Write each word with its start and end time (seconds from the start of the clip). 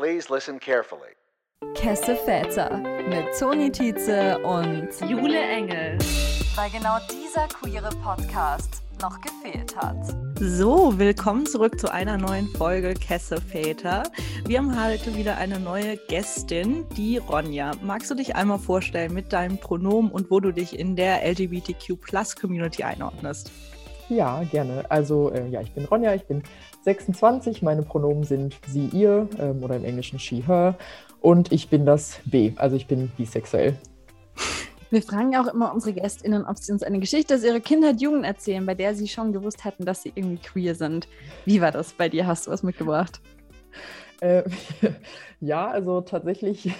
Please 0.00 0.30
listen 0.30 0.58
carefully. 0.58 1.12
Kesse 1.74 2.16
Väter 2.16 2.78
mit 3.10 3.38
Toni 3.38 3.70
Tietze 3.70 4.38
und 4.38 4.88
Jule 5.06 5.38
Engel. 5.38 5.98
Weil 6.54 6.70
genau 6.70 6.96
dieser 7.12 7.46
queere 7.48 7.90
Podcast 8.02 8.80
noch 9.02 9.20
gefehlt 9.20 9.76
hat. 9.76 9.98
So, 10.40 10.98
willkommen 10.98 11.44
zurück 11.44 11.78
zu 11.78 11.92
einer 11.92 12.16
neuen 12.16 12.48
Folge 12.48 12.94
Kesse 12.94 13.42
Väter. 13.42 14.04
Wir 14.46 14.60
haben 14.60 14.82
heute 14.82 15.14
wieder 15.14 15.36
eine 15.36 15.60
neue 15.60 15.98
Gästin, 16.08 16.86
die 16.96 17.18
Ronja. 17.18 17.72
Magst 17.82 18.10
du 18.10 18.14
dich 18.14 18.34
einmal 18.34 18.58
vorstellen 18.58 19.12
mit 19.12 19.34
deinem 19.34 19.58
Pronomen 19.58 20.10
und 20.10 20.30
wo 20.30 20.40
du 20.40 20.50
dich 20.50 20.78
in 20.78 20.96
der 20.96 21.30
LGBTQ-Plus-Community 21.30 22.84
einordnest? 22.84 23.50
Ja, 24.10 24.42
gerne. 24.42 24.84
Also, 24.90 25.30
äh, 25.30 25.48
ja, 25.48 25.60
ich 25.60 25.72
bin 25.72 25.84
Ronja, 25.84 26.12
ich 26.14 26.26
bin 26.26 26.42
26. 26.82 27.62
Meine 27.62 27.82
Pronomen 27.82 28.24
sind 28.24 28.56
sie, 28.66 28.86
ihr 28.86 29.28
ähm, 29.38 29.62
oder 29.62 29.76
im 29.76 29.84
Englischen 29.84 30.18
she, 30.18 30.42
her. 30.44 30.76
Und 31.20 31.52
ich 31.52 31.70
bin 31.70 31.86
das 31.86 32.18
B, 32.24 32.52
also 32.56 32.74
ich 32.74 32.88
bin 32.88 33.12
bisexuell. 33.16 33.78
Wir 34.90 35.02
fragen 35.02 35.32
ja 35.32 35.40
auch 35.40 35.46
immer 35.46 35.72
unsere 35.72 35.92
GästInnen, 35.92 36.44
ob 36.44 36.58
sie 36.58 36.72
uns 36.72 36.82
eine 36.82 36.98
Geschichte 36.98 37.36
aus 37.36 37.44
ihrer 37.44 37.60
Kindheit, 37.60 38.00
Jugend 38.00 38.24
erzählen, 38.24 38.66
bei 38.66 38.74
der 38.74 38.96
sie 38.96 39.06
schon 39.06 39.32
gewusst 39.32 39.64
hatten, 39.64 39.84
dass 39.84 40.02
sie 40.02 40.10
irgendwie 40.16 40.42
queer 40.42 40.74
sind. 40.74 41.06
Wie 41.44 41.60
war 41.60 41.70
das 41.70 41.92
bei 41.92 42.08
dir? 42.08 42.26
Hast 42.26 42.48
du 42.48 42.50
was 42.50 42.64
mitgebracht? 42.64 43.20
Äh, 44.20 44.42
ja, 45.40 45.68
also 45.68 46.00
tatsächlich 46.00 46.74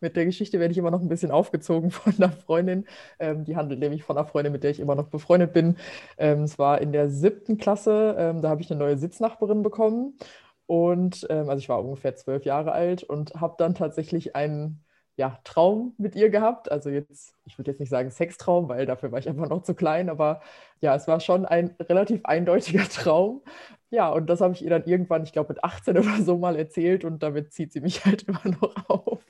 mit 0.00 0.16
der 0.16 0.24
Geschichte 0.24 0.60
werde 0.60 0.72
ich 0.72 0.78
immer 0.78 0.90
noch 0.90 1.00
ein 1.00 1.08
bisschen 1.08 1.30
aufgezogen 1.30 1.90
von 1.92 2.14
einer 2.16 2.32
Freundin. 2.32 2.86
Ähm, 3.18 3.44
die 3.44 3.56
handelt 3.56 3.80
nämlich 3.80 4.04
von 4.04 4.16
einer 4.16 4.26
Freundin, 4.26 4.52
mit 4.52 4.62
der 4.64 4.70
ich 4.70 4.80
immer 4.80 4.94
noch 4.94 5.08
befreundet 5.08 5.52
bin. 5.52 5.76
Ähm, 6.18 6.42
es 6.42 6.58
war 6.58 6.80
in 6.80 6.92
der 6.92 7.08
siebten 7.10 7.58
Klasse, 7.58 8.16
ähm, 8.18 8.42
da 8.42 8.48
habe 8.48 8.62
ich 8.62 8.70
eine 8.70 8.80
neue 8.80 8.98
Sitznachbarin 8.98 9.62
bekommen. 9.62 10.18
Und 10.66 11.26
ähm, 11.30 11.48
also 11.48 11.58
ich 11.58 11.68
war 11.68 11.84
ungefähr 11.84 12.16
zwölf 12.16 12.44
Jahre 12.44 12.72
alt 12.72 13.02
und 13.02 13.34
habe 13.34 13.54
dann 13.58 13.74
tatsächlich 13.74 14.36
einen 14.36 14.82
ja, 15.16 15.38
Traum 15.44 15.94
mit 15.98 16.16
ihr 16.16 16.30
gehabt. 16.30 16.70
Also 16.70 16.90
jetzt, 16.90 17.34
ich 17.44 17.58
würde 17.58 17.70
jetzt 17.70 17.80
nicht 17.80 17.90
sagen 17.90 18.10
Sextraum, 18.10 18.68
weil 18.68 18.86
dafür 18.86 19.12
war 19.12 19.18
ich 19.18 19.28
einfach 19.28 19.48
noch 19.48 19.62
zu 19.62 19.74
klein, 19.74 20.08
aber 20.08 20.40
ja, 20.80 20.94
es 20.94 21.06
war 21.06 21.20
schon 21.20 21.44
ein 21.44 21.76
relativ 21.80 22.24
eindeutiger 22.24 22.84
Traum. 22.88 23.42
Ja, 23.90 24.08
und 24.10 24.26
das 24.30 24.40
habe 24.40 24.54
ich 24.54 24.62
ihr 24.64 24.70
dann 24.70 24.84
irgendwann, 24.84 25.22
ich 25.24 25.32
glaube 25.32 25.52
mit 25.52 25.62
18 25.64 25.98
oder 25.98 26.22
so 26.22 26.38
mal 26.38 26.56
erzählt 26.56 27.04
und 27.04 27.22
damit 27.22 27.52
zieht 27.52 27.72
sie 27.72 27.80
mich 27.80 28.04
halt 28.04 28.22
immer 28.24 28.40
noch 28.44 28.88
auf. 28.88 29.22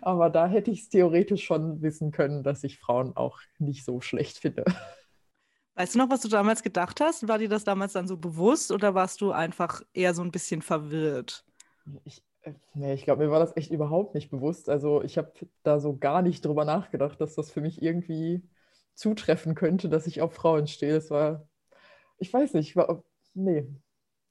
Aber 0.00 0.30
da 0.30 0.46
hätte 0.46 0.70
ich 0.70 0.82
es 0.82 0.88
theoretisch 0.88 1.44
schon 1.44 1.82
wissen 1.82 2.10
können, 2.10 2.42
dass 2.42 2.64
ich 2.64 2.78
Frauen 2.78 3.16
auch 3.16 3.40
nicht 3.58 3.84
so 3.84 4.00
schlecht 4.00 4.38
finde. 4.38 4.64
Weißt 5.76 5.94
du 5.94 5.98
noch, 5.98 6.10
was 6.10 6.20
du 6.20 6.28
damals 6.28 6.62
gedacht 6.62 7.00
hast? 7.00 7.26
War 7.26 7.38
dir 7.38 7.48
das 7.48 7.64
damals 7.64 7.94
dann 7.94 8.06
so 8.06 8.16
bewusst 8.16 8.70
oder 8.70 8.94
warst 8.94 9.20
du 9.20 9.32
einfach 9.32 9.82
eher 9.92 10.14
so 10.14 10.22
ein 10.22 10.30
bisschen 10.30 10.62
verwirrt? 10.62 11.44
Ich, 12.04 12.22
äh, 12.42 12.52
nee, 12.74 12.94
ich 12.94 13.04
glaube, 13.04 13.24
mir 13.24 13.30
war 13.32 13.40
das 13.40 13.56
echt 13.56 13.72
überhaupt 13.72 14.14
nicht 14.14 14.30
bewusst. 14.30 14.68
Also 14.68 15.02
ich 15.02 15.18
habe 15.18 15.32
da 15.64 15.80
so 15.80 15.96
gar 15.96 16.22
nicht 16.22 16.44
drüber 16.44 16.64
nachgedacht, 16.64 17.20
dass 17.20 17.34
das 17.34 17.50
für 17.50 17.60
mich 17.60 17.82
irgendwie 17.82 18.42
zutreffen 18.94 19.56
könnte, 19.56 19.88
dass 19.88 20.06
ich 20.06 20.22
auf 20.22 20.34
Frauen 20.34 20.68
stehe. 20.68 20.94
Das 20.94 21.10
war, 21.10 21.48
ich 22.18 22.32
weiß 22.32 22.54
nicht, 22.54 22.76
war, 22.76 23.02
nee, 23.34 23.66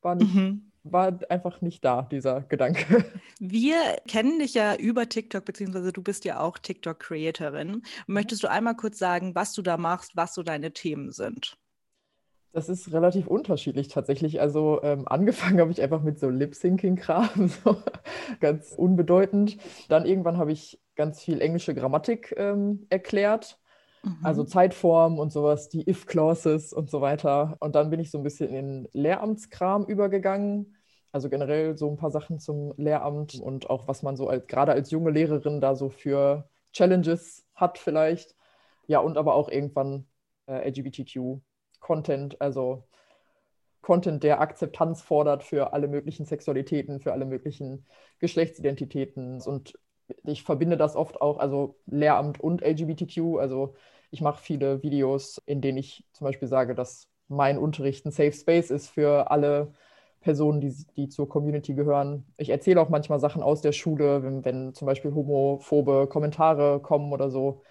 war 0.02 0.16
nicht, 0.16 0.34
mhm 0.34 0.72
war 0.84 1.17
einfach 1.30 1.62
nicht 1.62 1.84
da, 1.86 2.03
dieser 2.03 2.42
Gedanke. 2.42 3.06
Wir 3.39 3.78
kennen 4.08 4.39
dich 4.39 4.53
ja 4.53 4.76
über 4.76 5.08
TikTok, 5.08 5.45
beziehungsweise 5.45 5.94
du 5.94 6.02
bist 6.02 6.25
ja 6.25 6.40
auch 6.40 6.58
TikTok-Creatorin. 6.58 7.67
Mhm. 7.67 7.84
Möchtest 8.08 8.44
du 8.44 8.50
einmal 8.50 8.75
kurz 8.75 9.00
sagen, 9.00 9.34
was 9.36 9.53
du 9.53 9.62
da 9.62 9.78
machst, 9.78 10.16
was 10.16 10.34
so 10.34 10.44
deine 10.44 10.73
Themen 10.73 11.12
sind? 11.12 11.58
Das 12.52 12.70
ist 12.70 12.94
relativ 12.94 13.25
unterschiedlich 13.28 13.88
tatsächlich. 13.88 14.40
Also 14.40 14.81
ähm, 14.84 15.03
angefangen 15.08 15.59
habe 15.59 15.72
ich 15.72 15.81
einfach 15.81 16.03
mit 16.03 16.20
so 16.20 16.30
Lip-Syncing-Kram, 16.30 17.47
so 17.64 17.78
ganz 18.40 18.73
unbedeutend. 18.73 19.58
Dann 19.90 20.06
irgendwann 20.06 20.38
habe 20.38 20.52
ich 20.52 20.80
ganz 20.95 21.22
viel 21.22 21.42
englische 21.42 21.73
Grammatik 21.73 22.34
ähm, 22.38 22.86
erklärt. 22.90 23.59
Also 24.22 24.44
mhm. 24.44 24.47
Zeitform 24.47 25.18
und 25.18 25.31
sowas, 25.31 25.70
die 25.70 25.90
If-Clauses 25.90 26.74
und 26.74 26.90
so 26.90 27.00
weiter. 27.00 27.56
Und 27.59 27.75
dann 27.75 27.90
bin 27.90 28.02
ich 28.02 28.12
so 28.12 28.18
ein 28.18 28.24
bisschen 28.24 28.53
in 28.53 28.88
Lehramtskram 28.91 29.86
übergegangen. 29.86 30.75
Also 31.13 31.29
generell 31.29 31.78
so 31.78 31.90
ein 31.90 31.97
paar 31.97 32.12
Sachen 32.12 32.40
zum 32.40 32.74
Lehramt 32.78 33.35
und 33.35 33.69
auch 33.69 33.88
was 33.88 34.03
man 34.03 34.18
so 34.18 34.28
als, 34.28 34.47
gerade 34.47 34.74
als 34.74 34.91
junge 34.91 35.12
Lehrerin 35.12 35.62
da 35.62 35.75
so 35.75 35.90
für 35.90 36.50
Challenges 36.74 37.46
hat 37.56 37.78
vielleicht. 37.78 38.35
Ja, 38.88 39.00
und 39.00 39.18
aber 39.18 39.35
auch 39.35 39.47
irgendwann 39.50 40.07
äh, 40.47 40.68
LGBTQ-Content, 40.69 42.41
also 42.41 42.84
Content, 43.81 44.24
der 44.24 44.41
Akzeptanz 44.41 45.01
fordert 45.01 45.44
für 45.44 45.74
alle 45.74 45.88
möglichen 45.88 46.25
Sexualitäten, 46.25 47.00
für 47.00 47.13
alle 47.13 47.25
möglichen 47.25 47.85
Geschlechtsidentitäten. 48.19 49.41
Und 49.41 49.78
ich 50.24 50.44
verbinde 50.44 50.78
das 50.78 50.95
oft 50.95 51.22
auch, 51.22 51.38
also 51.38 51.78
Lehramt 51.85 52.40
und 52.40 52.63
LGBTQ. 52.63 53.38
Also 53.40 53.75
ich 54.09 54.22
mache 54.22 54.41
viele 54.41 54.81
Videos, 54.84 55.41
in 55.45 55.62
denen 55.62 55.78
ich 55.78 56.06
zum 56.13 56.25
Beispiel 56.25 56.47
sage, 56.47 56.75
dass 56.75 57.09
mein 57.28 57.57
Unterricht 57.57 58.06
ein 58.06 58.12
Safe 58.12 58.31
Space 58.31 58.72
ist 58.72 58.90
für 58.90 59.30
alle 59.31 59.74
Personen, 60.23 60.61
die, 60.61 60.73
die 60.97 61.09
zur 61.09 61.29
Community 61.29 61.73
gehören. 61.75 62.25
Ich 62.38 62.50
erzähle 62.50 62.81
auch 62.81 62.89
manchmal 62.89 63.19
Sachen 63.19 63.44
aus 63.44 63.61
der 63.61 63.73
Schule, 63.73 64.23
wenn, 64.23 64.44
wenn 64.45 64.73
zum 64.73 64.88
Beispiel 64.88 65.13
homophobe 65.13 66.07
Kommentare 66.07 66.79
kommen 66.81 67.13
oder 67.13 67.29
so, 67.29 67.61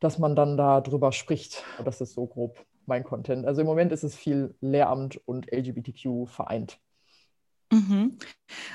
dass 0.00 0.18
man 0.18 0.36
dann 0.36 0.56
da 0.56 0.80
drüber 0.80 1.12
spricht. 1.12 1.64
Das 1.84 2.00
ist 2.00 2.14
so 2.14 2.26
grob 2.26 2.64
mein 2.86 3.04
Content. 3.04 3.46
Also 3.46 3.60
im 3.62 3.66
Moment 3.66 3.92
ist 3.92 4.04
es 4.04 4.16
viel 4.16 4.54
Lehramt 4.60 5.20
und 5.26 5.52
LGBTQ 5.52 6.28
vereint. 6.28 6.80
Mhm. 7.70 8.18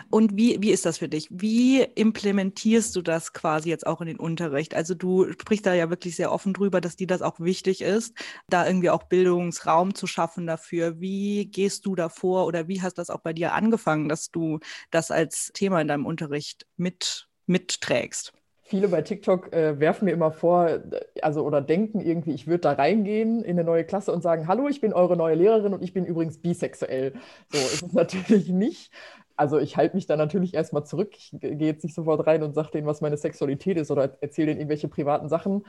Und 0.09 0.37
wie, 0.37 0.61
wie 0.61 0.71
ist 0.71 0.85
das 0.85 0.99
für 0.99 1.09
dich? 1.09 1.27
Wie 1.31 1.81
implementierst 1.81 2.95
du 2.95 3.01
das 3.01 3.33
quasi 3.33 3.69
jetzt 3.69 3.87
auch 3.87 4.01
in 4.01 4.07
den 4.07 4.19
Unterricht? 4.19 4.75
Also 4.75 4.95
du 4.95 5.31
sprichst 5.33 5.65
da 5.65 5.73
ja 5.73 5.89
wirklich 5.89 6.15
sehr 6.15 6.31
offen 6.31 6.53
drüber, 6.53 6.81
dass 6.81 6.95
dir 6.97 7.07
das 7.07 7.21
auch 7.23 7.39
wichtig 7.39 7.81
ist, 7.81 8.15
da 8.49 8.67
irgendwie 8.67 8.91
auch 8.91 9.03
Bildungsraum 9.03 9.95
zu 9.95 10.07
schaffen 10.07 10.47
dafür. 10.47 10.99
Wie 11.01 11.45
gehst 11.47 11.85
du 11.87 11.95
davor 11.95 12.47
oder 12.47 12.67
wie 12.67 12.81
hast 12.83 12.95
das 12.99 13.09
auch 13.09 13.21
bei 13.21 13.33
dir 13.33 13.53
angefangen, 13.53 14.09
dass 14.09 14.31
du 14.31 14.59
das 14.91 15.11
als 15.11 15.51
Thema 15.53 15.81
in 15.81 15.87
deinem 15.87 16.05
Unterricht 16.05 16.67
mit, 16.77 17.29
mitträgst? 17.47 18.33
Viele 18.73 18.87
bei 18.87 19.03
TikTok 19.03 19.53
äh, 19.53 19.79
werfen 19.79 20.05
mir 20.05 20.13
immer 20.13 20.31
vor, 20.31 20.79
also 21.21 21.45
oder 21.45 21.61
denken 21.61 22.01
irgendwie, 22.01 22.31
ich 22.31 22.47
würde 22.47 22.61
da 22.61 22.71
reingehen 22.71 23.43
in 23.43 23.51
eine 23.51 23.63
neue 23.63 23.83
Klasse 23.83 24.11
und 24.11 24.23
sagen, 24.23 24.47
hallo, 24.47 24.67
ich 24.67 24.81
bin 24.81 24.93
eure 24.93 25.15
neue 25.15 25.35
Lehrerin 25.35 25.75
und 25.75 25.83
ich 25.83 25.93
bin 25.93 26.05
übrigens 26.05 26.39
bisexuell. 26.39 27.13
So 27.51 27.59
ist 27.59 27.83
es 27.83 27.93
natürlich 27.93 28.49
nicht. 28.49 28.91
Also 29.35 29.59
ich 29.59 29.77
halte 29.77 29.95
mich 29.95 30.07
da 30.07 30.15
natürlich 30.15 30.55
erstmal 30.55 30.87
zurück. 30.87 31.11
Ich 31.15 31.35
gehe 31.39 31.55
jetzt 31.55 31.83
nicht 31.83 31.93
sofort 31.93 32.25
rein 32.25 32.41
und 32.41 32.55
sage 32.55 32.71
denen, 32.71 32.87
was 32.87 32.99
meine 32.99 33.15
Sexualität 33.15 33.77
ist 33.77 33.91
oder 33.91 34.17
erzähle 34.21 34.47
denen 34.47 34.61
irgendwelche 34.61 34.87
privaten 34.87 35.29
Sachen. 35.29 35.63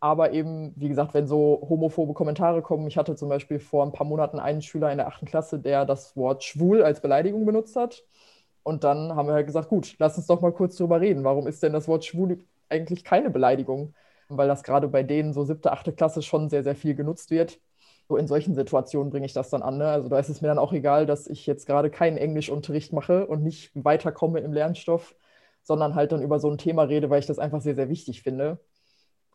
Aber 0.00 0.32
eben, 0.32 0.72
wie 0.76 0.88
gesagt, 0.88 1.12
wenn 1.12 1.26
so 1.26 1.66
homophobe 1.68 2.14
Kommentare 2.14 2.62
kommen, 2.62 2.86
ich 2.86 2.96
hatte 2.96 3.14
zum 3.14 3.28
Beispiel 3.28 3.58
vor 3.58 3.84
ein 3.84 3.92
paar 3.92 4.06
Monaten 4.06 4.38
einen 4.38 4.62
Schüler 4.62 4.90
in 4.90 4.96
der 4.96 5.08
achten 5.08 5.26
Klasse, 5.26 5.58
der 5.58 5.84
das 5.84 6.16
Wort 6.16 6.44
schwul 6.44 6.82
als 6.82 7.02
Beleidigung 7.02 7.44
benutzt 7.44 7.76
hat. 7.76 8.04
Und 8.68 8.84
dann 8.84 9.16
haben 9.16 9.26
wir 9.28 9.32
halt 9.32 9.46
gesagt, 9.46 9.70
gut, 9.70 9.96
lass 9.98 10.18
uns 10.18 10.26
doch 10.26 10.42
mal 10.42 10.52
kurz 10.52 10.76
drüber 10.76 11.00
reden. 11.00 11.24
Warum 11.24 11.46
ist 11.46 11.62
denn 11.62 11.72
das 11.72 11.88
Wort 11.88 12.04
schwul 12.04 12.44
eigentlich 12.68 13.02
keine 13.02 13.30
Beleidigung? 13.30 13.94
Weil 14.28 14.46
das 14.46 14.62
gerade 14.62 14.88
bei 14.88 15.02
denen 15.02 15.32
so 15.32 15.42
siebte, 15.44 15.72
achte 15.72 15.90
Klasse 15.94 16.20
schon 16.20 16.50
sehr, 16.50 16.62
sehr 16.62 16.76
viel 16.76 16.94
genutzt 16.94 17.30
wird. 17.30 17.60
So 18.08 18.18
in 18.18 18.26
solchen 18.26 18.54
Situationen 18.54 19.10
bringe 19.10 19.24
ich 19.24 19.32
das 19.32 19.48
dann 19.48 19.62
an. 19.62 19.78
Ne? 19.78 19.88
Also 19.88 20.10
da 20.10 20.18
ist 20.18 20.28
es 20.28 20.42
mir 20.42 20.48
dann 20.48 20.58
auch 20.58 20.74
egal, 20.74 21.06
dass 21.06 21.26
ich 21.28 21.46
jetzt 21.46 21.66
gerade 21.66 21.88
keinen 21.88 22.18
Englischunterricht 22.18 22.92
mache 22.92 23.26
und 23.26 23.42
nicht 23.42 23.70
weiterkomme 23.74 24.40
im 24.40 24.52
Lernstoff, 24.52 25.14
sondern 25.62 25.94
halt 25.94 26.12
dann 26.12 26.20
über 26.20 26.38
so 26.38 26.50
ein 26.50 26.58
Thema 26.58 26.82
rede, 26.82 27.08
weil 27.08 27.20
ich 27.20 27.26
das 27.26 27.38
einfach 27.38 27.62
sehr, 27.62 27.74
sehr 27.74 27.88
wichtig 27.88 28.22
finde. 28.22 28.58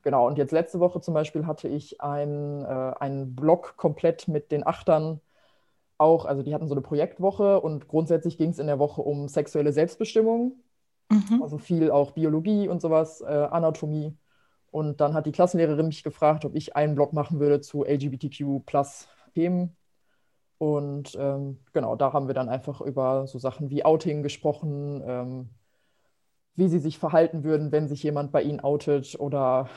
Genau, 0.03 0.27
und 0.27 0.37
jetzt 0.37 0.51
letzte 0.51 0.79
Woche 0.79 1.01
zum 1.01 1.15
Beispiel 1.15 1.47
hatte 1.47 1.67
ich 1.67 2.01
ein, 2.01 2.63
äh, 2.65 2.93
einen 2.99 3.35
Blog 3.35 3.77
komplett 3.77 4.27
mit 4.27 4.51
den 4.51 4.67
Achtern 4.67 5.21
auch, 6.03 6.25
also 6.25 6.43
die 6.43 6.53
hatten 6.53 6.67
so 6.67 6.73
eine 6.73 6.81
Projektwoche 6.81 7.59
und 7.61 7.87
grundsätzlich 7.87 8.37
ging 8.37 8.49
es 8.51 8.59
in 8.59 8.67
der 8.67 8.77
Woche 8.77 9.01
um 9.01 9.27
sexuelle 9.27 9.73
Selbstbestimmung. 9.73 10.57
Mhm. 11.09 11.41
Also 11.41 11.57
viel 11.57 11.91
auch 11.91 12.11
Biologie 12.11 12.67
und 12.67 12.81
sowas, 12.81 13.21
äh, 13.21 13.25
Anatomie. 13.25 14.15
Und 14.71 15.01
dann 15.01 15.13
hat 15.13 15.25
die 15.25 15.31
Klassenlehrerin 15.31 15.87
mich 15.87 16.03
gefragt, 16.03 16.45
ob 16.45 16.55
ich 16.55 16.75
einen 16.75 16.95
Blog 16.95 17.13
machen 17.13 17.39
würde 17.39 17.61
zu 17.61 17.85
LGBTQ 17.85 18.65
plus 18.65 19.07
Themen. 19.33 19.75
Und 20.57 21.15
ähm, 21.19 21.59
genau, 21.73 21.95
da 21.95 22.13
haben 22.13 22.27
wir 22.27 22.33
dann 22.33 22.49
einfach 22.49 22.81
über 22.81 23.27
so 23.27 23.37
Sachen 23.37 23.69
wie 23.69 23.85
Outing 23.85 24.23
gesprochen, 24.23 25.03
ähm, 25.05 25.49
wie 26.55 26.69
sie 26.69 26.79
sich 26.79 26.97
verhalten 26.97 27.43
würden, 27.43 27.71
wenn 27.71 27.87
sich 27.87 28.03
jemand 28.03 28.31
bei 28.31 28.43
ihnen 28.43 28.61
outet 28.61 29.19
oder 29.19 29.69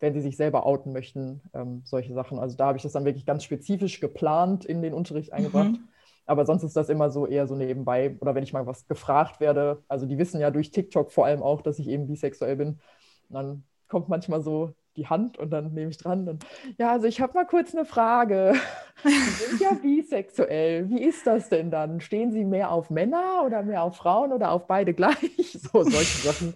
wenn 0.00 0.14
sie 0.14 0.20
sich 0.20 0.36
selber 0.36 0.66
outen 0.66 0.92
möchten, 0.92 1.40
ähm, 1.54 1.82
solche 1.84 2.12
Sachen. 2.14 2.38
Also 2.38 2.56
da 2.56 2.66
habe 2.66 2.76
ich 2.76 2.82
das 2.82 2.92
dann 2.92 3.04
wirklich 3.04 3.26
ganz 3.26 3.44
spezifisch 3.44 4.00
geplant 4.00 4.64
in 4.64 4.82
den 4.82 4.94
Unterricht 4.94 5.30
mhm. 5.30 5.36
eingebracht. 5.36 5.72
Mhm. 5.72 5.88
Aber 6.26 6.46
sonst 6.46 6.62
ist 6.62 6.76
das 6.76 6.88
immer 6.88 7.10
so 7.10 7.26
eher 7.26 7.46
so 7.46 7.54
nebenbei. 7.54 8.16
Oder 8.20 8.34
wenn 8.34 8.44
ich 8.44 8.52
mal 8.52 8.66
was 8.66 8.86
gefragt 8.86 9.40
werde, 9.40 9.82
also 9.88 10.06
die 10.06 10.18
wissen 10.18 10.40
ja 10.40 10.50
durch 10.50 10.70
TikTok 10.70 11.12
vor 11.12 11.26
allem 11.26 11.42
auch, 11.42 11.60
dass 11.60 11.78
ich 11.78 11.88
eben 11.88 12.06
bisexuell 12.06 12.56
bin. 12.56 12.80
Und 13.28 13.34
dann 13.34 13.64
kommt 13.88 14.08
manchmal 14.08 14.42
so 14.42 14.74
die 14.96 15.08
Hand 15.08 15.38
und 15.38 15.50
dann 15.50 15.72
nehme 15.74 15.90
ich 15.90 15.98
dran. 15.98 16.28
Und, 16.28 16.46
ja, 16.78 16.92
also 16.92 17.06
ich 17.06 17.20
habe 17.20 17.34
mal 17.34 17.46
kurz 17.46 17.74
eine 17.74 17.84
Frage. 17.84 18.54
Sie 19.04 19.44
sind 19.44 19.60
ja 19.60 19.74
bisexuell. 19.74 20.88
Wie 20.88 21.02
ist 21.02 21.26
das 21.26 21.48
denn 21.48 21.70
dann? 21.70 22.00
Stehen 22.00 22.32
Sie 22.32 22.44
mehr 22.44 22.70
auf 22.70 22.90
Männer 22.90 23.42
oder 23.44 23.62
mehr 23.62 23.82
auf 23.82 23.96
Frauen 23.96 24.32
oder 24.32 24.52
auf 24.52 24.66
beide 24.66 24.94
gleich? 24.94 25.14
So, 25.54 25.82
solche 25.82 26.26
Sachen 26.26 26.54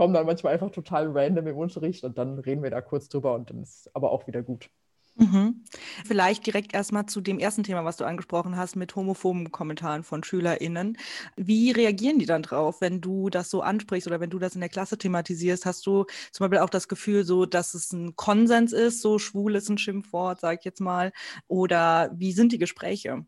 kommen 0.00 0.14
dann 0.14 0.24
manchmal 0.24 0.54
einfach 0.54 0.70
total 0.70 1.10
random 1.12 1.46
im 1.46 1.58
Unterricht 1.58 2.04
und 2.04 2.16
dann 2.16 2.38
reden 2.38 2.62
wir 2.62 2.70
da 2.70 2.80
kurz 2.80 3.10
drüber 3.10 3.34
und 3.34 3.50
dann 3.50 3.62
ist 3.62 3.90
aber 3.92 4.12
auch 4.12 4.26
wieder 4.26 4.42
gut. 4.42 4.70
Mhm. 5.16 5.62
Vielleicht 6.06 6.46
direkt 6.46 6.72
erstmal 6.72 7.04
zu 7.04 7.20
dem 7.20 7.38
ersten 7.38 7.64
Thema, 7.64 7.84
was 7.84 7.98
du 7.98 8.06
angesprochen 8.06 8.56
hast, 8.56 8.76
mit 8.76 8.96
homophoben 8.96 9.52
Kommentaren 9.52 10.02
von 10.02 10.24
SchülerInnen. 10.24 10.96
Wie 11.36 11.70
reagieren 11.70 12.18
die 12.18 12.24
dann 12.24 12.40
drauf, 12.42 12.80
wenn 12.80 13.02
du 13.02 13.28
das 13.28 13.50
so 13.50 13.60
ansprichst 13.60 14.06
oder 14.06 14.20
wenn 14.20 14.30
du 14.30 14.38
das 14.38 14.54
in 14.54 14.62
der 14.62 14.70
Klasse 14.70 14.96
thematisierst? 14.96 15.66
Hast 15.66 15.84
du 15.84 16.06
zum 16.32 16.44
Beispiel 16.44 16.64
auch 16.64 16.70
das 16.70 16.88
Gefühl, 16.88 17.24
so, 17.24 17.44
dass 17.44 17.74
es 17.74 17.92
ein 17.92 18.16
Konsens 18.16 18.72
ist, 18.72 19.02
so 19.02 19.18
schwul 19.18 19.54
ist 19.54 19.68
ein 19.68 19.76
Schimpfwort, 19.76 20.40
sag 20.40 20.60
ich 20.60 20.64
jetzt 20.64 20.80
mal? 20.80 21.12
Oder 21.46 22.10
wie 22.14 22.32
sind 22.32 22.52
die 22.52 22.58
Gespräche? 22.58 23.26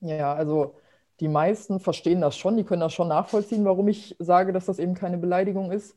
Ja, 0.00 0.34
also 0.34 0.74
die 1.20 1.28
meisten 1.28 1.80
verstehen 1.80 2.20
das 2.20 2.36
schon, 2.36 2.58
die 2.58 2.64
können 2.64 2.80
das 2.80 2.92
schon 2.94 3.08
nachvollziehen, 3.08 3.64
warum 3.64 3.88
ich 3.88 4.16
sage, 4.18 4.52
dass 4.52 4.66
das 4.66 4.78
eben 4.78 4.94
keine 4.94 5.16
Beleidigung 5.18 5.70
ist. 5.70 5.96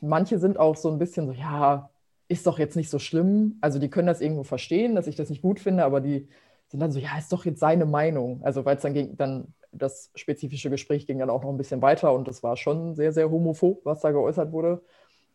Manche 0.00 0.38
sind 0.38 0.58
auch 0.58 0.76
so 0.76 0.90
ein 0.90 0.98
bisschen 0.98 1.26
so, 1.26 1.32
ja, 1.32 1.90
ist 2.28 2.46
doch 2.46 2.58
jetzt 2.58 2.76
nicht 2.76 2.90
so 2.90 2.98
schlimm. 2.98 3.58
Also 3.60 3.78
die 3.78 3.90
können 3.90 4.06
das 4.06 4.20
irgendwo 4.20 4.42
verstehen, 4.42 4.94
dass 4.94 5.06
ich 5.06 5.16
das 5.16 5.30
nicht 5.30 5.42
gut 5.42 5.60
finde, 5.60 5.84
aber 5.84 6.00
die 6.00 6.28
sind 6.68 6.80
dann 6.80 6.92
so, 6.92 6.98
ja, 6.98 7.16
ist 7.18 7.32
doch 7.32 7.44
jetzt 7.44 7.60
seine 7.60 7.86
Meinung. 7.86 8.40
Also 8.42 8.64
weil 8.64 8.76
es 8.76 8.82
dann 8.82 8.94
ging, 8.94 9.16
dann 9.16 9.54
das 9.72 10.10
spezifische 10.14 10.70
Gespräch 10.70 11.06
ging 11.06 11.18
dann 11.18 11.30
auch 11.30 11.42
noch 11.42 11.50
ein 11.50 11.56
bisschen 11.56 11.82
weiter 11.82 12.12
und 12.12 12.28
es 12.28 12.42
war 12.42 12.56
schon 12.56 12.94
sehr, 12.94 13.12
sehr 13.12 13.30
homophob, 13.30 13.84
was 13.84 14.00
da 14.00 14.10
geäußert 14.12 14.52
wurde. 14.52 14.82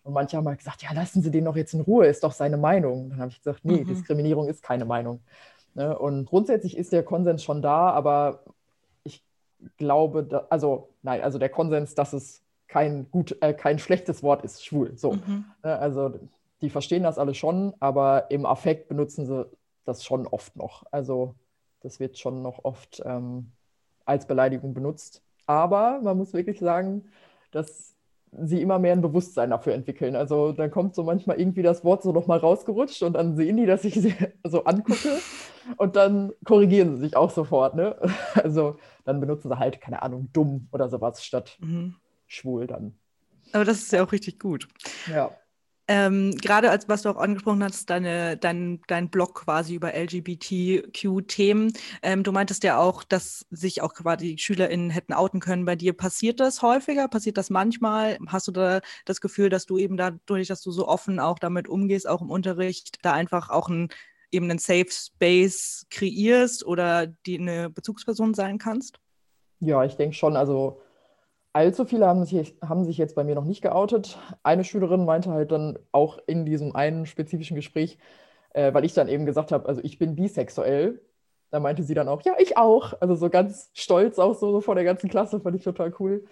Und 0.03 0.13
manche 0.13 0.37
haben 0.37 0.47
halt 0.47 0.59
gesagt, 0.59 0.81
ja, 0.81 0.93
lassen 0.93 1.21
Sie 1.21 1.31
den 1.31 1.45
doch 1.45 1.55
jetzt 1.55 1.73
in 1.73 1.81
Ruhe, 1.81 2.07
ist 2.07 2.23
doch 2.23 2.31
seine 2.31 2.57
Meinung. 2.57 3.09
Dann 3.09 3.19
habe 3.19 3.31
ich 3.31 3.37
gesagt, 3.37 3.65
nee, 3.65 3.81
mhm. 3.81 3.85
Diskriminierung 3.85 4.47
ist 4.47 4.63
keine 4.63 4.85
Meinung. 4.85 5.21
Ne? 5.75 5.97
Und 5.97 6.25
grundsätzlich 6.25 6.77
ist 6.77 6.93
der 6.93 7.03
Konsens 7.03 7.43
schon 7.43 7.61
da, 7.61 7.91
aber 7.91 8.43
ich 9.03 9.23
glaube, 9.77 10.23
da, 10.23 10.47
also 10.49 10.89
nein, 11.03 11.21
also 11.21 11.37
der 11.37 11.49
Konsens, 11.49 11.95
dass 11.95 12.13
es 12.13 12.41
kein 12.69 13.09
gut, 13.11 13.35
äh, 13.41 13.53
kein 13.53 13.79
schlechtes 13.79 14.23
Wort 14.23 14.43
ist, 14.43 14.63
schwul. 14.63 14.95
So. 14.95 15.13
Mhm. 15.13 15.45
Ne? 15.63 15.77
Also 15.77 16.13
die 16.61 16.69
verstehen 16.69 17.03
das 17.03 17.17
alle 17.17 17.33
schon, 17.33 17.73
aber 17.79 18.31
im 18.31 18.45
Affekt 18.45 18.87
benutzen 18.87 19.25
sie 19.25 19.45
das 19.85 20.05
schon 20.05 20.27
oft 20.27 20.55
noch. 20.55 20.83
Also 20.91 21.35
das 21.81 21.99
wird 21.99 22.17
schon 22.17 22.41
noch 22.41 22.63
oft 22.63 23.01
ähm, 23.05 23.51
als 24.05 24.27
Beleidigung 24.27 24.73
benutzt. 24.73 25.23
Aber 25.47 25.99
man 26.01 26.17
muss 26.17 26.33
wirklich 26.33 26.59
sagen, 26.59 27.05
dass 27.51 27.95
sie 28.31 28.61
immer 28.61 28.77
mehr 28.77 28.93
ein 28.93 29.01
Bewusstsein 29.01 29.49
dafür 29.49 29.73
entwickeln. 29.73 30.15
Also 30.15 30.51
dann 30.51 30.69
kommt 30.69 30.93
so 30.93 31.03
manchmal 31.03 31.39
irgendwie 31.39 31.63
das 31.63 31.83
Wort 31.83 32.03
so 32.03 32.11
nochmal 32.11 32.37
rausgerutscht 32.37 33.01
und 33.01 33.13
dann 33.13 33.35
sehen 33.35 33.57
die, 33.57 33.65
dass 33.65 33.83
ich 33.83 33.95
sie 33.95 34.13
so 34.43 34.65
angucke 34.65 35.17
und 35.77 35.95
dann 35.95 36.33
korrigieren 36.45 36.95
sie 36.95 37.01
sich 37.01 37.15
auch 37.15 37.31
sofort. 37.31 37.75
Ne? 37.75 37.95
Also 38.35 38.77
dann 39.05 39.19
benutzen 39.19 39.49
sie 39.49 39.57
halt, 39.57 39.81
keine 39.81 40.03
Ahnung, 40.03 40.29
dumm 40.33 40.67
oder 40.71 40.87
sowas 40.87 41.23
statt 41.25 41.57
mhm. 41.61 41.95
Schwul 42.29 42.67
dann. 42.67 42.97
Aber 43.51 43.65
das 43.65 43.79
ist 43.79 43.91
ja 43.91 44.03
auch 44.03 44.11
richtig 44.11 44.39
gut. 44.39 44.67
Ja. 45.07 45.35
Ähm, 45.91 46.35
Gerade 46.37 46.69
als 46.69 46.87
was 46.87 47.01
du 47.01 47.09
auch 47.09 47.17
angesprochen 47.17 47.63
hast, 47.63 47.89
deine, 47.89 48.37
dein, 48.37 48.79
dein 48.85 49.09
Blog 49.09 49.33
quasi 49.33 49.73
über 49.73 49.95
LGBTQ-Themen. 49.95 51.73
Ähm, 52.03 52.21
du 52.21 52.31
meintest 52.31 52.63
ja 52.63 52.77
auch, 52.77 53.03
dass 53.03 53.47
sich 53.49 53.81
auch 53.81 53.95
quasi 53.95 54.35
die 54.35 54.37
SchülerInnen 54.37 54.91
hätten 54.91 55.13
outen 55.13 55.39
können 55.39 55.65
bei 55.65 55.75
dir. 55.75 55.93
Passiert 55.93 56.39
das 56.39 56.61
häufiger? 56.61 57.07
Passiert 57.07 57.37
das 57.37 57.49
manchmal? 57.49 58.19
Hast 58.27 58.47
du 58.47 58.51
da 58.51 58.81
das 59.05 59.19
Gefühl, 59.19 59.49
dass 59.49 59.65
du 59.65 59.79
eben 59.79 59.97
dadurch, 59.97 60.47
dass 60.47 60.61
du 60.61 60.69
so 60.69 60.87
offen 60.87 61.19
auch 61.19 61.39
damit 61.39 61.67
umgehst, 61.67 62.07
auch 62.07 62.21
im 62.21 62.29
Unterricht, 62.29 62.99
da 63.01 63.13
einfach 63.13 63.49
auch 63.49 63.67
ein, 63.67 63.89
eben 64.29 64.47
einen 64.47 64.59
Safe 64.59 64.91
Space 64.91 65.87
kreierst 65.89 66.63
oder 66.67 67.07
die 67.07 67.39
eine 67.39 67.71
Bezugsperson 67.71 68.35
sein 68.35 68.59
kannst? 68.59 68.99
Ja, 69.59 69.83
ich 69.83 69.95
denke 69.95 70.15
schon. 70.15 70.35
Also 70.35 70.83
Allzu 71.53 71.85
viele 71.85 72.05
haben 72.05 72.23
sich, 72.25 72.55
haben 72.61 72.85
sich 72.85 72.97
jetzt 72.97 73.15
bei 73.15 73.23
mir 73.23 73.35
noch 73.35 73.45
nicht 73.45 73.61
geoutet. 73.61 74.19
Eine 74.43 74.63
Schülerin 74.63 75.05
meinte 75.05 75.31
halt 75.31 75.51
dann 75.51 75.79
auch 75.91 76.19
in 76.27 76.45
diesem 76.45 76.75
einen 76.75 77.05
spezifischen 77.05 77.55
Gespräch, 77.55 77.97
äh, 78.51 78.73
weil 78.73 78.85
ich 78.85 78.93
dann 78.93 79.07
eben 79.07 79.25
gesagt 79.25 79.51
habe, 79.51 79.67
also 79.67 79.81
ich 79.83 79.97
bin 79.97 80.15
bisexuell. 80.15 81.01
Da 81.51 81.59
meinte 81.59 81.81
sie 81.81 81.95
dann 81.95 82.07
auch, 82.07 82.21
ja, 82.21 82.33
ich 82.37 82.57
auch. 82.57 82.93
Also 83.01 83.15
so 83.15 83.29
ganz 83.29 83.71
stolz 83.73 84.19
auch 84.19 84.35
so, 84.35 84.51
so 84.51 84.61
vor 84.61 84.75
der 84.75 84.83
ganzen 84.83 85.09
Klasse, 85.09 85.39
fand 85.39 85.55
ich 85.55 85.63
total 85.63 85.93
cool. 85.99 86.25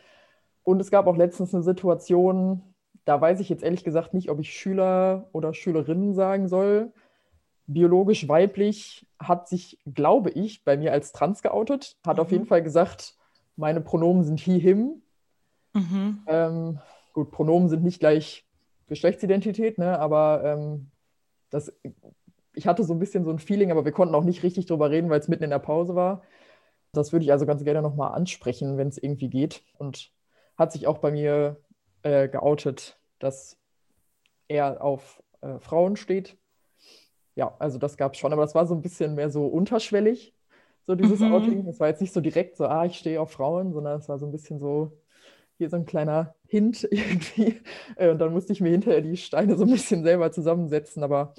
Und 0.63 0.79
es 0.79 0.91
gab 0.91 1.07
auch 1.07 1.17
letztens 1.17 1.53
eine 1.55 1.63
Situation, 1.63 2.61
da 3.05 3.19
weiß 3.19 3.39
ich 3.39 3.49
jetzt 3.49 3.63
ehrlich 3.63 3.85
gesagt 3.85 4.13
nicht, 4.13 4.29
ob 4.29 4.39
ich 4.39 4.51
Schüler 4.51 5.29
oder 5.31 5.53
Schülerinnen 5.53 6.13
sagen 6.13 6.47
soll. 6.47 6.91
Biologisch 7.65 8.27
weiblich 8.27 9.07
hat 9.17 9.47
sich, 9.47 9.79
glaube 9.85 10.29
ich, 10.29 10.63
bei 10.65 10.77
mir 10.77 10.91
als 10.91 11.13
trans 11.13 11.41
geoutet, 11.41 11.95
hat 12.05 12.17
mhm. 12.17 12.21
auf 12.21 12.31
jeden 12.31 12.45
Fall 12.45 12.61
gesagt, 12.61 13.15
meine 13.55 13.81
Pronomen 13.81 14.23
sind 14.23 14.39
he, 14.39 14.59
him. 14.59 15.01
Mhm. 15.77 16.19
Ähm, 16.25 16.79
gut, 17.13 17.31
Pronomen 17.31 17.69
sind 17.69 17.83
nicht 17.83 17.99
gleich 17.99 18.45
Geschlechtsidentität, 18.87 19.77
ne? 19.77 19.99
aber 19.99 20.41
ähm, 20.43 20.91
das, 21.49 21.71
ich 22.53 22.67
hatte 22.67 22.83
so 22.83 22.93
ein 22.93 22.99
bisschen 22.99 23.23
so 23.23 23.31
ein 23.31 23.39
Feeling, 23.39 23.71
aber 23.71 23.85
wir 23.85 23.91
konnten 23.91 24.15
auch 24.15 24.23
nicht 24.23 24.43
richtig 24.43 24.65
drüber 24.65 24.89
reden, 24.89 25.09
weil 25.09 25.19
es 25.19 25.27
mitten 25.27 25.43
in 25.43 25.51
der 25.51 25.59
Pause 25.59 25.95
war. 25.95 26.23
Das 26.93 27.11
würde 27.11 27.25
ich 27.25 27.31
also 27.31 27.45
ganz 27.45 27.63
gerne 27.63 27.81
nochmal 27.81 28.13
ansprechen, 28.13 28.77
wenn 28.77 28.87
es 28.87 28.97
irgendwie 28.97 29.29
geht. 29.29 29.61
Und 29.77 30.11
hat 30.57 30.71
sich 30.71 30.87
auch 30.87 30.97
bei 30.97 31.11
mir 31.11 31.57
äh, 32.01 32.27
geoutet, 32.27 32.97
dass 33.19 33.57
er 34.47 34.81
auf 34.81 35.21
äh, 35.41 35.59
Frauen 35.59 35.95
steht. 35.95 36.37
Ja, 37.35 37.55
also 37.59 37.77
das 37.77 37.97
gab 37.97 38.13
es 38.13 38.19
schon, 38.19 38.33
aber 38.33 38.41
das 38.41 38.55
war 38.55 38.65
so 38.65 38.73
ein 38.73 38.81
bisschen 38.81 39.13
mehr 39.13 39.29
so 39.29 39.45
unterschwellig, 39.45 40.33
so 40.87 40.95
dieses 40.95 41.19
mhm. 41.19 41.33
Outing. 41.33 41.67
Es 41.67 41.79
war 41.79 41.87
jetzt 41.87 42.01
nicht 42.01 42.13
so 42.13 42.21
direkt 42.21 42.57
so, 42.57 42.65
ah, 42.65 42.85
ich 42.85 42.97
stehe 42.97 43.21
auf 43.21 43.31
Frauen, 43.31 43.73
sondern 43.73 43.99
es 43.99 44.09
war 44.09 44.17
so 44.17 44.25
ein 44.25 44.31
bisschen 44.31 44.59
so, 44.59 44.97
hier 45.57 45.69
so 45.69 45.77
ein 45.77 45.85
kleiner 45.85 46.35
Hint 46.47 46.83
irgendwie. 46.91 47.61
Äh, 47.95 48.09
und 48.09 48.19
dann 48.19 48.33
musste 48.33 48.53
ich 48.53 48.61
mir 48.61 48.69
hinterher 48.69 49.01
die 49.01 49.17
Steine 49.17 49.57
so 49.57 49.63
ein 49.63 49.71
bisschen 49.71 50.03
selber 50.03 50.31
zusammensetzen. 50.31 51.03
Aber 51.03 51.33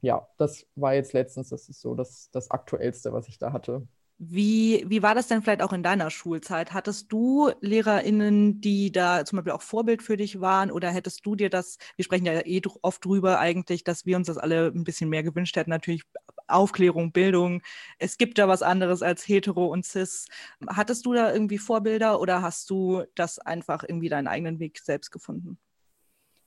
ja, 0.00 0.26
das 0.38 0.66
war 0.74 0.94
jetzt 0.94 1.12
letztens, 1.12 1.48
das 1.48 1.68
ist 1.68 1.80
so 1.80 1.94
das, 1.94 2.30
das 2.30 2.50
Aktuellste, 2.50 3.12
was 3.12 3.28
ich 3.28 3.38
da 3.38 3.52
hatte. 3.52 3.86
Wie, 4.18 4.82
wie 4.88 5.02
war 5.02 5.14
das 5.14 5.28
denn 5.28 5.42
vielleicht 5.42 5.60
auch 5.60 5.74
in 5.74 5.82
deiner 5.82 6.08
Schulzeit? 6.08 6.72
Hattest 6.72 7.12
du 7.12 7.50
LehrerInnen, 7.60 8.62
die 8.62 8.90
da 8.90 9.26
zum 9.26 9.36
Beispiel 9.36 9.52
auch 9.52 9.60
Vorbild 9.60 10.02
für 10.02 10.16
dich 10.16 10.40
waren? 10.40 10.70
Oder 10.70 10.90
hättest 10.90 11.26
du 11.26 11.36
dir 11.36 11.50
das, 11.50 11.76
wir 11.96 12.04
sprechen 12.04 12.24
ja 12.24 12.40
eh 12.46 12.62
oft 12.80 13.04
drüber 13.04 13.38
eigentlich, 13.38 13.84
dass 13.84 14.06
wir 14.06 14.16
uns 14.16 14.28
das 14.28 14.38
alle 14.38 14.72
ein 14.74 14.84
bisschen 14.84 15.10
mehr 15.10 15.22
gewünscht 15.22 15.54
hätten, 15.56 15.68
natürlich 15.68 16.02
Aufklärung, 16.48 17.12
Bildung. 17.12 17.62
Es 17.98 18.18
gibt 18.18 18.38
da 18.38 18.48
was 18.48 18.62
anderes 18.62 19.02
als 19.02 19.26
hetero 19.26 19.66
und 19.66 19.84
cis. 19.84 20.26
Hattest 20.68 21.06
du 21.06 21.14
da 21.14 21.32
irgendwie 21.32 21.58
Vorbilder 21.58 22.20
oder 22.20 22.42
hast 22.42 22.70
du 22.70 23.04
das 23.14 23.38
einfach 23.38 23.84
irgendwie 23.86 24.08
deinen 24.08 24.26
eigenen 24.26 24.58
Weg 24.58 24.78
selbst 24.78 25.10
gefunden? 25.10 25.58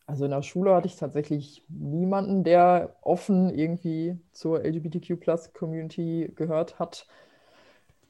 Also 0.05 0.25
in 0.25 0.31
der 0.31 0.41
Schule 0.41 0.73
hatte 0.73 0.87
ich 0.87 0.95
tatsächlich 0.95 1.63
niemanden, 1.67 2.43
der 2.43 2.95
offen 3.01 3.53
irgendwie 3.53 4.17
zur 4.31 4.63
LGBTQ-Plus-Community 4.63 6.31
gehört 6.35 6.79
hat 6.79 7.05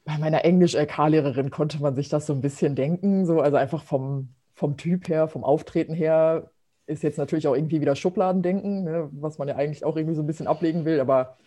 bei 0.09 0.17
meiner 0.17 0.43
Englisch-LK-Lehrerin 0.43 1.51
konnte 1.51 1.79
man 1.81 1.95
sich 1.95 2.09
das 2.09 2.25
so 2.25 2.33
ein 2.33 2.41
bisschen 2.41 2.73
denken, 2.75 3.27
so, 3.27 3.41
also 3.41 3.57
einfach 3.57 3.83
vom, 3.83 4.29
vom 4.55 4.75
Typ 4.75 5.07
her, 5.07 5.27
vom 5.27 5.43
Auftreten 5.43 5.93
her, 5.93 6.49
ist 6.87 7.03
jetzt 7.03 7.19
natürlich 7.19 7.47
auch 7.47 7.53
irgendwie 7.55 7.79
wieder 7.79 7.95
Schubladendenken, 7.95 8.85
ne, 8.85 9.09
was 9.11 9.37
man 9.37 9.47
ja 9.47 9.55
eigentlich 9.55 9.85
auch 9.85 9.95
irgendwie 9.95 10.15
so 10.15 10.23
ein 10.23 10.27
bisschen 10.27 10.47
ablegen 10.47 10.83
will, 10.83 10.99
aber 10.99 11.37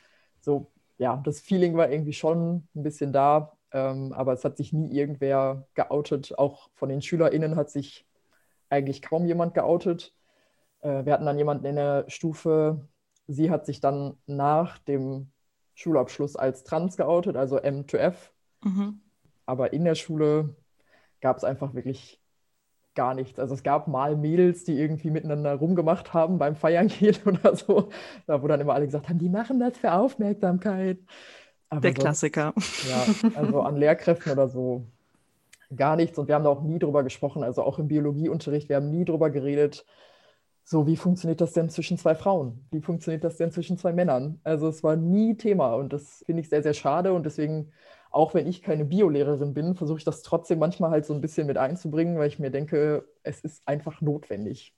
so, 0.43 0.71
ja, 0.99 1.17
das 1.25 1.41
Feeling 1.41 1.77
war 1.77 1.91
irgendwie 1.91 2.13
schon 2.13 2.69
ein 2.75 2.83
bisschen 2.83 3.13
da, 3.13 3.57
ähm, 3.73 4.13
aber 4.13 4.35
es 4.35 4.45
hat 4.45 4.57
sich 4.57 4.73
nie 4.73 4.95
irgendwer 4.97 5.67
geoutet. 5.75 6.39
Auch 6.39 6.69
von 6.75 6.91
den 6.91 7.03
SchülerInnen 7.03 7.57
hat 7.57 7.71
sich 7.71 8.07
eigentlich 8.69 9.03
kaum 9.03 9.25
jemand 9.25 9.55
geoutet. 9.55 10.15
Äh, 10.81 11.05
wir 11.05 11.15
hatten 11.15 11.27
dann 11.27 11.39
jemanden 11.39 11.65
in 11.65 11.77
der 11.77 12.05
Stufe, 12.09 12.89
sie 13.27 13.51
hat 13.51 13.67
sich 13.67 13.81
dann 13.81 14.19
nach 14.27 14.79
dem 14.79 15.31
Schulabschluss 15.75 16.37
als 16.37 16.65
trans 16.65 16.97
geoutet, 16.97 17.37
also 17.37 17.57
M2F, 17.59 18.33
Mhm. 18.63 19.01
Aber 19.47 19.73
in 19.73 19.85
der 19.85 19.95
Schule 19.95 20.55
gab 21.21 21.37
es 21.37 21.45
einfach 21.45 21.75
wirklich 21.75 22.21
gar 22.95 23.15
nichts. 23.15 23.39
Also 23.39 23.55
es 23.55 23.63
gab 23.63 23.89
mal 23.89 24.17
Mädels, 24.17 24.65
die 24.65 24.79
irgendwie 24.79 25.11
miteinander 25.11 25.55
rumgemacht 25.55 26.13
haben 26.15 26.39
beim 26.39 26.57
Feiern 26.57 26.89
gehen 26.89 27.17
oder 27.25 27.57
so. 27.57 27.91
Da 28.27 28.43
wo 28.43 28.49
dann 28.49 28.61
immer 28.61 28.75
alle 28.75 28.87
gesagt 28.87 29.09
haben, 29.09 29.19
die 29.19 29.29
machen 29.29 29.61
das 29.61 29.79
für 29.79 29.93
Aufmerksamkeit. 29.93 30.99
Aber 31.69 31.81
der 31.81 31.93
sonst, 31.93 32.01
Klassiker. 32.01 32.53
Ja, 32.89 33.07
also 33.35 33.63
an 33.63 33.77
Lehrkräften 33.77 34.33
oder 34.33 34.49
so 34.49 34.87
gar 35.75 35.97
nichts. 35.97 36.19
Und 36.19 36.29
wir 36.29 36.35
haben 36.35 36.45
da 36.45 36.51
auch 36.51 36.63
nie 36.63 36.79
drüber 36.79 37.03
gesprochen. 37.03 37.43
Also 37.43 37.63
auch 37.63 37.79
im 37.79 37.89
Biologieunterricht, 37.89 38.69
wir 38.69 38.77
haben 38.77 38.91
nie 38.91 39.05
drüber 39.05 39.31
geredet. 39.31 39.87
So, 40.65 40.87
wie 40.87 40.97
funktioniert 40.97 41.41
das 41.41 41.53
denn 41.53 41.71
zwischen 41.71 41.99
zwei 41.99 42.15
Frauen? 42.15 42.67
Wie 42.71 42.81
funktioniert 42.81 43.25
das 43.25 43.37
denn 43.37 43.51
zwischen 43.51 43.79
zwei 43.79 43.93
Männern? 43.93 44.41
Also 44.45 44.69
es 44.69 44.83
war 44.85 44.97
nie 44.97 45.37
Thema 45.37 45.75
und 45.75 45.93
das 45.93 46.23
finde 46.25 46.43
ich 46.43 46.49
sehr, 46.49 46.63
sehr 46.63 46.75
schade 46.75 47.13
und 47.13 47.25
deswegen 47.27 47.73
auch 48.13 48.35
wenn 48.35 48.47
ich 48.47 48.63
keine 48.63 48.85
Biolehrerin 48.85 49.55
bin, 49.55 49.75
versuche 49.75 49.99
ich 49.99 50.05
das 50.05 50.23
trotzdem 50.23 50.59
manchmal 50.59 50.91
halt 50.91 51.07
so 51.07 51.15
ein 51.15 51.21
bisschen 51.21 51.47
mit 51.47 51.57
einzubringen, 51.57 52.19
weil 52.19 52.29
ich 52.29 52.39
mir 52.39 52.51
denke, 52.51 53.09
es 53.23 53.41
ist 53.41 53.67
einfach 53.67 54.01
notwendig. 54.01 54.75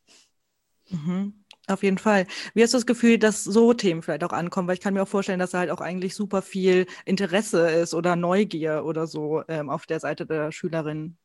Mhm. 0.90 1.44
Auf 1.66 1.82
jeden 1.82 1.98
Fall. 1.98 2.26
Wie 2.52 2.62
hast 2.62 2.74
du 2.74 2.76
das 2.76 2.86
Gefühl, 2.86 3.18
dass 3.18 3.42
so 3.42 3.72
Themen 3.72 4.02
vielleicht 4.02 4.22
auch 4.24 4.32
ankommen? 4.32 4.68
Weil 4.68 4.74
ich 4.74 4.80
kann 4.80 4.92
mir 4.92 5.02
auch 5.02 5.08
vorstellen, 5.08 5.38
dass 5.38 5.52
da 5.52 5.60
halt 5.60 5.70
auch 5.70 5.80
eigentlich 5.80 6.14
super 6.14 6.42
viel 6.42 6.86
Interesse 7.06 7.70
ist 7.70 7.94
oder 7.94 8.16
Neugier 8.16 8.84
oder 8.84 9.06
so 9.06 9.42
ähm, 9.48 9.70
auf 9.70 9.86
der 9.86 9.98
Seite 9.98 10.26
der 10.26 10.52
Schülerin. 10.52 11.16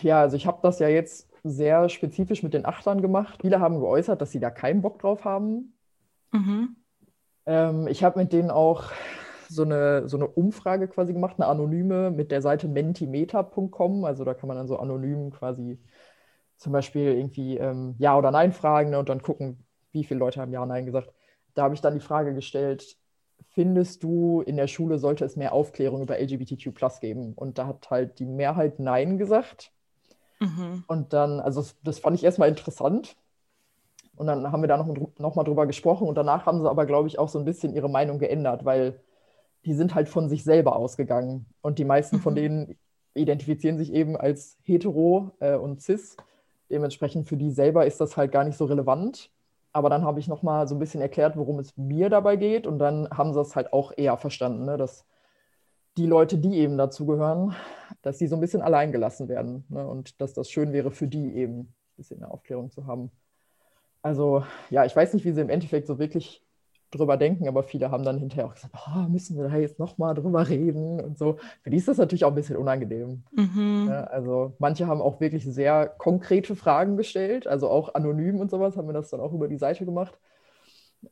Ja, 0.00 0.22
also 0.22 0.36
ich 0.36 0.46
habe 0.46 0.60
das 0.62 0.78
ja 0.78 0.88
jetzt 0.88 1.28
sehr 1.44 1.90
spezifisch 1.90 2.42
mit 2.42 2.54
den 2.54 2.64
Achtern 2.64 3.02
gemacht. 3.02 3.40
Viele 3.42 3.60
haben 3.60 3.78
geäußert, 3.80 4.20
dass 4.22 4.32
sie 4.32 4.40
da 4.40 4.50
keinen 4.50 4.80
Bock 4.80 4.98
drauf 4.98 5.24
haben. 5.24 5.74
Mhm. 6.32 6.76
Ähm, 7.44 7.88
ich 7.88 8.02
habe 8.02 8.18
mit 8.18 8.32
denen 8.32 8.50
auch 8.50 8.84
so 9.48 9.62
eine, 9.62 10.08
so 10.08 10.16
eine 10.16 10.28
Umfrage 10.28 10.88
quasi 10.88 11.12
gemacht, 11.12 11.36
eine 11.38 11.46
anonyme 11.46 12.10
mit 12.10 12.30
der 12.30 12.42
Seite 12.42 12.68
mentimeter.com. 12.68 14.04
Also 14.04 14.24
da 14.24 14.34
kann 14.34 14.48
man 14.48 14.56
dann 14.56 14.68
so 14.68 14.78
anonym 14.78 15.30
quasi 15.30 15.78
zum 16.56 16.72
Beispiel 16.72 17.14
irgendwie 17.14 17.56
ähm, 17.56 17.94
Ja 17.98 18.16
oder 18.18 18.30
Nein 18.30 18.52
fragen 18.52 18.90
ne, 18.90 18.98
und 18.98 19.08
dann 19.08 19.22
gucken, 19.22 19.64
wie 19.92 20.04
viele 20.04 20.20
Leute 20.20 20.40
haben 20.40 20.52
Ja 20.52 20.62
und 20.62 20.68
Nein 20.68 20.86
gesagt. 20.86 21.12
Da 21.54 21.62
habe 21.62 21.74
ich 21.74 21.80
dann 21.80 21.94
die 21.94 22.00
Frage 22.00 22.34
gestellt, 22.34 22.96
findest 23.50 24.02
du, 24.02 24.42
in 24.42 24.56
der 24.56 24.66
Schule 24.66 24.98
sollte 24.98 25.24
es 25.24 25.36
mehr 25.36 25.52
Aufklärung 25.52 26.02
über 26.02 26.18
LGBTQ 26.18 27.00
geben? 27.00 27.32
Und 27.34 27.58
da 27.58 27.66
hat 27.66 27.90
halt 27.90 28.18
die 28.18 28.26
Mehrheit 28.26 28.78
Nein 28.78 29.18
gesagt. 29.18 29.72
Mhm. 30.40 30.84
Und 30.86 31.12
dann, 31.12 31.40
also 31.40 31.60
das, 31.60 31.76
das 31.82 31.98
fand 31.98 32.16
ich 32.16 32.24
erstmal 32.24 32.48
interessant. 32.48 33.16
Und 34.16 34.26
dann 34.26 34.50
haben 34.50 34.62
wir 34.62 34.68
da 34.68 34.76
noch, 34.76 34.94
noch 35.18 35.34
mal 35.36 35.44
drüber 35.44 35.66
gesprochen 35.66 36.08
und 36.08 36.16
danach 36.16 36.44
haben 36.44 36.60
sie 36.60 36.68
aber, 36.68 36.86
glaube 36.86 37.06
ich, 37.06 37.20
auch 37.20 37.28
so 37.28 37.38
ein 37.38 37.44
bisschen 37.44 37.72
ihre 37.72 37.88
Meinung 37.88 38.18
geändert, 38.18 38.64
weil 38.64 39.00
die 39.64 39.74
sind 39.74 39.94
halt 39.94 40.08
von 40.08 40.28
sich 40.28 40.44
selber 40.44 40.76
ausgegangen. 40.76 41.46
Und 41.60 41.78
die 41.78 41.84
meisten 41.84 42.16
mhm. 42.16 42.20
von 42.20 42.34
denen 42.34 42.78
identifizieren 43.14 43.78
sich 43.78 43.92
eben 43.92 44.16
als 44.16 44.58
hetero 44.62 45.32
äh, 45.40 45.56
und 45.56 45.82
cis. 45.82 46.16
Dementsprechend 46.70 47.28
für 47.28 47.36
die 47.36 47.50
selber 47.50 47.86
ist 47.86 48.00
das 48.00 48.16
halt 48.16 48.32
gar 48.32 48.44
nicht 48.44 48.56
so 48.56 48.66
relevant. 48.66 49.30
Aber 49.72 49.90
dann 49.90 50.02
habe 50.02 50.20
ich 50.20 50.28
noch 50.28 50.42
mal 50.42 50.66
so 50.66 50.74
ein 50.74 50.78
bisschen 50.78 51.00
erklärt, 51.00 51.36
worum 51.36 51.58
es 51.58 51.76
mir 51.76 52.08
dabei 52.08 52.36
geht. 52.36 52.66
Und 52.66 52.78
dann 52.78 53.08
haben 53.10 53.32
sie 53.32 53.40
es 53.40 53.56
halt 53.56 53.72
auch 53.72 53.92
eher 53.96 54.16
verstanden, 54.16 54.64
ne? 54.64 54.76
dass 54.76 55.04
die 55.96 56.06
Leute, 56.06 56.38
die 56.38 56.58
eben 56.58 56.78
dazugehören, 56.78 57.54
dass 58.02 58.18
die 58.18 58.28
so 58.28 58.36
ein 58.36 58.40
bisschen 58.40 58.62
allein 58.62 58.92
gelassen 58.92 59.28
werden. 59.28 59.64
Ne? 59.68 59.86
Und 59.86 60.20
dass 60.20 60.32
das 60.32 60.50
schön 60.50 60.72
wäre 60.72 60.90
für 60.90 61.08
die 61.08 61.34
eben 61.34 61.60
ein 61.60 61.74
bisschen 61.96 62.22
eine 62.22 62.30
Aufklärung 62.30 62.70
zu 62.70 62.86
haben. 62.86 63.10
Also 64.00 64.44
ja, 64.70 64.84
ich 64.84 64.94
weiß 64.94 65.12
nicht, 65.14 65.24
wie 65.24 65.32
sie 65.32 65.40
im 65.40 65.50
Endeffekt 65.50 65.86
so 65.86 65.98
wirklich 65.98 66.42
drüber 66.90 67.16
denken, 67.16 67.48
aber 67.48 67.62
viele 67.62 67.90
haben 67.90 68.04
dann 68.04 68.18
hinterher 68.18 68.46
auch 68.46 68.54
gesagt, 68.54 68.74
oh, 68.74 69.08
müssen 69.08 69.36
wir 69.36 69.48
da 69.48 69.56
jetzt 69.56 69.78
nochmal 69.78 70.14
drüber 70.14 70.48
reden 70.48 71.00
und 71.00 71.18
so. 71.18 71.36
Für 71.62 71.70
die 71.70 71.76
ist 71.76 71.88
das 71.88 71.98
natürlich 71.98 72.24
auch 72.24 72.30
ein 72.30 72.34
bisschen 72.34 72.56
unangenehm. 72.56 73.24
Mhm. 73.32 73.86
Ja, 73.88 74.04
also 74.04 74.54
manche 74.58 74.86
haben 74.86 75.02
auch 75.02 75.20
wirklich 75.20 75.44
sehr 75.44 75.86
konkrete 75.86 76.56
Fragen 76.56 76.96
gestellt, 76.96 77.46
also 77.46 77.68
auch 77.68 77.94
anonym 77.94 78.40
und 78.40 78.50
sowas, 78.50 78.76
haben 78.76 78.88
wir 78.88 78.94
das 78.94 79.10
dann 79.10 79.20
auch 79.20 79.32
über 79.32 79.48
die 79.48 79.58
Seite 79.58 79.84
gemacht. 79.84 80.18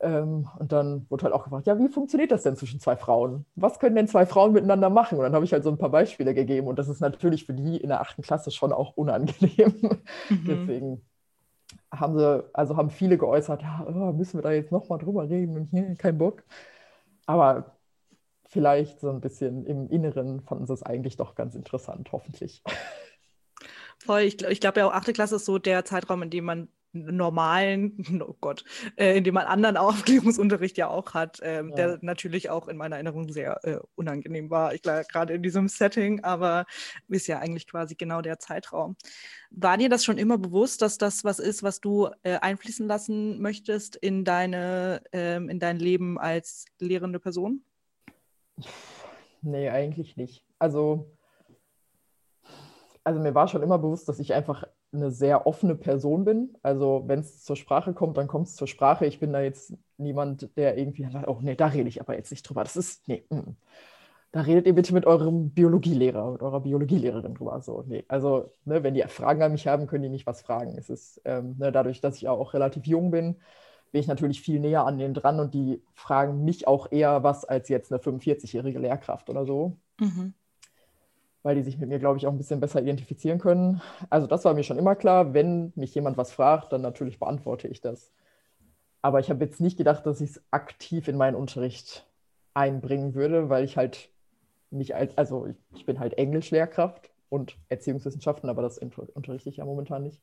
Ähm, 0.00 0.48
und 0.58 0.72
dann 0.72 1.06
wurde 1.10 1.24
halt 1.24 1.34
auch 1.34 1.44
gefragt, 1.44 1.66
ja, 1.66 1.78
wie 1.78 1.88
funktioniert 1.88 2.32
das 2.32 2.42
denn 2.42 2.56
zwischen 2.56 2.80
zwei 2.80 2.96
Frauen? 2.96 3.46
Was 3.54 3.78
können 3.78 3.94
denn 3.94 4.08
zwei 4.08 4.26
Frauen 4.26 4.52
miteinander 4.52 4.90
machen? 4.90 5.18
Und 5.18 5.24
dann 5.24 5.34
habe 5.34 5.44
ich 5.44 5.52
halt 5.52 5.62
so 5.62 5.70
ein 5.70 5.78
paar 5.78 5.90
Beispiele 5.90 6.34
gegeben 6.34 6.66
und 6.66 6.78
das 6.78 6.88
ist 6.88 7.00
natürlich 7.00 7.46
für 7.46 7.54
die 7.54 7.76
in 7.76 7.88
der 7.88 8.00
achten 8.00 8.22
Klasse 8.22 8.50
schon 8.50 8.72
auch 8.72 8.96
unangenehm. 8.96 9.74
Mhm. 10.28 10.44
Deswegen 10.46 11.02
haben 11.92 12.18
sie, 12.18 12.44
also 12.52 12.76
haben 12.76 12.90
viele 12.90 13.18
geäußert, 13.18 13.62
ja, 13.62 13.86
oh, 13.86 14.12
müssen 14.12 14.38
wir 14.38 14.42
da 14.42 14.52
jetzt 14.52 14.72
nochmal 14.72 14.98
drüber 14.98 15.28
reden 15.28 15.56
und 15.56 15.66
hier 15.66 15.94
kein 15.96 16.18
Bock. 16.18 16.42
Aber 17.26 17.76
vielleicht 18.48 19.00
so 19.00 19.10
ein 19.10 19.20
bisschen 19.20 19.66
im 19.66 19.88
Inneren 19.88 20.40
fanden 20.40 20.66
sie 20.66 20.72
es 20.72 20.82
eigentlich 20.82 21.16
doch 21.16 21.34
ganz 21.34 21.54
interessant, 21.54 22.10
hoffentlich. 22.12 22.62
Voll, 23.98 24.20
ich, 24.20 24.42
ich 24.42 24.60
glaube 24.60 24.80
ja 24.80 24.88
auch, 24.88 24.92
achte 24.92 25.12
Klasse 25.12 25.36
ist 25.36 25.46
so 25.46 25.58
der 25.58 25.84
Zeitraum, 25.84 26.22
in 26.22 26.30
dem 26.30 26.44
man 26.44 26.68
normalen, 27.04 27.96
oh 28.26 28.34
Gott, 28.40 28.64
äh, 28.96 29.16
in 29.16 29.24
dem 29.24 29.34
man 29.34 29.46
anderen 29.46 29.76
Aufklärungsunterricht 29.76 30.78
ja 30.78 30.88
auch 30.88 31.14
hat, 31.14 31.40
ähm, 31.42 31.70
ja. 31.70 31.74
der 31.74 31.98
natürlich 32.02 32.50
auch 32.50 32.68
in 32.68 32.76
meiner 32.76 32.96
Erinnerung 32.96 33.30
sehr 33.30 33.64
äh, 33.64 33.78
unangenehm 33.94 34.50
war. 34.50 34.74
Ich 34.74 34.82
glaube, 34.82 35.04
gerade 35.10 35.34
in 35.34 35.42
diesem 35.42 35.68
Setting, 35.68 36.24
aber 36.24 36.66
ist 37.08 37.26
ja 37.26 37.38
eigentlich 37.38 37.66
quasi 37.66 37.94
genau 37.94 38.20
der 38.22 38.38
Zeitraum. 38.38 38.96
War 39.50 39.76
dir 39.76 39.88
das 39.88 40.04
schon 40.04 40.18
immer 40.18 40.38
bewusst, 40.38 40.82
dass 40.82 40.98
das 40.98 41.24
was 41.24 41.38
ist, 41.38 41.62
was 41.62 41.80
du 41.80 42.08
äh, 42.22 42.38
einfließen 42.38 42.86
lassen 42.86 43.40
möchtest 43.40 43.96
in, 43.96 44.24
deine, 44.24 45.02
ähm, 45.12 45.48
in 45.48 45.58
dein 45.58 45.78
Leben 45.78 46.18
als 46.18 46.66
lehrende 46.78 47.20
Person? 47.20 47.62
Nee, 49.42 49.68
eigentlich 49.68 50.16
nicht. 50.16 50.44
Also, 50.58 51.10
also 53.04 53.20
mir 53.20 53.34
war 53.34 53.48
schon 53.48 53.62
immer 53.62 53.78
bewusst, 53.78 54.08
dass 54.08 54.18
ich 54.18 54.34
einfach 54.34 54.64
eine 54.96 55.10
sehr 55.10 55.46
offene 55.46 55.74
Person 55.74 56.24
bin. 56.24 56.56
Also 56.62 57.04
wenn 57.06 57.20
es 57.20 57.44
zur 57.44 57.56
Sprache 57.56 57.94
kommt, 57.94 58.16
dann 58.16 58.26
kommt 58.26 58.48
es 58.48 58.56
zur 58.56 58.66
Sprache. 58.66 59.06
Ich 59.06 59.20
bin 59.20 59.32
da 59.32 59.40
jetzt 59.40 59.74
niemand, 59.96 60.56
der 60.56 60.76
irgendwie 60.76 61.08
sagt, 61.10 61.28
oh 61.28 61.38
nee, 61.40 61.54
da 61.54 61.66
rede 61.68 61.88
ich 61.88 62.00
aber 62.00 62.16
jetzt 62.16 62.30
nicht 62.30 62.42
drüber. 62.42 62.64
Das 62.64 62.76
ist, 62.76 63.06
nee, 63.08 63.24
mm. 63.30 63.56
da 64.32 64.40
redet 64.40 64.66
ihr 64.66 64.74
bitte 64.74 64.94
mit 64.94 65.06
eurem 65.06 65.50
Biologielehrer, 65.50 66.32
mit 66.32 66.42
eurer 66.42 66.60
Biologielehrerin 66.60 67.34
drüber. 67.34 67.60
So, 67.62 67.84
nee. 67.86 68.04
Also 68.08 68.52
ne, 68.64 68.82
wenn 68.82 68.94
die 68.94 69.02
Fragen 69.02 69.42
an 69.42 69.52
mich 69.52 69.66
haben, 69.66 69.86
können 69.86 70.02
die 70.02 70.08
mich 70.08 70.26
was 70.26 70.42
fragen. 70.42 70.76
Es 70.78 70.90
ist 70.90 71.20
ähm, 71.24 71.56
ne, 71.58 71.72
dadurch, 71.72 72.00
dass 72.00 72.16
ich 72.16 72.28
auch 72.28 72.54
relativ 72.54 72.86
jung 72.86 73.10
bin, 73.10 73.36
bin 73.92 74.00
ich 74.00 74.08
natürlich 74.08 74.40
viel 74.42 74.60
näher 74.60 74.84
an 74.84 74.98
denen 74.98 75.14
dran 75.14 75.40
und 75.40 75.54
die 75.54 75.82
fragen 75.94 76.44
mich 76.44 76.66
auch 76.66 76.90
eher 76.90 77.22
was 77.22 77.44
als 77.44 77.68
jetzt 77.68 77.92
eine 77.92 78.00
45-jährige 78.00 78.78
Lehrkraft 78.78 79.30
oder 79.30 79.46
so. 79.46 79.76
Mhm 80.00 80.34
weil 81.46 81.54
die 81.54 81.62
sich 81.62 81.78
mit 81.78 81.88
mir, 81.88 82.00
glaube 82.00 82.18
ich, 82.18 82.26
auch 82.26 82.32
ein 82.32 82.38
bisschen 82.38 82.58
besser 82.58 82.82
identifizieren 82.82 83.38
können. 83.38 83.80
Also 84.10 84.26
das 84.26 84.44
war 84.44 84.52
mir 84.52 84.64
schon 84.64 84.78
immer 84.78 84.96
klar. 84.96 85.32
Wenn 85.32 85.72
mich 85.76 85.94
jemand 85.94 86.16
was 86.16 86.32
fragt, 86.32 86.72
dann 86.72 86.82
natürlich 86.82 87.20
beantworte 87.20 87.68
ich 87.68 87.80
das. 87.80 88.10
Aber 89.00 89.20
ich 89.20 89.30
habe 89.30 89.44
jetzt 89.44 89.60
nicht 89.60 89.76
gedacht, 89.76 90.04
dass 90.06 90.20
ich 90.20 90.30
es 90.30 90.42
aktiv 90.50 91.06
in 91.06 91.16
meinen 91.16 91.36
Unterricht 91.36 92.04
einbringen 92.52 93.14
würde, 93.14 93.48
weil 93.48 93.62
ich 93.64 93.76
halt 93.76 94.10
nicht 94.72 94.96
als, 94.96 95.16
also 95.16 95.46
ich, 95.46 95.54
ich 95.76 95.86
bin 95.86 96.00
halt 96.00 96.18
Englischlehrkraft 96.18 97.10
und 97.28 97.56
Erziehungswissenschaften, 97.68 98.50
aber 98.50 98.62
das 98.62 98.78
unterrichte 98.78 99.48
ich 99.48 99.58
ja 99.58 99.64
momentan 99.64 100.02
nicht. 100.02 100.20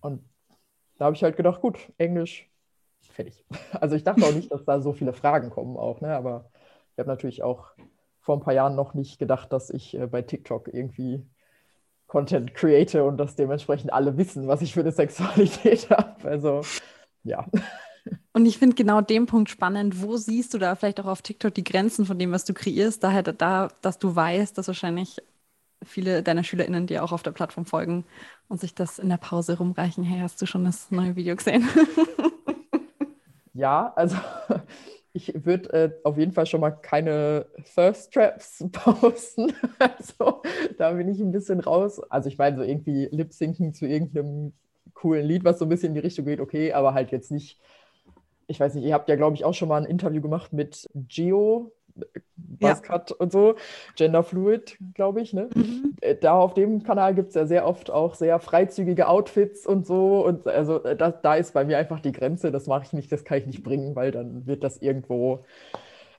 Und 0.00 0.22
da 0.96 1.06
habe 1.06 1.16
ich 1.16 1.24
halt 1.24 1.36
gedacht, 1.36 1.60
gut, 1.60 1.92
Englisch, 1.98 2.48
fertig. 3.00 3.44
Also 3.80 3.96
ich 3.96 4.04
dachte 4.04 4.24
auch 4.24 4.32
nicht, 4.32 4.52
dass 4.52 4.64
da 4.64 4.80
so 4.80 4.92
viele 4.92 5.12
Fragen 5.12 5.50
kommen 5.50 5.76
auch, 5.76 6.00
ne? 6.00 6.14
aber 6.14 6.48
ich 6.92 7.00
habe 7.00 7.08
natürlich 7.08 7.42
auch 7.42 7.72
vor 8.26 8.36
ein 8.36 8.42
paar 8.42 8.54
Jahren 8.54 8.74
noch 8.74 8.92
nicht 8.92 9.20
gedacht, 9.20 9.52
dass 9.52 9.70
ich 9.70 9.96
äh, 9.96 10.08
bei 10.08 10.20
TikTok 10.20 10.68
irgendwie 10.74 11.24
Content 12.08 12.54
create 12.54 12.96
und 12.96 13.18
dass 13.18 13.36
dementsprechend 13.36 13.92
alle 13.92 14.16
wissen, 14.16 14.48
was 14.48 14.62
ich 14.62 14.74
für 14.74 14.80
eine 14.80 14.90
Sexualität 15.00 15.88
habe. 15.90 16.28
Also 16.28 16.62
ja. 17.22 17.46
Und 18.32 18.46
ich 18.46 18.58
finde 18.58 18.74
genau 18.74 19.00
den 19.00 19.26
Punkt 19.26 19.48
spannend. 19.48 20.02
Wo 20.02 20.16
siehst 20.16 20.52
du 20.54 20.58
da 20.58 20.74
vielleicht 20.74 20.98
auch 21.00 21.06
auf 21.06 21.22
TikTok 21.22 21.54
die 21.54 21.62
Grenzen 21.62 22.04
von 22.04 22.18
dem, 22.18 22.32
was 22.32 22.44
du 22.44 22.52
kreierst? 22.52 23.02
Daher, 23.04 23.22
da, 23.22 23.68
dass 23.80 24.00
du 24.00 24.14
weißt, 24.14 24.58
dass 24.58 24.66
wahrscheinlich 24.66 25.22
viele 25.84 26.24
deiner 26.24 26.42
SchülerInnen 26.42 26.88
dir 26.88 27.04
auch 27.04 27.12
auf 27.12 27.22
der 27.22 27.30
Plattform 27.30 27.64
folgen 27.64 28.04
und 28.48 28.60
sich 28.60 28.74
das 28.74 28.98
in 28.98 29.08
der 29.08 29.18
Pause 29.18 29.58
rumreichen. 29.58 30.02
Hey, 30.02 30.20
hast 30.20 30.42
du 30.42 30.46
schon 30.46 30.64
das 30.64 30.90
neue 30.90 31.14
Video 31.14 31.36
gesehen? 31.36 31.68
ja, 33.54 33.92
also 33.94 34.16
ich 35.16 35.46
würde 35.46 35.72
äh, 35.72 35.90
auf 36.04 36.18
jeden 36.18 36.32
Fall 36.32 36.44
schon 36.44 36.60
mal 36.60 36.70
keine 36.70 37.46
Thirst 37.74 38.12
Traps 38.12 38.62
posten. 38.72 39.54
also 39.78 40.42
da 40.76 40.92
bin 40.92 41.08
ich 41.08 41.20
ein 41.20 41.32
bisschen 41.32 41.60
raus. 41.60 42.00
Also 42.10 42.28
ich 42.28 42.36
meine, 42.36 42.58
so 42.58 42.62
irgendwie 42.62 43.08
Lip-Syncen 43.10 43.72
zu 43.72 43.86
irgendeinem 43.86 44.52
coolen 44.92 45.26
Lied, 45.26 45.42
was 45.42 45.58
so 45.58 45.64
ein 45.64 45.70
bisschen 45.70 45.88
in 45.88 45.94
die 45.94 46.00
Richtung 46.00 46.26
geht, 46.26 46.40
okay, 46.40 46.72
aber 46.72 46.92
halt 46.92 47.12
jetzt 47.12 47.30
nicht. 47.30 47.58
Ich 48.46 48.60
weiß 48.60 48.74
nicht, 48.74 48.84
ihr 48.84 48.94
habt 48.94 49.08
ja, 49.08 49.16
glaube 49.16 49.34
ich, 49.34 49.44
auch 49.44 49.54
schon 49.54 49.68
mal 49.68 49.78
ein 49.78 49.90
Interview 49.90 50.20
gemacht 50.20 50.52
mit 50.52 50.86
Gio, 50.94 51.72
Buzzcut 52.36 53.10
ja. 53.10 53.16
und 53.18 53.32
so, 53.32 53.56
Genderfluid, 53.96 54.78
glaube 54.94 55.20
ich. 55.20 55.32
Ne? 55.32 55.48
Mhm. 55.54 55.96
Äh, 56.00 56.16
da 56.16 56.38
auf 56.38 56.54
dem 56.54 56.82
Kanal 56.82 57.14
gibt 57.14 57.28
es 57.28 57.34
ja 57.34 57.46
sehr 57.46 57.66
oft 57.66 57.90
auch 57.90 58.14
sehr 58.14 58.38
freizügige 58.38 59.08
Outfits 59.08 59.66
und 59.66 59.86
so. 59.86 60.24
Und 60.24 60.46
also 60.46 60.82
äh, 60.84 60.96
da, 60.96 61.10
da 61.10 61.34
ist 61.34 61.54
bei 61.54 61.64
mir 61.64 61.78
einfach 61.78 62.00
die 62.00 62.12
Grenze, 62.12 62.50
das 62.52 62.66
mache 62.66 62.84
ich 62.84 62.92
nicht, 62.92 63.10
das 63.12 63.24
kann 63.24 63.38
ich 63.38 63.46
nicht 63.46 63.62
bringen, 63.62 63.96
weil 63.96 64.10
dann 64.10 64.46
wird 64.46 64.64
das 64.64 64.78
irgendwo 64.78 65.44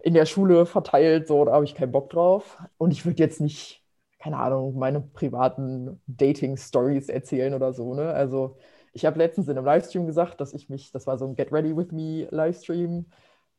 in 0.01 0.13
der 0.13 0.25
Schule 0.25 0.65
verteilt, 0.65 1.27
so, 1.27 1.43
da 1.46 1.53
habe 1.53 1.65
ich 1.65 1.75
keinen 1.75 1.91
Bock 1.91 2.10
drauf. 2.10 2.57
Und 2.77 2.91
ich 2.91 3.05
würde 3.05 3.22
jetzt 3.22 3.41
nicht, 3.41 3.84
keine 4.19 4.38
Ahnung, 4.38 4.77
meine 4.77 5.01
privaten 5.01 6.01
Dating-Stories 6.07 7.10
erzählen 7.10 7.53
oder 7.53 7.74
so. 7.74 7.93
Ne? 7.93 8.10
Also 8.13 8.57
ich 8.93 9.05
habe 9.05 9.17
letztens 9.17 9.48
in 9.48 9.57
einem 9.57 9.65
Livestream 9.65 10.05
gesagt, 10.05 10.39
dass 10.41 10.53
ich 10.53 10.69
mich, 10.69 10.91
das 10.91 11.07
war 11.07 11.17
so 11.17 11.27
ein 11.27 11.36
Get 11.36 11.51
Ready 11.51 11.75
With 11.75 11.91
Me 11.91 12.27
Livestream, 12.31 13.05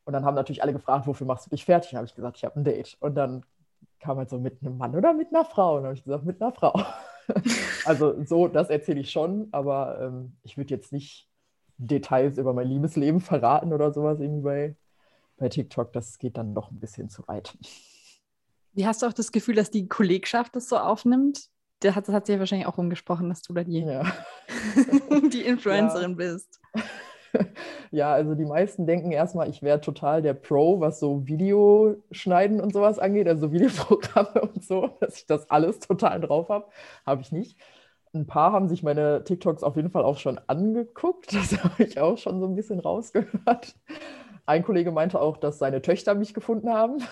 und 0.09 0.15
dann 0.15 0.25
haben 0.25 0.37
natürlich 0.37 0.63
alle 0.63 0.73
gefragt, 0.73 1.07
wofür 1.07 1.27
machst 1.27 1.45
du 1.45 1.51
dich 1.51 1.67
fertig? 1.67 1.91
Dann 1.91 1.99
habe 1.99 2.07
ich 2.07 2.15
gesagt, 2.15 2.39
ich 2.39 2.45
habe 2.45 2.59
ein 2.59 2.65
Date. 2.65 2.97
Und 3.01 3.15
dann 3.15 3.45
kam 4.01 4.17
halt 4.17 4.31
so 4.31 4.39
mit 4.39 4.63
einem 4.63 4.79
Mann 4.79 4.97
oder 4.97 5.13
mit 5.13 5.29
einer 5.29 5.45
Frau. 5.45 5.73
Und 5.77 5.83
dann 5.83 5.89
habe 5.89 5.99
ich 5.99 6.05
gesagt, 6.05 6.25
mit 6.25 6.41
einer 6.41 6.51
Frau. 6.51 6.81
also 7.85 8.25
so, 8.25 8.49
das 8.49 8.71
erzähle 8.71 9.01
ich 9.01 9.11
schon, 9.11 9.49
aber 9.53 10.01
ähm, 10.01 10.33
ich 10.45 10.57
würde 10.57 10.73
jetzt 10.73 10.95
nicht 10.95 11.29
Details 11.77 12.39
über 12.39 12.55
mein 12.55 12.69
Liebesleben 12.69 13.21
verraten 13.21 13.75
oder 13.75 13.93
sowas 13.93 14.19
irgendwie 14.19 14.41
bei, 14.41 14.77
bei 15.37 15.51
TikTok. 15.51 15.93
Das 15.93 16.19
geht 16.19 16.39
dann 16.39 16.55
doch 16.55 16.71
ein 16.71 16.81
bisschen 16.81 17.11
zu 17.11 17.29
weit. 17.29 17.59
Wie 18.73 18.87
hast 18.87 19.03
du 19.03 19.07
auch 19.09 19.13
das 19.13 19.31
Gefühl, 19.31 19.57
dass 19.57 19.71
die 19.71 19.89
Kollegschaft 19.89 20.57
das 20.57 20.71
so 20.71 20.79
aufnimmt? 20.79 21.51
das 21.81 21.95
hat, 21.95 22.09
das 22.09 22.15
hat 22.15 22.27
sich 22.27 22.35
ja 22.35 22.39
wahrscheinlich 22.39 22.67
auch 22.67 22.79
umgesprochen, 22.79 23.29
dass 23.29 23.43
du 23.43 23.53
da 23.53 23.63
die, 23.63 23.81
Ja. 23.81 24.05
die 25.33 25.43
Influencerin 25.43 26.17
bist. 26.17 26.61
Ja, 27.91 28.13
also 28.13 28.35
die 28.35 28.45
meisten 28.45 28.87
denken 28.87 29.13
erstmal, 29.13 29.49
ich 29.49 29.63
wäre 29.63 29.81
total 29.81 30.23
der 30.23 30.35
Pro, 30.35 30.81
was 30.81 31.01
so 31.01 31.27
Videoschneiden 31.27 32.61
und 32.61 32.73
sowas 32.73 32.99
angeht, 32.99 33.29
also 33.29 33.53
Videoprogramme 33.53 34.41
und 34.43 34.65
so, 34.65 34.89
dass 35.01 35.17
ich 35.19 35.27
das 35.27 35.51
alles 35.51 35.79
total 35.81 36.21
drauf 36.21 36.49
habe. 36.49 36.67
Habe 37.07 37.23
ich 37.23 37.33
nicht. 37.33 37.59
Ein 38.15 38.27
paar 38.27 38.53
haben 38.53 38.69
sich 38.69 38.83
meine 38.83 39.23
TikToks 39.25 39.63
auf 39.63 39.77
jeden 39.77 39.91
Fall 39.91 40.05
auch 40.05 40.19
schon 40.19 40.41
angeguckt. 40.47 41.33
Das 41.35 41.63
habe 41.63 41.85
ich 41.85 42.01
auch 42.01 42.19
schon 42.19 42.41
so 42.41 42.47
ein 42.47 42.55
bisschen 42.55 42.81
rausgehört. 42.81 43.75
Ein 44.47 44.65
Kollege 44.65 44.93
meinte 44.93 45.21
auch, 45.21 45.37
dass 45.37 45.59
seine 45.59 45.83
Töchter 45.83 46.15
mich 46.15 46.35
gefunden 46.35 46.71
haben. 46.73 47.03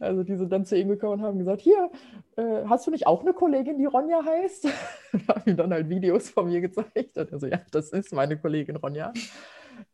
Also 0.00 0.22
die 0.22 0.36
sind 0.36 0.50
dann 0.52 0.64
zu 0.64 0.76
ihm 0.76 0.88
gekommen 0.88 1.14
und 1.14 1.22
haben 1.22 1.38
gesagt, 1.38 1.60
hier, 1.60 1.90
äh, 2.36 2.64
hast 2.66 2.86
du 2.86 2.90
nicht 2.90 3.06
auch 3.06 3.22
eine 3.22 3.32
Kollegin, 3.32 3.78
die 3.78 3.86
Ronja 3.86 4.24
heißt? 4.24 4.64
Und 5.12 5.28
haben 5.28 5.42
ihm 5.46 5.56
dann 5.56 5.72
halt 5.72 5.88
Videos 5.88 6.30
von 6.30 6.46
mir 6.46 6.60
gezeigt. 6.60 7.16
Und 7.16 7.32
er 7.32 7.38
so, 7.38 7.46
ja, 7.46 7.60
das 7.70 7.90
ist 7.90 8.12
meine 8.12 8.38
Kollegin 8.38 8.76
Ronja. 8.76 9.12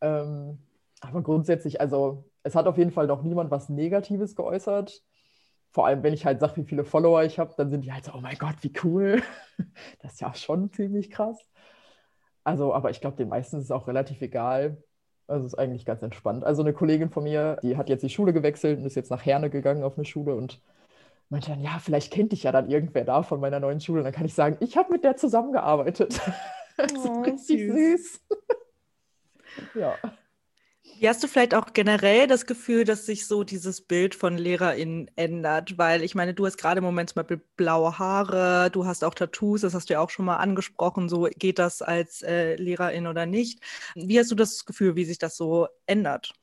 Ähm, 0.01 0.59
aber 1.01 1.23
grundsätzlich, 1.23 1.81
also 1.81 2.25
es 2.43 2.55
hat 2.55 2.67
auf 2.67 2.79
jeden 2.79 2.93
Fall 2.93 3.07
noch 3.07 3.23
niemand 3.23 3.51
was 3.51 3.69
Negatives 3.69 4.35
geäußert. 4.37 5.03
Vor 5.71 5.87
allem, 5.87 6.03
wenn 6.03 6.13
ich 6.13 6.27
halt 6.27 6.41
sage, 6.41 6.57
wie 6.57 6.65
viele 6.65 6.85
Follower 6.85 7.23
ich 7.25 7.39
habe, 7.39 7.55
dann 7.57 7.71
sind 7.71 7.83
die 7.85 7.93
halt 7.93 8.05
so, 8.05 8.13
oh 8.15 8.21
mein 8.21 8.37
Gott, 8.39 8.57
wie 8.63 8.73
cool. 8.85 9.23
Das 10.01 10.15
ist 10.15 10.21
ja 10.21 10.35
schon 10.35 10.73
ziemlich 10.73 11.11
krass. 11.11 11.39
Also, 12.45 12.75
aber 12.75 12.91
ich 12.91 13.01
glaube, 13.01 13.17
den 13.17 13.29
meisten 13.29 13.59
ist 13.59 13.65
es 13.65 13.71
auch 13.71 13.87
relativ 13.87 14.21
egal. 14.23 14.83
Also 15.27 15.47
ist 15.47 15.55
eigentlich 15.55 15.85
ganz 15.87 16.03
entspannt. 16.03 16.45
Also 16.45 16.63
eine 16.63 16.73
Kollegin 16.73 17.11
von 17.11 17.25
mir, 17.25 17.57
die 17.63 17.77
hat 17.77 17.89
jetzt 17.89 18.03
die 18.03 18.11
Schule 18.11 18.33
gewechselt 18.33 18.79
und 18.79 18.85
ist 18.87 18.97
jetzt 18.97 19.11
nach 19.11 19.25
Herne 19.25 19.51
gegangen 19.51 19.83
auf 19.83 19.97
eine 19.97 20.05
Schule 20.05 20.35
und 20.35 20.61
meinte 21.31 21.51
dann, 21.51 21.61
ja, 21.63 21.79
vielleicht 21.81 22.13
kennt 22.13 22.33
dich 22.33 22.43
ja 22.43 22.53
dann 22.53 22.69
irgendwer 22.71 23.05
da 23.05 23.23
von 23.23 23.41
meiner 23.41 23.61
neuen 23.61 23.81
Schule. 23.81 24.01
Und 24.01 24.05
dann 24.05 24.13
kann 24.13 24.27
ich 24.27 24.35
sagen, 24.35 24.57
ich 24.61 24.77
habe 24.77 24.93
mit 24.93 25.05
der 25.05 25.17
zusammengearbeitet. 25.17 26.21
Das 26.79 26.91
ist 26.91 27.07
Oh, 27.07 27.21
richtig 27.21 27.61
süß. 27.71 28.21
süß. 28.21 28.21
ja. 29.75 29.95
Wie 30.85 31.09
hast 31.09 31.23
du 31.23 31.29
vielleicht 31.29 31.55
auch 31.55 31.73
generell 31.75 32.27
das 32.29 32.47
Gefühl, 32.47 32.85
dass 32.85 33.07
sich 33.07 33.27
so 33.27 33.43
dieses 33.45 33.81
Bild 33.81 34.15
von 34.15 34.37
LehrerInnen 34.39 35.11
ändert? 35.17 35.77
Weil 35.79 36.03
ich 36.03 36.15
meine, 36.15 36.35
du 36.35 36.47
hast 36.47 36.57
gerade 36.59 36.79
im 36.79 36.85
Moment 36.85 37.11
zum 37.11 37.17
Beispiel 37.23 37.41
blaue 37.57 37.99
Haare, 37.99 38.71
du 38.71 38.87
hast 38.87 39.05
auch 39.05 39.15
Tattoos, 39.15 39.61
das 39.63 39.75
hast 39.75 39.89
du 39.91 39.95
ja 39.95 40.01
auch 40.01 40.11
schon 40.11 40.25
mal 40.25 40.37
angesprochen. 40.37 41.09
So 41.09 41.29
geht 41.37 41.59
das 41.59 41.83
als 41.83 42.23
äh, 42.23 42.57
Lehrerin 42.57 43.07
oder 43.07 43.27
nicht? 43.27 43.61
Wie 43.95 44.19
hast 44.19 44.31
du 44.31 44.35
das 44.37 44.65
Gefühl, 44.65 44.95
wie 44.97 45.05
sich 45.05 45.19
das 45.19 45.37
so 45.37 45.69
ändert? 45.87 46.35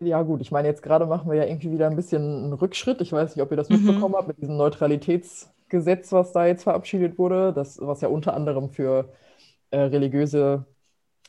Ja, 0.00 0.22
gut, 0.22 0.40
ich 0.40 0.52
meine, 0.52 0.68
jetzt 0.68 0.82
gerade 0.82 1.06
machen 1.06 1.28
wir 1.28 1.36
ja 1.38 1.44
irgendwie 1.44 1.72
wieder 1.72 1.88
ein 1.88 1.96
bisschen 1.96 2.22
einen 2.44 2.52
Rückschritt. 2.52 3.00
Ich 3.00 3.10
weiß 3.12 3.34
nicht, 3.34 3.42
ob 3.42 3.50
ihr 3.50 3.56
das 3.56 3.70
Mhm. 3.70 4.08
mitbekommen 4.08 4.14
habt 4.16 4.28
mit 4.28 4.38
diesem 4.40 4.56
Neutralitätsgesetz, 4.56 6.12
was 6.12 6.32
da 6.32 6.46
jetzt 6.46 6.62
verabschiedet 6.62 7.18
wurde, 7.18 7.52
das, 7.52 7.78
was 7.80 8.00
ja 8.00 8.08
unter 8.08 8.34
anderem 8.34 8.70
für 8.70 9.12
äh, 9.70 9.78
religiöse 9.80 10.66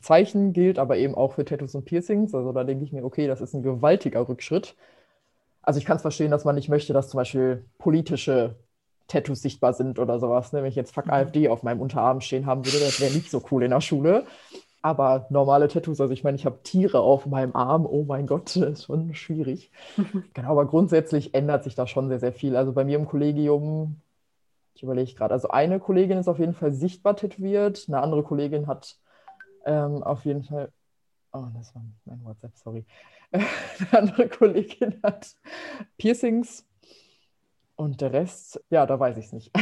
Zeichen 0.00 0.52
gilt, 0.52 0.78
aber 0.78 0.96
eben 0.98 1.14
auch 1.14 1.34
für 1.34 1.44
Tattoos 1.44 1.74
und 1.74 1.84
Piercings. 1.84 2.34
Also 2.34 2.52
da 2.52 2.64
denke 2.64 2.84
ich 2.84 2.92
mir, 2.92 3.04
okay, 3.04 3.26
das 3.26 3.40
ist 3.40 3.54
ein 3.54 3.62
gewaltiger 3.62 4.28
Rückschritt. 4.28 4.76
Also 5.62 5.78
ich 5.78 5.84
kann 5.86 5.96
es 5.96 6.02
verstehen, 6.02 6.30
dass 6.30 6.44
man 6.44 6.54
nicht 6.54 6.68
möchte, 6.68 6.92
dass 6.92 7.10
zum 7.10 7.18
Beispiel 7.18 7.64
politische 7.78 8.56
Tattoos 9.08 9.42
sichtbar 9.42 9.74
sind 9.74 9.98
oder 9.98 10.18
sowas. 10.20 10.52
Ne? 10.52 10.62
Wenn 10.62 10.68
ich 10.70 10.76
jetzt 10.76 10.94
Fuck 10.94 11.06
Mhm. 11.06 11.12
AfD 11.12 11.48
auf 11.48 11.62
meinem 11.62 11.80
Unterarm 11.80 12.20
stehen 12.20 12.46
haben 12.46 12.64
würde, 12.64 12.80
das 12.80 13.00
wäre 13.00 13.12
nicht 13.12 13.30
so 13.30 13.42
cool 13.50 13.64
in 13.64 13.70
der 13.70 13.80
Schule. 13.80 14.26
Aber 14.82 15.26
normale 15.30 15.68
Tattoos, 15.68 16.00
also 16.00 16.12
ich 16.14 16.24
meine, 16.24 16.36
ich 16.36 16.46
habe 16.46 16.62
Tiere 16.62 17.00
auf 17.00 17.26
meinem 17.26 17.54
Arm, 17.56 17.86
oh 17.86 18.04
mein 18.04 18.26
Gott, 18.26 18.56
das 18.56 18.80
ist 18.80 18.84
schon 18.86 19.14
schwierig. 19.14 19.70
Genau, 20.34 20.50
aber 20.52 20.66
grundsätzlich 20.66 21.34
ändert 21.34 21.64
sich 21.64 21.74
da 21.74 21.86
schon 21.86 22.08
sehr, 22.08 22.20
sehr 22.20 22.32
viel. 22.32 22.56
Also 22.56 22.72
bei 22.72 22.84
mir 22.84 22.98
im 22.98 23.06
Kollegium, 23.06 24.00
ich 24.74 24.82
überlege 24.82 25.14
gerade, 25.14 25.34
also 25.34 25.48
eine 25.48 25.80
Kollegin 25.80 26.18
ist 26.18 26.28
auf 26.28 26.38
jeden 26.38 26.54
Fall 26.54 26.72
sichtbar 26.72 27.16
tätowiert, 27.16 27.86
eine 27.88 28.00
andere 28.02 28.22
Kollegin 28.24 28.66
hat 28.68 28.98
ähm, 29.70 30.02
auf 30.02 30.24
jeden 30.24 30.42
Fall, 30.42 30.72
oh, 31.32 31.46
das 31.54 31.74
war 31.74 31.84
mein 32.06 32.24
WhatsApp, 32.24 32.56
sorry. 32.56 32.86
Eine 33.32 33.46
andere 33.92 34.28
Kollegin 34.28 35.00
hat 35.02 35.36
Piercings 35.98 36.66
und 37.76 38.00
der 38.00 38.12
Rest, 38.12 38.62
ja, 38.70 38.84
da 38.86 39.00
weiß 39.00 39.16
ich 39.16 39.26
es 39.26 39.32
nicht. 39.32 39.52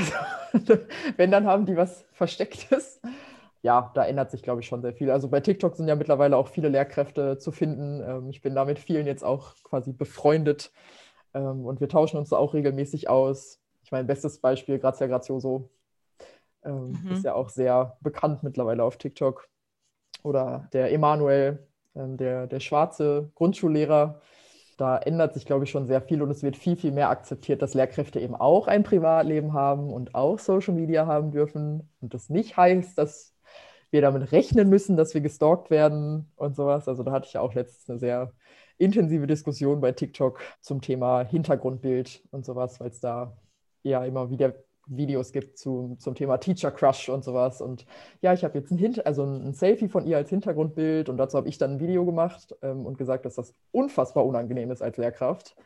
Also, 0.51 0.79
wenn, 1.19 1.31
dann 1.31 1.47
haben 1.47 1.67
die 1.67 1.77
was 1.77 2.07
Verstecktes. 2.13 3.01
Ja, 3.63 3.91
da 3.95 4.07
ändert 4.07 4.31
sich, 4.31 4.43
glaube 4.43 4.63
ich, 4.63 4.67
schon 4.67 4.81
sehr 4.83 4.95
viel. 4.95 5.11
Also 5.11 5.29
bei 5.29 5.41
TikTok 5.41 5.77
sind 5.77 5.89
ja 5.89 5.95
mittlerweile 5.97 6.37
auch 6.39 6.49
viele 6.49 6.69
Lehrkräfte 6.71 7.37
zu 7.39 7.53
finden. 7.53 8.01
Ähm, 8.03 8.31
ich 8.31 8.41
bin 8.41 8.55
da 8.55 8.65
mit 8.65 8.79
vielen 8.79 9.07
jetzt 9.07 9.25
auch 9.25 9.55
quasi 9.65 9.93
befreundet 9.93 10.73
ähm, 11.35 11.67
und 11.67 11.81
wir 11.81 11.89
tauschen 11.89 12.19
uns 12.19 12.31
da 12.31 12.37
auch 12.39 12.55
regelmäßig 12.55 13.11
aus. 13.11 13.61
Ich 13.83 13.93
meine, 13.93 14.07
bestes 14.07 14.41
Beispiel, 14.41 14.79
Grazia 14.79 15.07
Grazioso, 15.07 15.71
ähm, 16.65 16.99
Mhm. 17.05 17.13
ist 17.13 17.25
ja 17.25 17.35
auch 17.35 17.51
sehr 17.51 17.99
bekannt 18.01 18.43
mittlerweile 18.43 18.85
auf 18.85 18.97
TikTok. 18.97 19.49
Oder 20.23 20.69
der 20.73 20.93
Emanuel, 20.93 21.67
ähm, 21.95 22.17
der, 22.17 22.47
der 22.47 22.61
schwarze 22.61 23.31
Grundschullehrer. 23.35 24.21
Da 24.77 24.97
ändert 24.99 25.35
sich, 25.35 25.45
glaube 25.45 25.65
ich, 25.65 25.71
schon 25.71 25.87
sehr 25.87 26.01
viel 26.01 26.23
und 26.23 26.31
es 26.31 26.43
wird 26.43 26.57
viel, 26.57 26.77
viel 26.77 26.93
mehr 26.93 27.11
akzeptiert, 27.11 27.63
dass 27.63 27.75
Lehrkräfte 27.75 28.21
eben 28.21 28.37
auch 28.37 28.69
ein 28.69 28.85
Privatleben 28.85 29.53
haben 29.53 29.91
und 29.93 30.15
auch 30.15 30.39
Social 30.39 30.75
Media 30.75 31.07
haben 31.07 31.33
dürfen. 31.33 31.91
Und 32.01 32.15
das 32.15 32.29
nicht 32.31 32.57
heißt, 32.57 32.97
dass 32.97 33.35
wir 33.91 34.03
damit 34.03 34.33
rechnen 34.33 34.69
müssen, 34.69 34.97
dass 34.97 35.15
wir 35.15 35.21
gestalkt 35.21 35.71
werden 35.71 36.31
und 36.37 36.55
sowas. 36.55 36.89
Also 36.89 37.03
da 37.03 37.13
hatte 37.13 37.27
ich 37.27 37.33
ja 37.33 37.41
auch 37.41 37.55
letztens 37.55 37.91
eine 37.91 37.99
sehr 37.99 38.33
intensive 38.77 39.27
Diskussion 39.27 39.81
bei 39.81 39.93
TikTok 39.93 40.41
zum 40.61 40.81
Thema 40.81 41.25
Hintergrundbild 41.25 42.23
und 42.31 42.45
sowas, 42.45 42.79
weil 42.81 42.91
es 42.91 43.01
da 43.01 43.37
ja 43.83 44.05
immer 44.05 44.31
wieder 44.31 44.55
Videos 44.89 45.33
gibt 45.33 45.59
zu, 45.59 45.97
zum 45.99 46.15
Thema 46.15 46.39
Teacher 46.39 46.71
Crush 46.71 47.09
und 47.09 47.25
sowas. 47.25 47.61
Und 47.61 47.87
ja, 48.21 48.33
ich 48.33 48.45
habe 48.45 48.59
jetzt 48.59 48.71
ein, 48.71 49.01
also 49.05 49.25
ein 49.25 49.55
Selfie 49.55 49.89
von 49.89 50.07
ihr 50.07 50.17
als 50.17 50.31
Hintergrundbild 50.31 51.09
und 51.09 51.17
dazu 51.17 51.37
habe 51.37 51.49
ich 51.49 51.59
dann 51.59 51.73
ein 51.73 51.81
Video 51.81 52.05
gemacht 52.05 52.57
ähm, 52.63 52.87
und 52.87 52.99
gesagt, 52.99 53.25
dass 53.25 53.35
das 53.35 53.55
unfassbar 53.73 54.27
unangenehm 54.27 54.71
ist 54.71 54.83
als 54.83 54.97
Lehrkraft. 54.97 55.57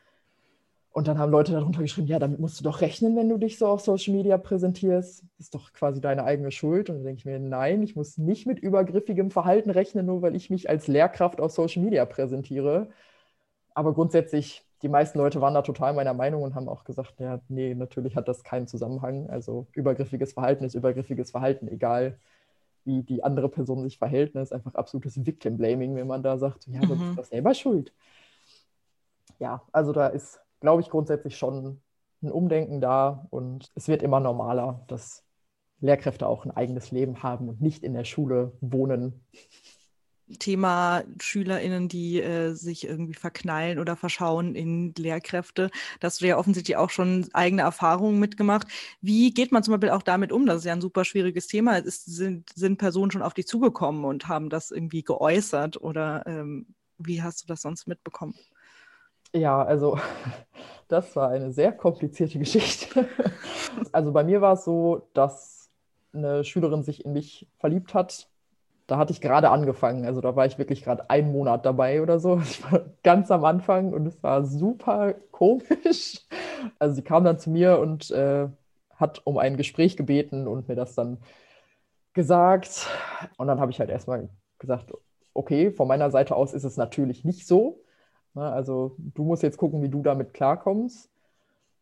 Und 0.93 1.09
dann 1.09 1.19
haben 1.19 1.33
Leute 1.33 1.53
darunter 1.53 1.81
geschrieben, 1.81 2.07
ja, 2.07 2.19
damit 2.19 2.39
musst 2.39 2.61
du 2.61 2.65
doch 2.65 2.83
rechnen, 2.83 3.17
wenn 3.17 3.29
du 3.31 3.39
dich 3.39 3.57
so 3.57 3.67
auf 3.67 3.81
Social 3.81 4.15
Media 4.15 4.37
präsentierst. 4.37 5.23
Das 5.23 5.47
ist 5.47 5.55
doch 5.55 5.73
quasi 5.73 6.03
deine 6.03 6.25
eigene 6.25 6.51
Schuld. 6.51 6.91
Und 6.91 6.97
dann 6.97 7.05
denke 7.05 7.19
ich 7.21 7.25
mir, 7.25 7.39
nein, 7.39 7.83
ich 7.83 7.97
muss 7.97 8.19
nicht 8.19 8.47
mit 8.47 8.59
übergriffigem 8.59 9.31
Verhalten 9.31 9.71
rechnen, 9.71 10.05
nur 10.05 10.21
weil 10.21 10.37
ich 10.37 10.51
mich 10.51 10.69
als 10.69 10.89
Lehrkraft 10.89 11.41
auf 11.41 11.51
Social 11.53 11.83
Media 11.83 12.05
präsentiere. 12.05 12.91
Aber 13.73 13.95
grundsätzlich, 13.95 14.67
die 14.83 14.89
meisten 14.89 15.19
Leute 15.19 15.41
waren 15.41 15.55
da 15.55 15.63
total 15.63 15.95
meiner 15.95 16.15
Meinung 16.15 16.43
und 16.43 16.55
haben 16.55 16.69
auch 16.69 16.85
gesagt, 16.85 17.21
ja, 17.21 17.41
nee, 17.49 17.75
natürlich 17.75 18.17
hat 18.17 18.29
das 18.29 18.45
keinen 18.45 18.67
Zusammenhang. 18.67 19.29
Also 19.31 19.67
übergriffiges 19.75 20.33
Verhalten 20.33 20.65
ist 20.65 20.75
übergriffiges 20.75 21.31
Verhalten, 21.31 21.69
egal 21.69 22.19
wie 22.85 23.03
die 23.03 23.25
andere 23.25 23.49
Person 23.49 23.85
sich 23.85 23.99
verhält. 23.99 24.35
Das 24.37 24.49
ist 24.49 24.53
einfach 24.53 24.75
absolutes 24.75 25.25
Victim-Blaming, 25.27 25.95
wenn 25.97 26.07
man 26.09 26.23
da 26.23 26.39
sagt, 26.39 26.67
ja, 26.69 26.81
du 26.87 26.97
Mhm. 26.97 26.99
bist 26.99 27.19
doch 27.19 27.25
selber 27.25 27.55
schuld. 27.55 27.93
Ja, 29.39 29.63
also 29.73 29.93
da 29.93 30.07
ist, 30.09 30.41
glaube 30.61 30.83
ich, 30.83 30.91
grundsätzlich 30.91 31.37
schon 31.37 31.83
ein 32.23 32.31
Umdenken 32.31 32.81
da 32.81 33.27
und 33.31 33.71
es 33.75 33.89
wird 33.89 34.03
immer 34.03 34.21
normaler, 34.21 34.85
dass 34.89 35.25
Lehrkräfte 35.81 36.29
auch 36.29 36.45
ein 36.45 36.53
eigenes 36.53 36.93
Leben 36.93 37.23
haben 37.23 37.49
und 37.49 37.61
nicht 37.61 37.83
in 37.83 37.95
der 37.95 38.05
Schule 38.05 38.53
wohnen. 38.61 39.25
Thema 40.39 41.03
SchülerInnen, 41.21 41.89
die 41.89 42.21
äh, 42.21 42.53
sich 42.53 42.87
irgendwie 42.87 43.15
verknallen 43.15 43.79
oder 43.79 43.97
verschauen 43.97 44.55
in 44.55 44.95
Lehrkräfte. 44.97 45.71
Da 46.01 46.07
hast 46.07 46.21
du 46.21 46.27
ja 46.27 46.39
offensichtlich 46.39 46.77
auch 46.77 46.91
schon 46.91 47.29
eigene 47.33 47.63
Erfahrungen 47.63 48.19
mitgemacht. 48.19 48.67
Wie 49.01 49.33
geht 49.33 49.53
man 49.53 49.63
zum 49.63 49.73
Beispiel 49.73 49.91
auch 49.91 50.03
damit 50.03 50.33
um? 50.33 50.47
Das 50.47 50.59
ist 50.59 50.65
ja 50.65 50.73
ein 50.73 50.81
super 50.81 51.05
schwieriges 51.05 51.47
Thema. 51.47 51.77
Ist, 51.77 52.07
sind, 52.07 52.51
sind 52.55 52.79
Personen 52.79 53.11
schon 53.11 53.23
auf 53.23 53.35
dich 53.35 53.47
zugekommen 53.47 54.05
und 54.05 54.29
haben 54.29 54.51
das 54.51 54.71
irgendwie 54.71 55.03
geäußert 55.03 55.81
oder 55.81 56.25
ähm, 56.27 56.67
wie 56.99 57.23
hast 57.23 57.43
du 57.43 57.47
das 57.47 57.63
sonst 57.63 57.87
mitbekommen? 57.87 58.35
Ja, 59.35 59.63
also 59.63 59.99
das 60.89 61.17
war 61.17 61.31
eine 61.31 61.53
sehr 61.53 61.73
komplizierte 61.73 62.39
Geschichte. 62.41 63.09
Also 63.93 64.13
bei 64.13 64.25
mir 64.25 64.41
war 64.41 64.55
es 64.55 64.65
so, 64.65 65.09
dass 65.15 65.71
eine 66.13 66.45
Schülerin 66.45 66.83
sich 66.83 67.05
in 67.05 67.13
mich 67.13 67.49
verliebt 67.59 67.95
hat. 67.95 68.29
Da 68.87 68.99
hatte 68.99 69.13
ich 69.13 69.21
gerade 69.21 69.51
angefangen, 69.51 70.05
also 70.07 70.21
da 70.21 70.37
war 70.37 70.45
ich 70.47 70.59
wirklich 70.59 70.83
gerade 70.83 71.09
einen 71.09 71.33
Monat 71.33 71.65
dabei 71.65 72.03
oder 72.03 72.19
so. 72.19 72.41
Ich 72.43 72.63
war 72.71 72.83
ganz 73.03 73.31
am 73.31 73.45
Anfang 73.45 73.93
und 73.93 74.07
es 74.07 74.23
war 74.23 74.45
super 74.45 75.15
komisch. 75.31 76.21
Also 76.79 76.95
sie 76.95 77.03
kam 77.03 77.25
dann 77.25 77.41
zu 77.41 77.51
mir 77.51 77.81
und 77.81 78.11
äh, 78.13 78.49
hat 78.95 79.21
um 79.27 79.37
ein 79.39 79.57
Gespräch 79.57 79.97
gebeten 79.97 80.47
und 80.47 80.69
mir 80.69 80.77
das 80.77 80.95
dann 80.95 81.19
gesagt. 82.15 82.89
Und 83.39 83.49
dann 83.49 83.61
habe 83.61 83.73
ich 83.73 83.81
halt 83.81 83.91
erstmal 83.91 84.29
gesagt, 84.59 84.93
okay, 85.35 85.73
von 85.73 85.89
meiner 85.89 86.11
Seite 86.11 86.37
aus 86.37 86.55
ist 86.55 86.65
es 86.65 86.77
natürlich 86.77 87.25
nicht 87.25 87.47
so. 87.47 87.83
Na, 88.35 88.53
also 88.53 88.97
du 88.99 89.25
musst 89.25 89.43
jetzt 89.43 89.59
gucken, 89.59 89.83
wie 89.83 89.91
du 89.91 90.03
damit 90.03 90.35
klarkommst. 90.35 91.12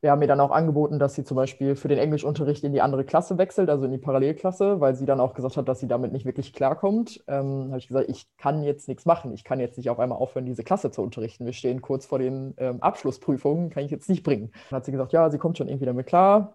Wir 0.02 0.10
haben 0.10 0.20
mir 0.20 0.26
dann 0.26 0.40
auch 0.40 0.50
angeboten, 0.50 0.98
dass 0.98 1.14
sie 1.14 1.24
zum 1.24 1.36
Beispiel 1.36 1.76
für 1.76 1.88
den 1.88 1.98
Englischunterricht 1.98 2.64
in 2.64 2.72
die 2.72 2.80
andere 2.80 3.04
Klasse 3.04 3.36
wechselt, 3.36 3.68
also 3.68 3.84
in 3.84 3.92
die 3.92 3.98
Parallelklasse, 3.98 4.80
weil 4.80 4.94
sie 4.94 5.04
dann 5.04 5.20
auch 5.20 5.34
gesagt 5.34 5.58
hat, 5.58 5.68
dass 5.68 5.80
sie 5.80 5.88
damit 5.88 6.12
nicht 6.12 6.24
wirklich 6.24 6.54
klarkommt. 6.54 7.22
Ähm, 7.28 7.66
habe 7.68 7.78
ich 7.78 7.88
gesagt, 7.88 8.08
ich 8.08 8.26
kann 8.38 8.62
jetzt 8.62 8.88
nichts 8.88 9.04
machen. 9.04 9.34
Ich 9.34 9.44
kann 9.44 9.60
jetzt 9.60 9.76
nicht 9.76 9.90
auf 9.90 9.98
einmal 9.98 10.18
aufhören, 10.18 10.46
diese 10.46 10.64
Klasse 10.64 10.90
zu 10.90 11.02
unterrichten. 11.02 11.44
Wir 11.44 11.52
stehen 11.52 11.82
kurz 11.82 12.06
vor 12.06 12.18
den 12.18 12.54
ähm, 12.56 12.82
Abschlussprüfungen, 12.82 13.68
kann 13.68 13.84
ich 13.84 13.90
jetzt 13.90 14.08
nicht 14.08 14.22
bringen. 14.22 14.52
Dann 14.70 14.78
hat 14.78 14.86
sie 14.86 14.92
gesagt, 14.92 15.12
ja, 15.12 15.28
sie 15.28 15.38
kommt 15.38 15.58
schon 15.58 15.68
irgendwie 15.68 15.86
damit 15.86 16.06
klar. 16.06 16.54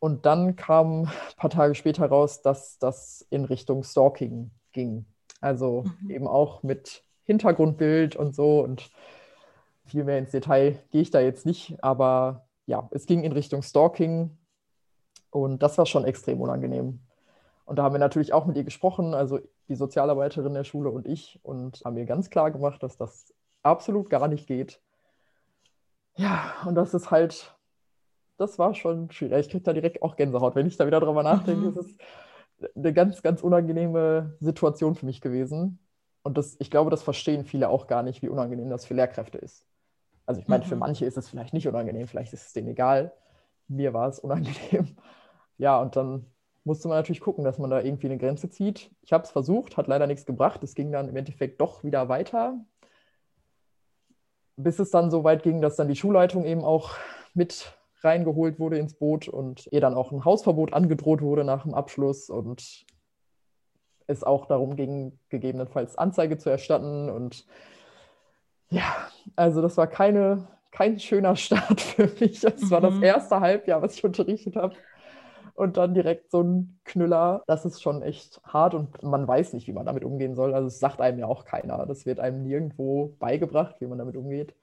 Und 0.00 0.26
dann 0.26 0.56
kam 0.56 1.02
ein 1.02 1.10
paar 1.36 1.50
Tage 1.50 1.76
später 1.76 2.06
raus, 2.06 2.42
dass 2.42 2.78
das 2.78 3.24
in 3.30 3.44
Richtung 3.44 3.84
Stalking 3.84 4.50
ging. 4.72 5.04
Also 5.40 5.84
mhm. 6.00 6.10
eben 6.10 6.26
auch 6.26 6.64
mit 6.64 7.04
Hintergrundbild 7.24 8.16
und 8.16 8.34
so. 8.34 8.60
Und 8.60 8.90
viel 9.90 10.04
mehr 10.04 10.18
ins 10.18 10.30
Detail 10.30 10.78
gehe 10.90 11.02
ich 11.02 11.10
da 11.10 11.20
jetzt 11.20 11.46
nicht. 11.46 11.76
Aber 11.82 12.46
ja, 12.66 12.88
es 12.92 13.06
ging 13.06 13.24
in 13.24 13.32
Richtung 13.32 13.62
Stalking. 13.62 14.36
Und 15.30 15.62
das 15.62 15.78
war 15.78 15.86
schon 15.86 16.04
extrem 16.04 16.40
unangenehm. 16.40 17.00
Und 17.64 17.78
da 17.78 17.84
haben 17.84 17.94
wir 17.94 18.00
natürlich 18.00 18.32
auch 18.32 18.46
mit 18.46 18.56
ihr 18.56 18.64
gesprochen, 18.64 19.14
also 19.14 19.38
die 19.68 19.76
Sozialarbeiterin 19.76 20.54
der 20.54 20.64
Schule 20.64 20.90
und 20.90 21.06
ich, 21.06 21.38
und 21.44 21.82
haben 21.84 21.96
ihr 21.96 22.04
ganz 22.04 22.28
klar 22.30 22.50
gemacht, 22.50 22.82
dass 22.82 22.96
das 22.96 23.32
absolut 23.62 24.10
gar 24.10 24.26
nicht 24.26 24.48
geht. 24.48 24.80
Ja, 26.16 26.52
und 26.66 26.74
das 26.74 26.94
ist 26.94 27.12
halt 27.12 27.54
das 28.40 28.58
war 28.58 28.74
schon 28.74 29.10
schwierig. 29.10 29.46
Ich 29.46 29.50
kriege 29.50 29.64
da 29.64 29.72
direkt 29.72 30.02
auch 30.02 30.16
Gänsehaut, 30.16 30.54
wenn 30.54 30.66
ich 30.66 30.76
da 30.76 30.86
wieder 30.86 31.00
drüber 31.00 31.22
nachdenke. 31.22 31.70
Mhm. 31.70 31.78
Es 31.78 31.86
ist 31.86 32.00
eine 32.74 32.92
ganz, 32.92 33.22
ganz 33.22 33.42
unangenehme 33.42 34.34
Situation 34.40 34.94
für 34.94 35.06
mich 35.06 35.20
gewesen. 35.20 35.78
Und 36.22 36.38
das, 36.38 36.56
ich 36.58 36.70
glaube, 36.70 36.90
das 36.90 37.02
verstehen 37.02 37.44
viele 37.44 37.68
auch 37.68 37.86
gar 37.86 38.02
nicht, 38.02 38.22
wie 38.22 38.28
unangenehm 38.28 38.70
das 38.70 38.86
für 38.86 38.94
Lehrkräfte 38.94 39.38
ist. 39.38 39.66
Also 40.30 40.42
ich 40.42 40.46
meine, 40.46 40.62
mhm. 40.64 40.68
für 40.68 40.76
manche 40.76 41.06
ist 41.06 41.18
es 41.18 41.28
vielleicht 41.28 41.52
nicht 41.52 41.66
unangenehm, 41.66 42.06
vielleicht 42.06 42.32
ist 42.32 42.46
es 42.46 42.52
denen 42.52 42.68
egal. 42.68 43.12
Mir 43.66 43.92
war 43.92 44.08
es 44.08 44.20
unangenehm. 44.20 44.96
Ja, 45.58 45.78
und 45.78 45.94
dann 45.94 46.24
musste 46.64 46.88
man 46.88 46.96
natürlich 46.96 47.20
gucken, 47.20 47.44
dass 47.44 47.58
man 47.58 47.68
da 47.68 47.82
irgendwie 47.82 48.06
eine 48.06 48.16
Grenze 48.16 48.48
zieht. 48.48 48.90
Ich 49.02 49.12
habe 49.12 49.24
es 49.24 49.30
versucht, 49.30 49.76
hat 49.76 49.88
leider 49.88 50.06
nichts 50.06 50.24
gebracht. 50.24 50.62
Es 50.62 50.74
ging 50.74 50.90
dann 50.90 51.08
im 51.08 51.16
Endeffekt 51.16 51.60
doch 51.60 51.84
wieder 51.84 52.08
weiter, 52.08 52.64
bis 54.56 54.78
es 54.78 54.90
dann 54.90 55.10
so 55.10 55.22
weit 55.22 55.42
ging, 55.42 55.60
dass 55.60 55.76
dann 55.76 55.88
die 55.88 55.96
Schulleitung 55.96 56.46
eben 56.46 56.64
auch 56.64 56.92
mit 57.34 57.76
reingeholt 58.02 58.58
wurde 58.58 58.78
ins 58.78 58.94
Boot 58.94 59.28
und 59.28 59.66
ihr 59.70 59.82
dann 59.82 59.92
auch 59.92 60.12
ein 60.12 60.24
Hausverbot 60.24 60.72
angedroht 60.72 61.20
wurde 61.20 61.44
nach 61.44 61.64
dem 61.64 61.74
Abschluss 61.74 62.30
und 62.30 62.86
es 64.06 64.24
auch 64.24 64.46
darum 64.46 64.76
ging, 64.76 65.18
gegebenenfalls 65.28 65.98
Anzeige 65.98 66.38
zu 66.38 66.48
erstatten. 66.48 67.10
Und 67.10 67.44
ja, 68.70 69.08
also 69.36 69.62
das 69.62 69.76
war 69.76 69.86
keine, 69.86 70.46
kein 70.70 70.98
schöner 70.98 71.36
Start 71.36 71.80
für 71.80 72.10
mich. 72.20 72.42
Es 72.44 72.62
mhm. 72.62 72.70
war 72.70 72.80
das 72.80 72.94
mhm. 72.94 73.02
erste 73.02 73.40
Halbjahr, 73.40 73.82
was 73.82 73.94
ich 73.94 74.04
unterrichtet 74.04 74.56
habe. 74.56 74.74
Und 75.54 75.76
dann 75.76 75.92
direkt 75.92 76.30
so 76.30 76.42
ein 76.42 76.80
Knüller. 76.84 77.42
Das 77.46 77.66
ist 77.66 77.82
schon 77.82 78.00
echt 78.00 78.40
hart 78.44 78.72
und 78.72 79.02
man 79.02 79.28
weiß 79.28 79.52
nicht, 79.52 79.66
wie 79.66 79.72
man 79.72 79.84
damit 79.84 80.04
umgehen 80.04 80.34
soll. 80.34 80.54
Also 80.54 80.68
es 80.68 80.78
sagt 80.78 81.02
einem 81.02 81.18
ja 81.18 81.26
auch 81.26 81.44
keiner. 81.44 81.84
Das 81.84 82.06
wird 82.06 82.18
einem 82.18 82.42
nirgendwo 82.42 83.14
beigebracht, 83.18 83.76
wie 83.80 83.86
man 83.86 83.98
damit 83.98 84.16
umgeht 84.16 84.54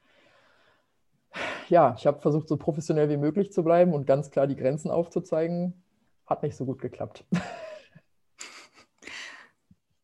ja, 1.70 1.96
ich 1.98 2.08
habe 2.08 2.20
versucht, 2.20 2.48
so 2.48 2.58
professionell 2.58 3.10
wie 3.10 3.18
möglich 3.18 3.52
zu 3.52 3.64
bleiben 3.64 3.94
und 3.94 4.06
ganz 4.06 4.32
klar 4.32 4.48
die 4.48 4.56
Grenzen 4.56 4.92
aufzuzeigen. 4.92 5.74
Hat 6.26 6.44
nicht 6.44 6.56
so 6.56 6.66
gut 6.66 6.82
geklappt. 6.82 7.26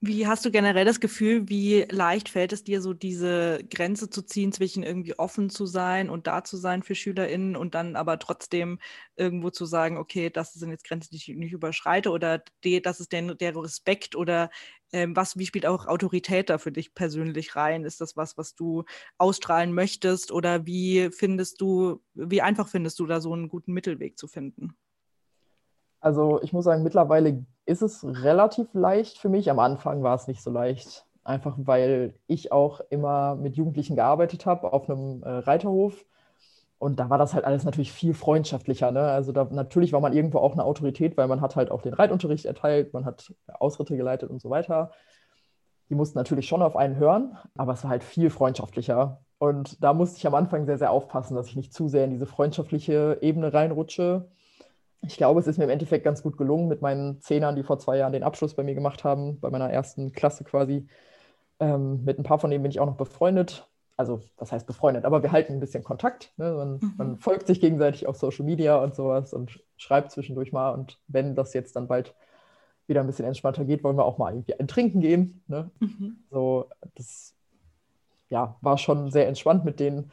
Wie 0.06 0.28
hast 0.28 0.44
du 0.44 0.52
generell 0.52 0.84
das 0.84 1.00
Gefühl, 1.00 1.48
wie 1.48 1.86
leicht 1.90 2.28
fällt 2.28 2.52
es 2.52 2.66
dir, 2.66 2.82
so 2.82 2.92
diese 2.92 3.64
Grenze 3.70 4.10
zu 4.10 4.22
ziehen 4.22 4.52
zwischen 4.52 4.84
irgendwie 4.84 5.18
offen 5.18 5.50
zu 5.50 5.66
sein 5.66 6.10
und 6.10 6.28
da 6.28 6.44
zu 6.44 6.58
sein 6.58 6.84
für 6.84 6.94
SchülerInnen 6.94 7.56
und 7.56 7.74
dann 7.74 7.96
aber 7.96 8.20
trotzdem 8.20 8.80
irgendwo 9.16 9.50
zu 9.50 9.64
sagen, 9.64 9.98
okay, 9.98 10.30
das 10.30 10.52
sind 10.56 10.72
jetzt 10.72 10.84
Grenzen, 10.84 11.12
die 11.12 11.16
ich 11.16 11.28
nicht 11.30 11.54
überschreite 11.54 12.12
oder 12.12 12.44
die, 12.66 12.82
das 12.82 13.00
ist 13.00 13.14
der, 13.14 13.34
der 13.36 13.56
Respekt 13.56 14.18
oder 14.18 14.50
ähm, 14.92 15.16
was, 15.16 15.38
wie 15.38 15.46
spielt 15.46 15.66
auch 15.66 15.88
Autorität 15.88 16.50
da 16.50 16.58
für 16.58 16.74
dich 16.74 16.94
persönlich 16.94 17.56
rein? 17.56 17.86
Ist 17.86 18.02
das 18.02 18.18
was, 18.18 18.38
was 18.38 18.56
du 18.56 18.84
ausstrahlen 19.18 19.74
möchtest 19.74 20.34
oder 20.34 20.66
wie 20.66 21.12
findest 21.12 21.62
du, 21.62 22.02
wie 22.14 22.42
einfach 22.42 22.68
findest 22.68 23.00
du 23.00 23.06
da 23.06 23.22
so 23.22 23.32
einen 23.32 23.48
guten 23.48 23.72
Mittelweg 23.72 24.20
zu 24.20 24.28
finden? 24.28 24.76
Also 26.02 26.42
ich 26.44 26.52
muss 26.52 26.66
sagen, 26.66 26.84
mittlerweile 26.84 27.46
ist 27.66 27.82
es 27.82 28.04
relativ 28.04 28.74
leicht 28.74 29.18
für 29.18 29.30
mich. 29.30 29.50
Am 29.50 29.60
Anfang 29.60 30.04
war 30.04 30.16
es 30.16 30.28
nicht 30.28 30.42
so 30.42 30.52
leicht. 30.52 31.06
Einfach 31.24 31.56
weil 31.58 32.16
ich 32.28 32.52
auch 32.52 32.82
immer 32.90 33.36
mit 33.36 33.56
Jugendlichen 33.56 33.96
gearbeitet 33.96 34.46
habe 34.46 34.74
auf 34.74 34.90
einem 34.90 35.24
äh, 35.24 35.30
Reiterhof. 35.30 36.06
Und 36.80 37.00
da 37.00 37.10
war 37.10 37.18
das 37.18 37.34
halt 37.34 37.46
alles 37.46 37.64
natürlich 37.64 37.94
viel 37.94 38.14
freundschaftlicher. 38.14 38.92
Ne? 38.92 39.00
Also 39.00 39.32
da, 39.32 39.48
natürlich 39.50 39.94
war 39.94 40.02
man 40.02 40.12
irgendwo 40.12 40.40
auch 40.40 40.52
eine 40.52 40.66
Autorität, 40.66 41.16
weil 41.16 41.30
man 41.30 41.40
hat 41.40 41.56
halt 41.56 41.72
auch 41.72 41.82
den 41.82 41.94
Reitunterricht 41.94 42.46
erteilt, 42.46 42.94
man 42.94 43.06
hat 43.06 43.34
Ausritte 43.48 43.96
geleitet 43.96 44.30
und 44.30 44.42
so 44.42 44.50
weiter. 44.50 44.92
Die 45.90 45.96
mussten 45.96 46.18
natürlich 46.18 46.48
schon 46.48 46.62
auf 46.62 46.76
einen 46.76 46.98
hören, 46.98 47.38
aber 47.56 47.72
es 47.72 47.84
war 47.84 47.92
halt 47.92 48.04
viel 48.04 48.30
freundschaftlicher. 48.30 49.22
Und 49.38 49.82
da 49.82 49.94
musste 49.94 50.18
ich 50.18 50.28
am 50.28 50.36
Anfang 50.36 50.66
sehr, 50.66 50.78
sehr 50.78 50.92
aufpassen, 50.92 51.36
dass 51.36 51.48
ich 51.48 51.56
nicht 51.56 51.74
zu 51.74 51.88
sehr 51.88 52.04
in 52.04 52.12
diese 52.12 52.26
freundschaftliche 52.26 53.18
Ebene 53.22 53.54
reinrutsche 53.54 54.28
ich 55.06 55.18
glaube, 55.18 55.40
es 55.40 55.48
ist 55.48 55.58
mir 55.58 55.66
im 55.66 55.70
Endeffekt 55.70 56.06
ganz 56.06 56.24
gut 56.24 56.38
gelungen 56.38 56.68
mit 56.68 56.82
meinen 56.82 57.20
Zehnern, 57.22 57.56
die 57.56 57.64
vor 57.64 57.80
zwei 57.80 57.98
Jahren 57.98 58.14
den 58.14 58.24
Abschluss 58.24 58.56
bei 58.56 58.64
mir 58.64 58.74
gemacht 58.74 59.04
haben, 59.04 59.40
bei 59.40 59.50
meiner 59.50 59.70
ersten 59.70 60.14
Klasse 60.14 60.44
quasi. 60.44 60.88
Ähm, 61.60 62.04
mit 62.04 62.18
ein 62.18 62.24
paar 62.24 62.40
von 62.40 62.50
denen 62.50 62.64
bin 62.64 62.72
ich 62.72 62.80
auch 62.80 62.86
noch 62.86 62.98
befreundet. 62.98 63.70
Also, 63.98 64.22
was 64.38 64.52
heißt 64.52 64.66
befreundet? 64.66 65.06
Aber 65.06 65.22
wir 65.22 65.32
halten 65.32 65.54
ein 65.54 65.60
bisschen 65.60 65.84
Kontakt. 65.84 66.34
Ne? 66.38 66.54
Man, 66.54 66.74
mhm. 66.74 66.94
man, 66.98 67.18
folgt 67.18 67.48
sich 67.48 67.60
gegenseitig 67.60 68.08
auf 68.08 68.18
Social 68.18 68.46
Media 68.46 68.78
und 68.78 68.96
sowas 68.96 69.34
und 69.34 69.60
schreibt 69.78 70.12
zwischendurch 70.12 70.52
mal. 70.52 70.72
Und 70.72 71.00
wenn 71.08 71.36
das 71.36 71.54
jetzt 71.54 71.76
dann 71.76 71.88
bald 71.88 72.16
wieder 72.88 73.02
ein 73.02 73.08
bisschen 73.08 73.26
entspannter 73.26 73.66
geht, 73.66 73.84
wollen 73.84 73.98
wir 73.98 74.06
auch 74.06 74.18
mal 74.18 74.34
irgendwie 74.34 74.60
ein 74.60 74.68
Trinken 74.68 75.02
gehen. 75.02 75.44
Ne? 75.48 75.70
Mhm. 75.80 76.18
So, 76.32 76.70
das 76.96 77.36
ja, 78.30 78.56
war 78.62 78.78
schon 78.78 79.12
sehr 79.12 79.28
entspannt 79.28 79.64
mit 79.64 79.80
denen. 79.80 80.12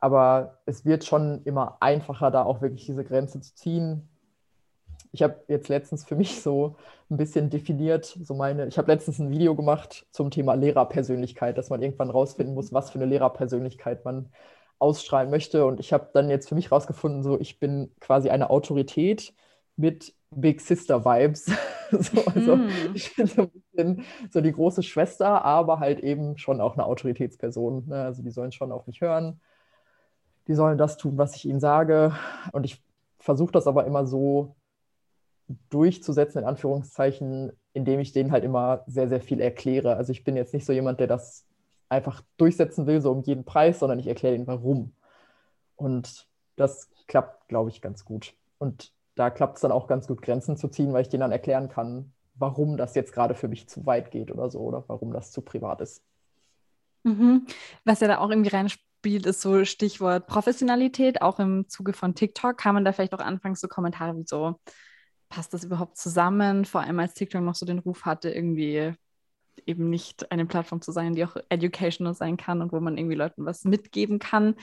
Aber 0.00 0.58
es 0.64 0.84
wird 0.84 1.04
schon 1.04 1.42
immer 1.44 1.78
einfacher, 1.80 2.30
da 2.30 2.44
auch 2.44 2.62
wirklich 2.62 2.86
diese 2.86 3.04
Grenze 3.04 3.40
zu 3.40 3.54
ziehen 3.54 4.08
ich 5.12 5.22
habe 5.22 5.42
jetzt 5.48 5.68
letztens 5.68 6.04
für 6.04 6.16
mich 6.16 6.40
so 6.42 6.76
ein 7.10 7.16
bisschen 7.16 7.50
definiert, 7.50 8.18
so 8.22 8.34
meine, 8.34 8.66
ich 8.66 8.78
habe 8.78 8.90
letztens 8.92 9.18
ein 9.18 9.30
Video 9.30 9.54
gemacht 9.54 10.06
zum 10.10 10.30
Thema 10.30 10.54
Lehrerpersönlichkeit, 10.54 11.56
dass 11.56 11.70
man 11.70 11.82
irgendwann 11.82 12.10
rausfinden 12.10 12.54
muss, 12.54 12.72
was 12.72 12.90
für 12.90 12.98
eine 12.98 13.06
Lehrerpersönlichkeit 13.06 14.04
man 14.04 14.30
ausstrahlen 14.78 15.30
möchte. 15.30 15.66
Und 15.66 15.80
ich 15.80 15.92
habe 15.92 16.10
dann 16.12 16.30
jetzt 16.30 16.48
für 16.48 16.54
mich 16.54 16.70
rausgefunden, 16.70 17.22
so 17.22 17.38
ich 17.40 17.58
bin 17.58 17.92
quasi 18.00 18.30
eine 18.30 18.50
Autorität 18.50 19.34
mit 19.76 20.14
Big 20.30 20.60
Sister 20.60 21.04
Vibes. 21.04 21.46
so, 21.90 22.22
also 22.26 22.56
mm. 22.56 22.68
ich 22.94 23.16
bin 23.16 23.26
so 23.26 23.42
ein 23.42 23.50
bisschen 23.50 24.04
so 24.30 24.40
die 24.40 24.52
große 24.52 24.82
Schwester, 24.82 25.44
aber 25.44 25.80
halt 25.80 26.00
eben 26.00 26.36
schon 26.36 26.60
auch 26.60 26.74
eine 26.74 26.84
Autoritätsperson. 26.84 27.88
Ne? 27.88 28.02
Also 28.04 28.22
die 28.22 28.30
sollen 28.30 28.52
schon 28.52 28.72
auf 28.72 28.86
mich 28.86 29.00
hören. 29.00 29.40
Die 30.46 30.54
sollen 30.54 30.78
das 30.78 30.96
tun, 30.96 31.18
was 31.18 31.34
ich 31.34 31.46
ihnen 31.46 31.60
sage. 31.60 32.12
Und 32.52 32.64
ich 32.64 32.82
versuche 33.18 33.52
das 33.52 33.66
aber 33.66 33.86
immer 33.86 34.06
so 34.06 34.56
durchzusetzen, 35.70 36.40
in 36.42 36.48
Anführungszeichen, 36.48 37.52
indem 37.72 38.00
ich 38.00 38.12
denen 38.12 38.32
halt 38.32 38.44
immer 38.44 38.84
sehr, 38.86 39.08
sehr 39.08 39.20
viel 39.20 39.40
erkläre. 39.40 39.96
Also 39.96 40.12
ich 40.12 40.24
bin 40.24 40.36
jetzt 40.36 40.54
nicht 40.54 40.66
so 40.66 40.72
jemand, 40.72 41.00
der 41.00 41.06
das 41.06 41.46
einfach 41.88 42.22
durchsetzen 42.36 42.86
will, 42.86 43.00
so 43.00 43.10
um 43.10 43.22
jeden 43.22 43.44
Preis, 43.44 43.78
sondern 43.78 43.98
ich 43.98 44.06
erkläre 44.06 44.34
ihnen 44.34 44.46
warum. 44.46 44.92
Und 45.76 46.28
das 46.56 46.90
klappt, 47.06 47.48
glaube 47.48 47.70
ich, 47.70 47.80
ganz 47.80 48.04
gut. 48.04 48.34
Und 48.58 48.92
da 49.14 49.30
klappt 49.30 49.56
es 49.56 49.62
dann 49.62 49.72
auch 49.72 49.86
ganz 49.86 50.06
gut, 50.06 50.22
Grenzen 50.22 50.56
zu 50.56 50.68
ziehen, 50.68 50.92
weil 50.92 51.02
ich 51.02 51.08
denen 51.08 51.22
dann 51.22 51.32
erklären 51.32 51.68
kann, 51.68 52.12
warum 52.34 52.76
das 52.76 52.94
jetzt 52.94 53.12
gerade 53.12 53.34
für 53.34 53.48
mich 53.48 53.68
zu 53.68 53.86
weit 53.86 54.10
geht 54.10 54.30
oder 54.30 54.50
so, 54.50 54.60
oder 54.60 54.84
warum 54.86 55.12
das 55.12 55.32
zu 55.32 55.40
privat 55.40 55.80
ist. 55.80 56.02
Mhm. 57.04 57.46
Was 57.84 58.00
ja 58.00 58.08
da 58.08 58.18
auch 58.18 58.30
irgendwie 58.30 58.50
reinspielt, 58.50 59.26
ist 59.26 59.40
so 59.40 59.64
Stichwort 59.64 60.26
Professionalität. 60.26 61.22
Auch 61.22 61.38
im 61.38 61.68
Zuge 61.68 61.92
von 61.92 62.14
TikTok 62.14 62.58
kann 62.58 62.74
man 62.74 62.84
da 62.84 62.92
vielleicht 62.92 63.14
auch 63.14 63.20
anfangs 63.20 63.60
so 63.60 63.68
Kommentare 63.68 64.16
wie 64.16 64.24
so, 64.26 64.56
passt 65.28 65.54
das 65.54 65.64
überhaupt 65.64 65.96
zusammen? 65.96 66.64
Vor 66.64 66.80
allem 66.80 66.98
als 66.98 67.14
TikTok 67.14 67.42
noch 67.42 67.54
so 67.54 67.66
den 67.66 67.78
Ruf 67.78 68.04
hatte, 68.04 68.30
irgendwie 68.30 68.94
eben 69.66 69.90
nicht 69.90 70.30
eine 70.32 70.46
Plattform 70.46 70.80
zu 70.80 70.92
sein, 70.92 71.14
die 71.14 71.24
auch 71.24 71.36
educational 71.48 72.14
sein 72.14 72.36
kann 72.36 72.62
und 72.62 72.72
wo 72.72 72.80
man 72.80 72.96
irgendwie 72.96 73.16
Leuten 73.16 73.44
was 73.44 73.64
mitgeben 73.64 74.18
kann. 74.18 74.54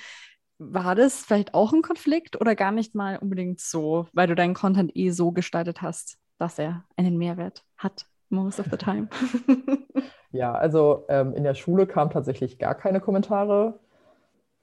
War 0.57 0.95
das 0.95 1.25
vielleicht 1.25 1.53
auch 1.53 1.73
ein 1.73 1.81
Konflikt 1.81 2.39
oder 2.39 2.55
gar 2.55 2.71
nicht 2.71 2.95
mal 2.95 3.17
unbedingt 3.17 3.59
so, 3.59 4.07
weil 4.13 4.27
du 4.27 4.35
deinen 4.35 4.53
Content 4.53 4.95
eh 4.95 5.09
so 5.09 5.31
gestaltet 5.31 5.81
hast, 5.81 6.17
dass 6.37 6.57
er 6.59 6.85
einen 6.95 7.17
Mehrwert 7.17 7.63
hat, 7.77 8.05
most 8.29 8.59
of 8.59 8.67
the 8.71 8.77
time? 8.77 9.09
ja, 10.31 10.53
also 10.53 11.05
ähm, 11.09 11.33
in 11.33 11.43
der 11.43 11.55
Schule 11.55 11.87
kamen 11.87 12.11
tatsächlich 12.11 12.57
gar 12.57 12.75
keine 12.75 13.01
Kommentare. 13.01 13.79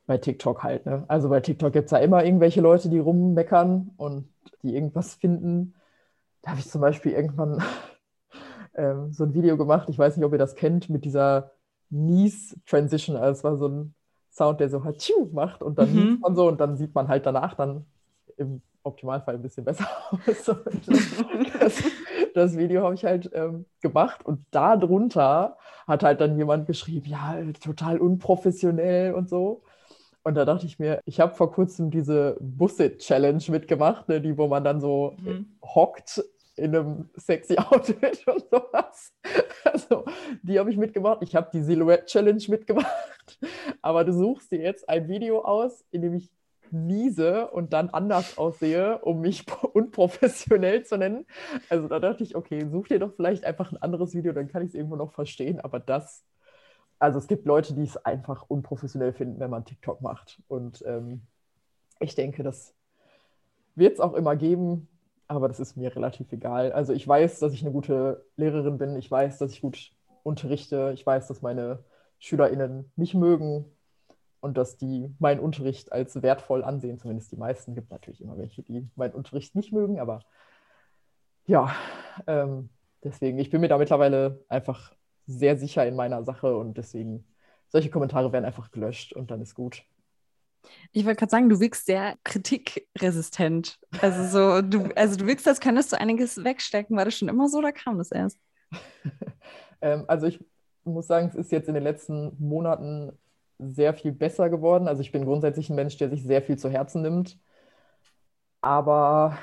Bei 0.07 0.19
TikTok 0.19 0.65
halt, 0.65 0.87
ne? 0.87 1.05
Also 1.09 1.29
bei 1.29 1.41
TikTok 1.41 1.73
gibt 1.73 1.85
es 1.85 1.93
ja 1.93 1.99
immer 1.99 2.25
irgendwelche 2.25 2.61
Leute, 2.61 2.89
die 2.89 2.99
rummeckern 2.99 3.93
und 3.97 4.29
die 4.63 4.75
irgendwas 4.75 5.15
finden 5.15 5.75
da 6.43 6.51
habe 6.51 6.61
ich 6.61 6.69
zum 6.69 6.81
Beispiel 6.81 7.13
irgendwann 7.13 7.63
ähm, 8.75 9.13
so 9.13 9.25
ein 9.25 9.35
Video 9.35 9.57
gemacht, 9.57 9.89
ich 9.89 9.99
weiß 9.99 10.17
nicht, 10.17 10.27
ob 10.27 10.33
ihr 10.33 10.39
das 10.39 10.55
kennt, 10.55 10.91
mit 10.91 11.05
dieser 11.05 11.53
Nies-Transition. 11.91 13.17
Also 13.17 13.39
es 13.39 13.45
war 13.45 13.57
so 13.57 13.69
ein 13.69 13.95
Sound, 14.31 14.61
der 14.61 14.69
so 14.69 14.85
halt 14.85 15.13
macht 15.33 15.63
und 15.63 15.79
dann 15.79 15.93
mhm. 15.93 16.19
man 16.21 16.35
so 16.35 16.49
und 16.49 16.61
dann 16.61 16.77
sieht 16.77 16.95
man 16.95 17.09
halt 17.09 17.27
danach 17.27 17.55
dann 17.55 17.85
im 18.37 18.63
Optimalfall 18.83 19.35
ein 19.35 19.43
bisschen 19.43 19.65
besser 19.65 19.87
aus. 20.11 20.51
das, 21.61 21.83
das, 22.35 22.57
Video 22.57 22.83
habe 22.83 22.95
ich 22.95 23.05
halt 23.05 23.31
ähm, 23.35 23.67
gemacht 23.81 24.25
und 24.25 24.45
darunter 24.51 25.57
hat 25.87 26.03
halt 26.03 26.21
dann 26.21 26.37
jemand 26.37 26.67
geschrieben, 26.67 27.07
ja, 27.09 27.37
total 27.63 27.99
unprofessionell 27.99 29.15
und 29.15 29.29
so. 29.29 29.63
Und 30.25 30.35
da 30.37 30.45
dachte 30.45 30.67
ich 30.67 30.79
mir, 30.79 31.01
ich 31.05 31.21
habe 31.21 31.35
vor 31.35 31.53
kurzem 31.53 31.91
diese 31.91 32.37
Busset-Challenge 32.41 33.43
mitgemacht, 33.49 34.09
ne, 34.09 34.21
die, 34.21 34.39
wo 34.39 34.47
man 34.47 34.63
dann 34.63 34.81
so 34.81 35.17
mhm. 35.21 35.47
hockt 35.63 36.25
in 36.57 36.75
einem 36.75 37.11
sexy 37.17 37.57
Outfit 37.59 38.27
und 38.27 38.45
sowas. 38.51 39.13
Also, 39.65 40.05
die 40.43 40.59
habe 40.59 40.71
ich 40.71 40.77
mitgemacht. 40.77 41.23
Ich 41.23 41.35
habe 41.35 41.51
die 41.53 41.63
Silhouette-Challenge 41.63 42.43
mitgemacht. 42.49 43.39
Aber 43.81 44.05
du 44.05 44.13
suchst 44.13 44.53
dir 44.53 44.61
jetzt 44.61 44.89
ein 44.89 45.09
Video 45.09 45.43
aus, 45.43 45.85
in 45.91 46.03
dem 46.03 46.15
ich 46.15 46.31
niese 46.73 47.51
und 47.51 47.73
dann 47.73 47.91
anders 47.91 48.39
aussehe, 48.39 48.99
um 48.99 49.21
mich 49.21 49.45
unprofessionell 49.75 50.85
zu 50.85 50.97
nennen. 50.97 51.27
Also 51.69 51.87
da 51.89 52.01
dachte 52.01 52.23
ich, 52.23 52.35
okay, 52.35 52.67
such 52.69 52.89
dir 52.89 52.99
doch 52.99 53.15
vielleicht 53.15 53.45
einfach 53.45 53.73
ein 53.73 53.83
anderes 53.83 54.15
Video, 54.15 54.33
dann 54.33 54.49
kann 54.49 54.63
ich 54.63 54.69
es 54.69 54.75
irgendwo 54.75 54.97
noch 54.97 55.13
verstehen. 55.13 55.61
Aber 55.61 55.81
das, 55.81 56.25
also 56.99 57.19
es 57.19 57.27
gibt 57.27 57.47
Leute, 57.47 57.75
die 57.75 57.83
es 57.83 57.97
einfach 57.99 58.45
unprofessionell 58.49 59.13
finden, 59.13 59.39
wenn 59.39 59.51
man 59.51 59.65
TikTok 59.65 60.01
macht. 60.01 60.43
Und 60.49 60.83
ähm, 60.87 61.23
ich 62.01 62.15
denke, 62.15 62.43
das 62.43 62.75
wird 63.75 63.95
es 63.95 64.01
auch 64.01 64.15
immer 64.15 64.37
geben, 64.37 64.89
aber 65.29 65.49
das 65.49 65.61
ist 65.61 65.77
mir 65.77 65.95
relativ 65.95 66.31
egal. 66.33 66.73
Also 66.73 66.93
ich 66.93 67.07
weiß, 67.07 67.39
dass 67.41 67.53
ich 67.53 67.63
eine 67.63 67.73
gute 67.73 68.25
Lehrerin 68.37 68.79
bin, 68.79 68.97
ich 68.97 69.11
weiß, 69.11 69.39
dass 69.39 69.53
ich 69.53 69.61
gut 69.61 69.93
unterrichte, 70.23 70.93
ich 70.95 71.05
weiß, 71.05 71.29
dass 71.29 71.43
meine 71.43 71.85
SchülerInnen 72.19 72.93
mich 72.97 73.15
mögen 73.15 73.65
und 74.41 74.57
dass 74.57 74.77
die 74.77 75.15
meinen 75.19 75.41
Unterricht 75.41 75.93
als 75.93 76.21
wertvoll 76.23 76.65
ansehen, 76.65 76.99
zumindest 76.99 77.33
die 77.33 77.37
meisten. 77.37 77.75
Gibt 77.75 77.91
natürlich 77.91 78.21
immer 78.21 78.37
welche, 78.39 78.63
die 78.63 78.89
meinen 78.97 79.15
Unterricht 79.15 79.55
nicht 79.55 79.73
mögen, 79.73 79.99
aber 79.99 80.21
ja, 81.47 81.75
ähm, 82.27 82.69
deswegen, 83.03 83.39
ich 83.39 83.51
bin 83.51 83.61
mir 83.61 83.69
da 83.69 83.79
mittlerweile 83.79 84.45
einfach 84.49 84.93
sehr 85.27 85.57
sicher 85.57 85.87
in 85.87 85.97
meiner 85.97 86.25
Sache 86.25 86.57
und 86.57 86.77
deswegen, 86.77 87.25
solche 87.69 87.91
Kommentare 87.91 88.33
werden 88.33 88.45
einfach 88.45 88.71
gelöscht 88.71 89.13
und 89.15 89.31
dann 89.31 89.41
ist 89.41 89.55
gut. 89.55 89.85
Ich 90.93 91.05
wollte 91.05 91.19
gerade 91.19 91.31
sagen, 91.31 91.49
du 91.49 91.61
wirkst 91.61 91.87
sehr 91.87 92.17
kritikresistent. 92.25 93.79
Also 94.01 94.25
so, 94.25 94.63
du, 94.63 94.91
also 94.95 95.17
du 95.17 95.27
wirkst, 95.27 95.47
als 95.49 95.61
könntest 95.61 95.93
du 95.93 96.01
einiges 96.01 96.43
wegstecken. 96.43 96.97
War 96.97 97.05
das 97.05 97.17
schon 97.17 97.29
immer 97.29 97.49
so 97.49 97.59
oder 97.59 97.73
kam 97.73 97.99
das 97.99 98.13
erst? 98.13 98.39
ähm, 99.81 100.05
also 100.09 100.27
ich 100.27 100.45
muss 100.85 101.07
sagen, 101.07 101.29
es 101.29 101.35
ist 101.35 101.53
jetzt 101.53 101.69
in 101.69 101.75
den 101.75 101.83
letzten 101.83 102.37
Monaten 102.39 103.13
sehr 103.59 103.95
viel 103.95 104.13
besser 104.13 104.51
geworden. 104.51 104.89
Also 104.89 105.03
ich 105.03 105.13
bin 105.13 105.25
grundsätzlich 105.25 105.71
ein 105.71 105.77
Mensch, 105.77 105.97
der 105.97 106.11
sich 106.11 106.23
sehr 106.23 106.43
viel 106.43 106.59
zu 106.59 106.69
Herzen 106.69 107.03
nimmt. 107.03 107.39
Aber 108.61 109.39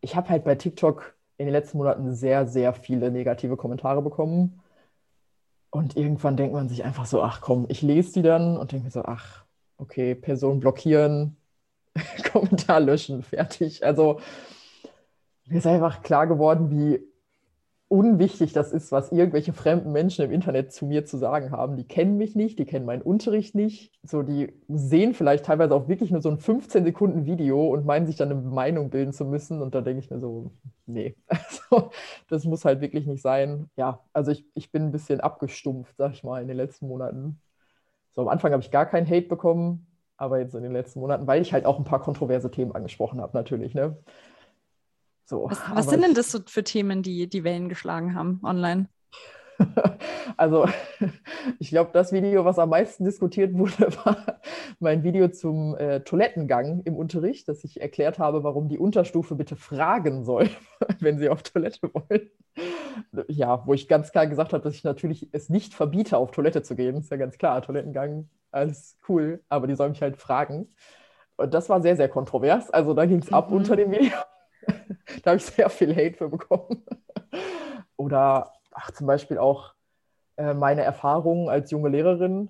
ich 0.00 0.16
habe 0.16 0.28
halt 0.28 0.44
bei 0.44 0.54
TikTok 0.54 1.16
in 1.38 1.46
den 1.46 1.52
letzten 1.52 1.78
Monaten 1.78 2.14
sehr, 2.14 2.46
sehr 2.46 2.72
viele 2.74 3.10
negative 3.10 3.56
Kommentare 3.56 4.02
bekommen. 4.02 4.60
Und 5.70 5.96
irgendwann 5.96 6.36
denkt 6.36 6.54
man 6.54 6.68
sich 6.68 6.84
einfach 6.84 7.06
so, 7.06 7.22
ach 7.22 7.40
komm, 7.40 7.66
ich 7.68 7.82
lese 7.82 8.12
die 8.12 8.22
dann 8.22 8.56
und 8.56 8.70
denke 8.70 8.84
mir 8.84 8.90
so, 8.92 9.02
ach, 9.04 9.43
okay, 9.78 10.14
Person 10.14 10.60
blockieren, 10.60 11.36
Kommentar 12.32 12.80
löschen, 12.80 13.22
fertig. 13.22 13.84
Also 13.84 14.20
mir 15.46 15.58
ist 15.58 15.66
einfach 15.66 16.02
klar 16.02 16.26
geworden, 16.26 16.70
wie 16.70 17.00
unwichtig 17.88 18.52
das 18.52 18.72
ist, 18.72 18.90
was 18.92 19.12
irgendwelche 19.12 19.52
fremden 19.52 19.92
Menschen 19.92 20.24
im 20.24 20.32
Internet 20.32 20.72
zu 20.72 20.86
mir 20.86 21.04
zu 21.04 21.16
sagen 21.18 21.52
haben. 21.52 21.76
Die 21.76 21.86
kennen 21.86 22.16
mich 22.16 22.34
nicht, 22.34 22.58
die 22.58 22.64
kennen 22.64 22.86
meinen 22.86 23.02
Unterricht 23.02 23.54
nicht. 23.54 23.92
So, 24.02 24.22
die 24.22 24.52
sehen 24.68 25.14
vielleicht 25.14 25.44
teilweise 25.44 25.74
auch 25.74 25.86
wirklich 25.86 26.10
nur 26.10 26.22
so 26.22 26.30
ein 26.30 26.38
15 26.38 26.84
Sekunden 26.84 27.24
Video 27.26 27.68
und 27.68 27.86
meinen 27.86 28.06
sich 28.06 28.16
dann 28.16 28.32
eine 28.32 28.40
Meinung 28.40 28.90
bilden 28.90 29.12
zu 29.12 29.24
müssen. 29.24 29.62
Und 29.62 29.74
da 29.74 29.80
denke 29.80 30.00
ich 30.00 30.10
mir 30.10 30.18
so, 30.18 30.50
nee, 30.86 31.14
also, 31.28 31.90
das 32.28 32.44
muss 32.44 32.64
halt 32.64 32.80
wirklich 32.80 33.06
nicht 33.06 33.22
sein. 33.22 33.70
Ja, 33.76 34.00
also 34.12 34.32
ich, 34.32 34.44
ich 34.54 34.72
bin 34.72 34.84
ein 34.84 34.92
bisschen 34.92 35.20
abgestumpft, 35.20 35.94
sag 35.96 36.14
ich 36.14 36.24
mal, 36.24 36.42
in 36.42 36.48
den 36.48 36.56
letzten 36.56 36.88
Monaten. 36.88 37.38
So, 38.14 38.22
am 38.22 38.28
Anfang 38.28 38.52
habe 38.52 38.62
ich 38.62 38.70
gar 38.70 38.86
keinen 38.86 39.08
Hate 39.08 39.28
bekommen, 39.28 39.86
aber 40.16 40.38
jetzt 40.38 40.54
in 40.54 40.62
den 40.62 40.72
letzten 40.72 41.00
Monaten, 41.00 41.26
weil 41.26 41.42
ich 41.42 41.52
halt 41.52 41.66
auch 41.66 41.78
ein 41.78 41.84
paar 41.84 42.00
kontroverse 42.00 42.50
Themen 42.50 42.72
angesprochen 42.72 43.20
habe, 43.20 43.36
natürlich, 43.36 43.74
ne? 43.74 43.98
So, 45.26 45.46
was, 45.50 45.60
was 45.74 45.88
sind 45.88 46.02
denn 46.02 46.14
das 46.14 46.30
so 46.30 46.40
für 46.46 46.62
Themen, 46.62 47.02
die 47.02 47.28
die 47.28 47.44
Wellen 47.44 47.68
geschlagen 47.68 48.14
haben 48.14 48.40
online? 48.44 48.88
Also, 50.36 50.66
ich 51.58 51.70
glaube, 51.70 51.90
das 51.92 52.12
Video, 52.12 52.44
was 52.44 52.58
am 52.58 52.70
meisten 52.70 53.04
diskutiert 53.04 53.56
wurde, 53.56 53.88
war 54.04 54.40
mein 54.80 55.02
Video 55.02 55.28
zum 55.28 55.76
äh, 55.76 56.00
Toilettengang 56.00 56.82
im 56.84 56.96
Unterricht, 56.96 57.48
dass 57.48 57.64
ich 57.64 57.80
erklärt 57.80 58.18
habe, 58.18 58.42
warum 58.42 58.68
die 58.68 58.78
Unterstufe 58.78 59.34
bitte 59.34 59.56
fragen 59.56 60.24
soll, 60.24 60.48
wenn 61.00 61.18
sie 61.18 61.28
auf 61.28 61.42
Toilette 61.42 61.90
wollen. 61.92 62.30
Ja, 63.28 63.66
wo 63.66 63.74
ich 63.74 63.88
ganz 63.88 64.12
klar 64.12 64.26
gesagt 64.26 64.52
habe, 64.52 64.62
dass 64.62 64.74
ich 64.74 64.84
natürlich 64.84 65.28
es 65.32 65.48
nicht 65.48 65.74
verbiete, 65.74 66.16
auf 66.16 66.30
Toilette 66.30 66.62
zu 66.62 66.74
gehen. 66.74 66.96
Ist 66.96 67.10
ja 67.10 67.16
ganz 67.16 67.38
klar, 67.38 67.62
Toilettengang, 67.62 68.28
alles 68.50 68.98
cool, 69.08 69.42
aber 69.48 69.66
die 69.66 69.74
sollen 69.74 69.92
mich 69.92 70.02
halt 70.02 70.16
fragen. 70.16 70.68
Und 71.36 71.52
das 71.52 71.68
war 71.68 71.82
sehr, 71.82 71.96
sehr 71.96 72.08
kontrovers. 72.08 72.70
Also, 72.70 72.94
da 72.94 73.06
ging 73.06 73.18
es 73.18 73.30
mhm. 73.30 73.34
ab 73.34 73.50
unter 73.50 73.76
dem 73.76 73.90
Video. 73.90 74.16
da 75.22 75.30
habe 75.30 75.36
ich 75.36 75.44
sehr 75.44 75.68
viel 75.68 75.94
Hate 75.94 76.14
für 76.14 76.28
bekommen. 76.28 76.84
Oder 77.96 78.52
ach, 78.74 78.90
zum 78.90 79.06
Beispiel 79.06 79.38
auch 79.38 79.74
äh, 80.36 80.54
meine 80.54 80.82
Erfahrungen 80.82 81.48
als 81.48 81.70
junge 81.70 81.88
Lehrerin. 81.88 82.48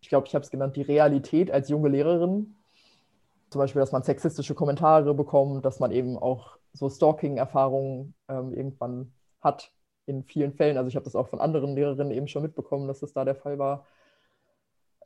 Ich 0.00 0.08
glaube, 0.08 0.26
ich 0.26 0.34
habe 0.34 0.44
es 0.44 0.50
genannt, 0.50 0.76
die 0.76 0.82
Realität 0.82 1.50
als 1.50 1.68
junge 1.68 1.88
Lehrerin. 1.88 2.56
Zum 3.50 3.60
Beispiel, 3.60 3.80
dass 3.80 3.92
man 3.92 4.02
sexistische 4.02 4.54
Kommentare 4.54 5.14
bekommt, 5.14 5.64
dass 5.64 5.80
man 5.80 5.92
eben 5.92 6.18
auch 6.18 6.58
so 6.72 6.90
Stalking-Erfahrungen 6.90 8.14
ähm, 8.28 8.52
irgendwann 8.52 9.12
hat 9.40 9.72
in 10.06 10.24
vielen 10.24 10.52
Fällen. 10.52 10.76
Also 10.76 10.88
ich 10.88 10.96
habe 10.96 11.04
das 11.04 11.16
auch 11.16 11.28
von 11.28 11.40
anderen 11.40 11.74
Lehrerinnen 11.74 12.12
eben 12.12 12.28
schon 12.28 12.42
mitbekommen, 12.42 12.88
dass 12.88 13.00
das 13.00 13.12
da 13.12 13.24
der 13.24 13.36
Fall 13.36 13.58
war. 13.58 13.86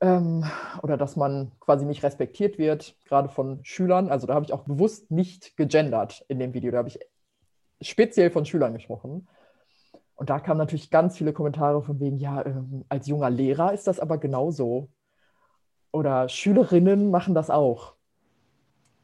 Ähm, 0.01 0.45
oder 0.83 0.97
dass 0.97 1.17
man 1.17 1.53
quasi 1.61 1.85
nicht 1.85 2.03
respektiert 2.03 2.57
wird, 2.59 2.97
gerade 3.05 3.29
von 3.29 3.61
Schülern. 3.65 4.09
Also 4.09 4.27
da 4.27 4.35
habe 4.35 4.45
ich 4.45 4.53
auch 4.53 4.63
bewusst 4.63 5.11
nicht 5.11 5.57
gegendert 5.57 6.25
in 6.29 6.39
dem 6.39 6.55
Video. 6.55 6.71
Da 6.71 6.79
habe 6.79 6.89
ich 6.89 6.99
speziell 7.81 8.31
von 8.31 8.47
Schülern 8.47 8.73
gesprochen. 8.73 9.29
Und 10.19 10.31
da 10.31 10.41
kamen 10.41 10.59
natürlich 10.59 10.91
ganz 10.91 11.17
viele 11.17 11.33
Kommentare 11.33 11.81
von 11.81 12.01
wegen, 12.01 12.17
ja, 12.19 12.45
ähm, 12.45 12.85
als 12.89 13.07
junger 13.07 13.31
Lehrer 13.31 13.73
ist 13.73 13.87
das 13.87 14.01
aber 14.01 14.19
genauso. 14.19 14.89
Oder 15.93 16.29
Schülerinnen 16.29 17.13
machen 17.13 17.35
das 17.35 17.51
auch. 17.51 17.95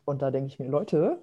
Und 0.04 0.22
da 0.22 0.32
denke 0.32 0.48
ich 0.48 0.58
mir, 0.58 0.68
Leute, 0.68 1.20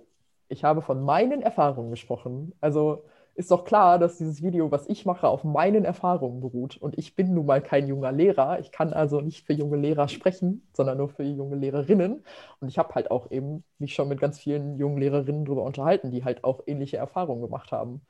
ich 0.48 0.64
habe 0.64 0.82
von 0.82 1.04
meinen 1.04 1.42
Erfahrungen 1.42 1.92
gesprochen. 1.92 2.54
Also 2.62 3.04
ist 3.36 3.52
doch 3.52 3.66
klar, 3.66 4.00
dass 4.00 4.18
dieses 4.18 4.42
Video, 4.42 4.72
was 4.72 4.88
ich 4.88 5.06
mache, 5.06 5.28
auf 5.28 5.44
meinen 5.44 5.84
Erfahrungen 5.84 6.40
beruht. 6.40 6.78
Und 6.78 6.98
ich 6.98 7.18
bin 7.18 7.34
nun 7.34 7.46
mal 7.46 7.62
kein 7.62 7.90
junger 7.90 8.14
Lehrer. 8.14 8.60
Ich 8.62 8.72
kann 8.72 8.94
also 8.94 9.20
nicht 9.20 9.46
für 9.46 9.54
junge 9.54 9.76
Lehrer 9.76 10.08
sprechen, 10.08 10.66
sondern 10.74 11.00
nur 11.00 11.10
für 11.10 11.24
junge 11.24 11.58
Lehrerinnen. 11.58 12.24
Und 12.62 12.68
ich 12.70 12.78
habe 12.78 12.96
halt 12.96 13.12
auch 13.12 13.30
eben 13.30 13.66
mich 13.78 13.94
schon 13.94 14.08
mit 14.08 14.22
ganz 14.22 14.40
vielen 14.40 14.78
jungen 14.78 15.00
Lehrerinnen 15.00 15.44
darüber 15.44 15.64
unterhalten, 15.64 16.12
die 16.12 16.24
halt 16.24 16.46
auch 16.46 16.62
ähnliche 16.66 16.96
Erfahrungen 16.96 17.42
gemacht 17.42 17.74
haben. 17.74 18.02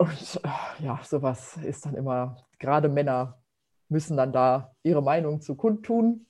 Und 0.00 0.40
äh, 0.44 0.82
ja, 0.82 0.98
sowas 1.04 1.58
ist 1.58 1.84
dann 1.84 1.94
immer, 1.94 2.38
gerade 2.58 2.88
Männer 2.88 3.38
müssen 3.90 4.16
dann 4.16 4.32
da 4.32 4.74
ihre 4.82 5.02
Meinung 5.02 5.42
zu 5.42 5.56
kundtun 5.56 6.26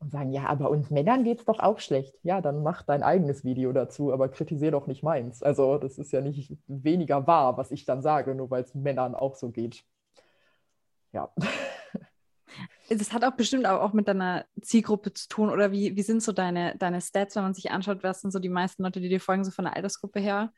und 0.00 0.10
sagen, 0.10 0.32
ja, 0.32 0.46
aber 0.46 0.70
uns 0.70 0.90
Männern 0.90 1.22
geht 1.22 1.38
es 1.38 1.44
doch 1.44 1.60
auch 1.60 1.78
schlecht. 1.78 2.16
Ja, 2.24 2.40
dann 2.40 2.64
mach 2.64 2.82
dein 2.82 3.04
eigenes 3.04 3.44
Video 3.44 3.72
dazu, 3.72 4.12
aber 4.12 4.28
kritisiere 4.28 4.72
doch 4.72 4.88
nicht 4.88 5.04
meins. 5.04 5.40
Also 5.40 5.78
das 5.78 5.98
ist 5.98 6.10
ja 6.10 6.20
nicht 6.20 6.58
weniger 6.66 7.28
wahr, 7.28 7.56
was 7.56 7.70
ich 7.70 7.84
dann 7.84 8.02
sage, 8.02 8.34
nur 8.34 8.50
weil 8.50 8.64
es 8.64 8.74
Männern 8.74 9.14
auch 9.14 9.36
so 9.36 9.50
geht. 9.50 9.84
Ja. 11.12 11.32
Das 12.88 13.12
hat 13.12 13.24
auch 13.24 13.32
bestimmt 13.32 13.66
auch 13.66 13.92
mit 13.92 14.06
deiner 14.06 14.46
Zielgruppe 14.62 15.12
zu 15.12 15.28
tun. 15.28 15.50
Oder 15.50 15.72
wie, 15.72 15.96
wie 15.96 16.02
sind 16.02 16.22
so 16.22 16.30
deine, 16.30 16.76
deine 16.78 17.00
Stats, 17.00 17.34
wenn 17.34 17.42
man 17.42 17.52
sich 17.52 17.72
anschaut, 17.72 18.04
was 18.04 18.20
sind 18.20 18.30
so 18.30 18.38
die 18.38 18.48
meisten 18.48 18.84
Leute, 18.84 19.00
die 19.00 19.08
dir 19.08 19.20
folgen, 19.20 19.44
so 19.44 19.50
von 19.50 19.64
der 19.64 19.74
Altersgruppe 19.74 20.20
her? 20.20 20.52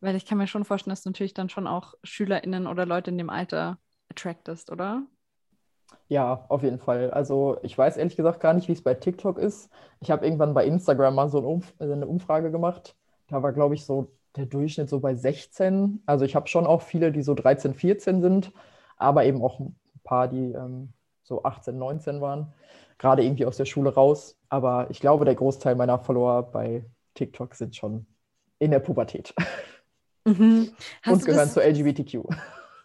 Weil 0.00 0.16
ich 0.16 0.26
kann 0.26 0.38
mir 0.38 0.46
schon 0.46 0.64
vorstellen, 0.64 0.92
dass 0.92 1.02
du 1.02 1.10
natürlich 1.10 1.34
dann 1.34 1.48
schon 1.48 1.66
auch 1.66 1.94
SchülerInnen 2.04 2.66
oder 2.66 2.86
Leute 2.86 3.10
in 3.10 3.18
dem 3.18 3.30
Alter 3.30 3.78
attractest, 4.10 4.70
oder? 4.70 5.02
Ja, 6.08 6.46
auf 6.48 6.62
jeden 6.62 6.78
Fall. 6.78 7.10
Also 7.10 7.58
ich 7.62 7.76
weiß 7.76 7.96
ehrlich 7.96 8.16
gesagt 8.16 8.40
gar 8.40 8.54
nicht, 8.54 8.68
wie 8.68 8.72
es 8.72 8.82
bei 8.82 8.94
TikTok 8.94 9.38
ist. 9.38 9.70
Ich 10.00 10.10
habe 10.10 10.24
irgendwann 10.24 10.54
bei 10.54 10.64
Instagram 10.64 11.14
mal 11.14 11.28
so 11.28 11.38
eine, 11.38 11.46
Umf 11.46 11.74
eine 11.78 12.06
Umfrage 12.06 12.50
gemacht. 12.50 12.96
Da 13.28 13.42
war, 13.42 13.52
glaube 13.52 13.74
ich, 13.74 13.84
so 13.84 14.10
der 14.36 14.46
Durchschnitt 14.46 14.88
so 14.88 15.00
bei 15.00 15.14
16. 15.14 16.02
Also 16.06 16.24
ich 16.24 16.34
habe 16.36 16.48
schon 16.48 16.66
auch 16.66 16.82
viele, 16.82 17.12
die 17.12 17.22
so 17.22 17.34
13, 17.34 17.74
14 17.74 18.22
sind, 18.22 18.52
aber 18.96 19.24
eben 19.24 19.42
auch 19.42 19.60
ein 19.60 19.76
paar, 20.04 20.28
die 20.28 20.52
ähm, 20.52 20.92
so 21.22 21.42
18, 21.42 21.76
19 21.78 22.20
waren. 22.20 22.52
Gerade 22.98 23.22
irgendwie 23.22 23.46
aus 23.46 23.56
der 23.56 23.66
Schule 23.66 23.92
raus. 23.94 24.36
Aber 24.48 24.90
ich 24.90 25.00
glaube, 25.00 25.24
der 25.24 25.34
Großteil 25.34 25.74
meiner 25.76 25.98
Follower 25.98 26.42
bei 26.42 26.84
TikTok 27.14 27.54
sind 27.54 27.76
schon 27.76 28.06
in 28.58 28.70
der 28.70 28.80
Pubertät. 28.80 29.34
Mhm. 30.28 30.70
Und 31.06 31.24
gehören 31.24 31.50
zu 31.50 31.60
LGBTQ. 31.60 32.24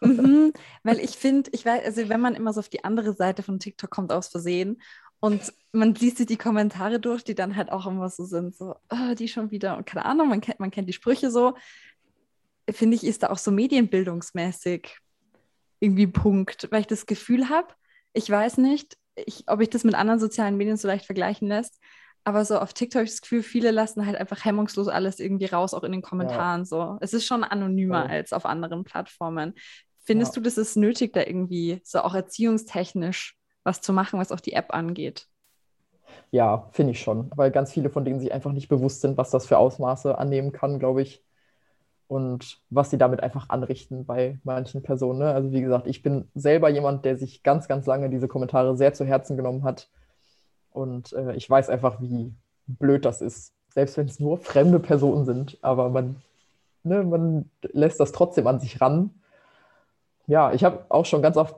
Mhm, 0.00 0.52
weil 0.82 0.98
ich 0.98 1.10
finde, 1.10 1.50
ich 1.52 1.64
weiß, 1.64 1.84
also 1.84 2.08
wenn 2.08 2.20
man 2.20 2.34
immer 2.34 2.52
so 2.52 2.60
auf 2.60 2.68
die 2.68 2.84
andere 2.84 3.14
Seite 3.14 3.42
von 3.42 3.58
TikTok 3.58 3.90
kommt 3.90 4.12
aus 4.12 4.28
Versehen 4.28 4.80
und 5.20 5.52
man 5.72 5.94
liest 5.94 6.18
sich 6.18 6.26
die 6.26 6.36
Kommentare 6.36 7.00
durch, 7.00 7.24
die 7.24 7.34
dann 7.34 7.56
halt 7.56 7.70
auch 7.72 7.86
immer 7.86 8.08
so 8.08 8.24
sind, 8.24 8.54
so, 8.54 8.76
oh, 8.90 9.14
die 9.18 9.28
schon 9.28 9.50
wieder 9.50 9.76
und 9.76 9.86
keine 9.86 10.04
Ahnung, 10.04 10.28
man 10.28 10.40
kennt, 10.40 10.60
man 10.60 10.70
kennt 10.70 10.88
die 10.88 10.92
Sprüche 10.92 11.30
so, 11.30 11.54
finde 12.70 12.96
ich, 12.96 13.04
ist 13.04 13.22
da 13.22 13.30
auch 13.30 13.38
so 13.38 13.50
medienbildungsmäßig 13.50 14.98
irgendwie 15.80 16.06
Punkt, 16.06 16.68
weil 16.70 16.80
ich 16.80 16.86
das 16.86 17.06
Gefühl 17.06 17.48
habe, 17.48 17.68
ich 18.12 18.28
weiß 18.30 18.58
nicht, 18.58 18.96
ich, 19.16 19.44
ob 19.46 19.60
ich 19.60 19.70
das 19.70 19.84
mit 19.84 19.94
anderen 19.94 20.20
sozialen 20.20 20.56
Medien 20.56 20.76
so 20.76 20.88
leicht 20.88 21.06
vergleichen 21.06 21.48
lässt. 21.48 21.78
Aber 22.24 22.44
so 22.46 22.58
auf 22.58 22.72
TikTok 22.72 23.00
habe 23.00 23.04
ich 23.04 23.10
das 23.10 23.20
Gefühl, 23.20 23.42
viele 23.42 23.70
lassen 23.70 24.06
halt 24.06 24.16
einfach 24.16 24.44
hemmungslos 24.44 24.88
alles 24.88 25.20
irgendwie 25.20 25.44
raus, 25.44 25.74
auch 25.74 25.82
in 25.82 25.92
den 25.92 26.02
Kommentaren. 26.02 26.62
Ja. 26.62 26.64
So. 26.64 26.96
Es 27.00 27.12
ist 27.12 27.26
schon 27.26 27.44
anonymer 27.44 28.06
ja. 28.06 28.10
als 28.10 28.32
auf 28.32 28.46
anderen 28.46 28.84
Plattformen. 28.84 29.54
Findest 30.04 30.34
ja. 30.34 30.40
du, 30.40 30.44
das 30.44 30.56
ist 30.56 30.76
nötig, 30.76 31.12
da 31.12 31.20
irgendwie 31.20 31.80
so 31.84 32.00
auch 32.00 32.14
erziehungstechnisch 32.14 33.36
was 33.62 33.80
zu 33.80 33.92
machen, 33.92 34.18
was 34.18 34.32
auch 34.32 34.40
die 34.40 34.52
App 34.52 34.72
angeht? 34.74 35.26
Ja, 36.30 36.68
finde 36.72 36.92
ich 36.92 37.00
schon. 37.00 37.30
Weil 37.34 37.50
ganz 37.50 37.72
viele 37.72 37.90
von 37.90 38.04
denen 38.04 38.20
sich 38.20 38.32
einfach 38.32 38.52
nicht 38.52 38.68
bewusst 38.68 39.02
sind, 39.02 39.16
was 39.16 39.30
das 39.30 39.46
für 39.46 39.58
Ausmaße 39.58 40.16
annehmen 40.18 40.52
kann, 40.52 40.78
glaube 40.78 41.02
ich. 41.02 41.22
Und 42.06 42.60
was 42.68 42.90
sie 42.90 42.98
damit 42.98 43.22
einfach 43.22 43.48
anrichten 43.48 44.04
bei 44.04 44.38
manchen 44.44 44.82
Personen. 44.82 45.20
Ne? 45.20 45.32
Also 45.32 45.52
wie 45.52 45.62
gesagt, 45.62 45.86
ich 45.86 46.02
bin 46.02 46.30
selber 46.34 46.68
jemand, 46.68 47.04
der 47.04 47.16
sich 47.16 47.42
ganz, 47.42 47.66
ganz 47.66 47.86
lange 47.86 48.10
diese 48.10 48.28
Kommentare 48.28 48.76
sehr 48.76 48.92
zu 48.92 49.04
Herzen 49.04 49.36
genommen 49.36 49.64
hat 49.64 49.88
und 50.74 51.12
äh, 51.12 51.34
ich 51.34 51.48
weiß 51.48 51.70
einfach, 51.70 52.00
wie 52.00 52.34
blöd 52.66 53.04
das 53.04 53.22
ist. 53.22 53.54
Selbst 53.68 53.96
wenn 53.96 54.06
es 54.06 54.18
nur 54.18 54.38
fremde 54.38 54.80
Personen 54.80 55.24
sind. 55.24 55.56
Aber 55.62 55.88
man, 55.88 56.16
ne, 56.82 57.04
man 57.04 57.48
lässt 57.62 58.00
das 58.00 58.12
trotzdem 58.12 58.46
an 58.48 58.58
sich 58.58 58.80
ran. 58.80 59.10
Ja, 60.26 60.52
ich 60.52 60.64
habe 60.64 60.84
auch 60.88 61.06
schon 61.06 61.22
ganz 61.22 61.36
oft 61.36 61.54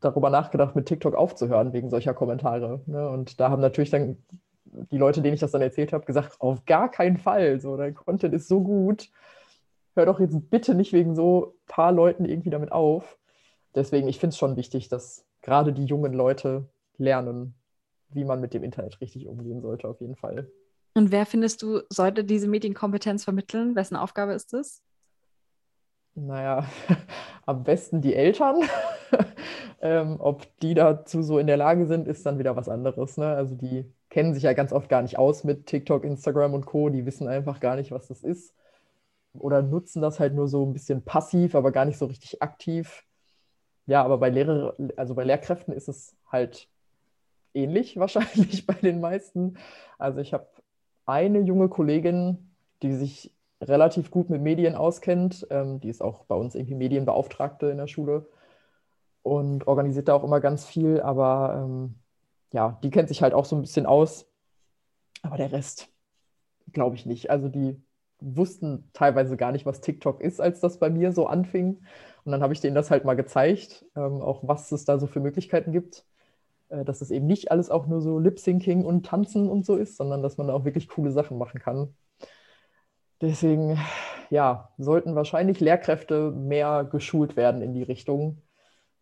darüber 0.00 0.28
nachgedacht, 0.28 0.76
mit 0.76 0.86
TikTok 0.86 1.14
aufzuhören 1.14 1.72
wegen 1.72 1.88
solcher 1.88 2.12
Kommentare. 2.12 2.82
Ne? 2.86 3.08
Und 3.08 3.40
da 3.40 3.48
haben 3.50 3.62
natürlich 3.62 3.90
dann 3.90 4.18
die 4.64 4.98
Leute, 4.98 5.22
denen 5.22 5.34
ich 5.34 5.40
das 5.40 5.52
dann 5.52 5.62
erzählt 5.62 5.94
habe, 5.94 6.04
gesagt, 6.04 6.40
auf 6.40 6.66
gar 6.66 6.90
keinen 6.90 7.16
Fall. 7.16 7.60
So, 7.60 7.76
dein 7.76 7.94
Content 7.94 8.34
ist 8.34 8.48
so 8.48 8.60
gut. 8.60 9.08
Hör 9.94 10.04
doch 10.04 10.20
jetzt 10.20 10.50
bitte 10.50 10.74
nicht 10.74 10.92
wegen 10.92 11.16
so 11.16 11.54
paar 11.66 11.90
Leuten 11.92 12.26
irgendwie 12.26 12.50
damit 12.50 12.70
auf. 12.70 13.16
Deswegen, 13.74 14.08
ich 14.08 14.18
finde 14.18 14.34
es 14.34 14.38
schon 14.38 14.56
wichtig, 14.56 14.88
dass 14.88 15.24
gerade 15.40 15.72
die 15.72 15.86
jungen 15.86 16.12
Leute 16.12 16.68
lernen, 16.98 17.54
wie 18.10 18.24
man 18.24 18.40
mit 18.40 18.54
dem 18.54 18.64
Internet 18.64 19.00
richtig 19.00 19.26
umgehen 19.26 19.60
sollte, 19.60 19.88
auf 19.88 20.00
jeden 20.00 20.16
Fall. 20.16 20.50
Und 20.94 21.12
wer 21.12 21.26
findest 21.26 21.62
du, 21.62 21.82
sollte 21.90 22.24
diese 22.24 22.48
Medienkompetenz 22.48 23.24
vermitteln? 23.24 23.76
Wessen 23.76 23.96
Aufgabe 23.96 24.32
ist 24.32 24.52
es? 24.54 24.82
Naja, 26.14 26.64
am 27.46 27.62
besten 27.62 28.00
die 28.00 28.14
Eltern. 28.14 28.62
ähm, 29.80 30.16
ob 30.18 30.46
die 30.60 30.74
dazu 30.74 31.22
so 31.22 31.38
in 31.38 31.46
der 31.46 31.56
Lage 31.56 31.86
sind, 31.86 32.08
ist 32.08 32.26
dann 32.26 32.38
wieder 32.38 32.56
was 32.56 32.68
anderes. 32.68 33.16
Ne? 33.16 33.26
Also 33.26 33.54
die 33.54 33.92
kennen 34.10 34.34
sich 34.34 34.42
ja 34.42 34.52
ganz 34.54 34.72
oft 34.72 34.88
gar 34.88 35.02
nicht 35.02 35.18
aus 35.18 35.44
mit 35.44 35.66
TikTok, 35.66 36.04
Instagram 36.04 36.54
und 36.54 36.66
Co. 36.66 36.88
Die 36.88 37.06
wissen 37.06 37.28
einfach 37.28 37.60
gar 37.60 37.76
nicht, 37.76 37.90
was 37.92 38.08
das 38.08 38.22
ist. 38.22 38.54
Oder 39.34 39.62
nutzen 39.62 40.02
das 40.02 40.18
halt 40.18 40.34
nur 40.34 40.48
so 40.48 40.64
ein 40.64 40.72
bisschen 40.72 41.04
passiv, 41.04 41.54
aber 41.54 41.70
gar 41.70 41.84
nicht 41.84 41.98
so 41.98 42.06
richtig 42.06 42.42
aktiv. 42.42 43.04
Ja, 43.86 44.02
aber 44.04 44.18
bei 44.18 44.30
Lehrer, 44.30 44.74
also 44.96 45.14
bei 45.14 45.24
Lehrkräften 45.24 45.72
ist 45.72 45.88
es 45.88 46.16
halt 46.26 46.68
ähnlich 47.54 47.96
wahrscheinlich 47.98 48.66
bei 48.66 48.74
den 48.74 49.00
meisten. 49.00 49.58
Also 49.98 50.20
ich 50.20 50.32
habe 50.32 50.48
eine 51.06 51.40
junge 51.40 51.68
Kollegin, 51.68 52.54
die 52.82 52.92
sich 52.94 53.34
relativ 53.60 54.10
gut 54.10 54.30
mit 54.30 54.42
Medien 54.42 54.74
auskennt. 54.74 55.46
Ähm, 55.50 55.80
die 55.80 55.88
ist 55.88 56.02
auch 56.02 56.24
bei 56.26 56.34
uns 56.34 56.54
irgendwie 56.54 56.74
Medienbeauftragte 56.74 57.66
in 57.66 57.78
der 57.78 57.88
Schule 57.88 58.28
und 59.22 59.66
organisiert 59.66 60.08
da 60.08 60.14
auch 60.14 60.24
immer 60.24 60.40
ganz 60.40 60.66
viel. 60.66 61.00
Aber 61.00 61.64
ähm, 61.64 61.96
ja, 62.52 62.78
die 62.82 62.90
kennt 62.90 63.08
sich 63.08 63.22
halt 63.22 63.34
auch 63.34 63.44
so 63.44 63.56
ein 63.56 63.62
bisschen 63.62 63.86
aus. 63.86 64.26
Aber 65.22 65.36
der 65.36 65.52
Rest 65.52 65.90
glaube 66.72 66.96
ich 66.96 67.06
nicht. 67.06 67.30
Also 67.30 67.48
die 67.48 67.82
wussten 68.20 68.90
teilweise 68.92 69.36
gar 69.36 69.52
nicht, 69.52 69.66
was 69.66 69.80
TikTok 69.80 70.20
ist, 70.20 70.40
als 70.40 70.60
das 70.60 70.78
bei 70.78 70.90
mir 70.90 71.12
so 71.12 71.26
anfing. 71.26 71.80
Und 72.24 72.32
dann 72.32 72.42
habe 72.42 72.52
ich 72.52 72.60
denen 72.60 72.74
das 72.74 72.90
halt 72.90 73.04
mal 73.04 73.14
gezeigt, 73.14 73.84
ähm, 73.96 74.20
auch 74.20 74.40
was 74.46 74.72
es 74.72 74.84
da 74.84 74.98
so 74.98 75.06
für 75.06 75.20
Möglichkeiten 75.20 75.72
gibt. 75.72 76.04
Äh, 76.68 76.84
dass 76.84 77.00
es 77.00 77.10
eben 77.10 77.26
nicht 77.26 77.50
alles 77.50 77.70
auch 77.70 77.86
nur 77.86 78.00
so 78.00 78.18
Lip-Syncing 78.18 78.84
und 78.84 79.06
Tanzen 79.06 79.48
und 79.48 79.64
so 79.64 79.76
ist, 79.76 79.96
sondern 79.96 80.22
dass 80.22 80.36
man 80.36 80.50
auch 80.50 80.64
wirklich 80.64 80.88
coole 80.88 81.10
Sachen 81.10 81.38
machen 81.38 81.60
kann. 81.60 81.94
Deswegen, 83.20 83.78
ja, 84.30 84.70
sollten 84.78 85.14
wahrscheinlich 85.14 85.60
Lehrkräfte 85.60 86.30
mehr 86.30 86.84
geschult 86.84 87.36
werden 87.36 87.62
in 87.62 87.72
die 87.72 87.82
Richtung, 87.82 88.42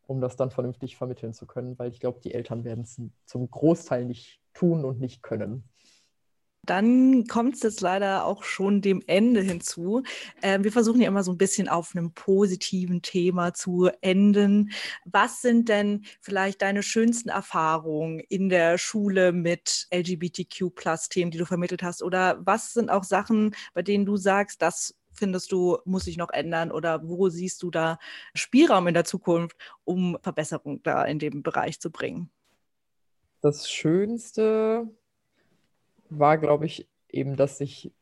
um 0.06 0.20
das 0.20 0.36
dann 0.36 0.50
vernünftig 0.50 0.96
vermitteln 0.96 1.34
zu 1.34 1.46
können, 1.46 1.78
weil 1.78 1.90
ich 1.90 2.00
glaube, 2.00 2.20
die 2.22 2.32
Eltern 2.32 2.64
werden 2.64 2.84
es 2.84 3.00
zum 3.26 3.50
Großteil 3.50 4.06
nicht 4.06 4.40
tun 4.54 4.84
und 4.84 5.00
nicht 5.00 5.22
können. 5.22 5.64
Dann 6.66 7.26
kommt 7.26 7.54
es 7.54 7.62
jetzt 7.62 7.80
leider 7.80 8.24
auch 8.24 8.44
schon 8.44 8.82
dem 8.82 9.02
Ende 9.06 9.40
hinzu. 9.40 10.02
Äh, 10.42 10.58
wir 10.62 10.72
versuchen 10.72 11.00
ja 11.00 11.08
immer 11.08 11.22
so 11.22 11.32
ein 11.32 11.38
bisschen 11.38 11.68
auf 11.68 11.94
einem 11.94 12.12
positiven 12.12 13.02
Thema 13.02 13.54
zu 13.54 13.88
enden. 14.00 14.70
Was 15.04 15.40
sind 15.40 15.68
denn 15.68 16.04
vielleicht 16.20 16.62
deine 16.62 16.82
schönsten 16.82 17.28
Erfahrungen 17.28 18.20
in 18.20 18.48
der 18.48 18.78
Schule 18.78 19.32
mit 19.32 19.86
LGBTQ-Plus-Themen, 19.92 21.30
die 21.30 21.38
du 21.38 21.46
vermittelt 21.46 21.82
hast? 21.82 22.02
Oder 22.02 22.38
was 22.44 22.72
sind 22.72 22.90
auch 22.90 23.04
Sachen, 23.04 23.54
bei 23.72 23.82
denen 23.82 24.04
du 24.04 24.16
sagst, 24.16 24.60
das 24.60 24.94
findest 25.12 25.52
du, 25.52 25.78
muss 25.84 26.04
sich 26.04 26.16
noch 26.16 26.30
ändern? 26.30 26.70
Oder 26.70 27.08
wo 27.08 27.28
siehst 27.28 27.62
du 27.62 27.70
da 27.70 27.98
Spielraum 28.34 28.86
in 28.86 28.94
der 28.94 29.04
Zukunft, 29.04 29.56
um 29.84 30.18
Verbesserung 30.22 30.82
da 30.82 31.04
in 31.04 31.18
dem 31.18 31.42
Bereich 31.42 31.80
zu 31.80 31.90
bringen? 31.90 32.30
Das 33.40 33.70
Schönste 33.70 34.88
war, 36.10 36.38
glaube 36.38 36.66
ich, 36.66 36.88
eben, 37.10 37.36
dass 37.36 37.58
sich 37.58 37.92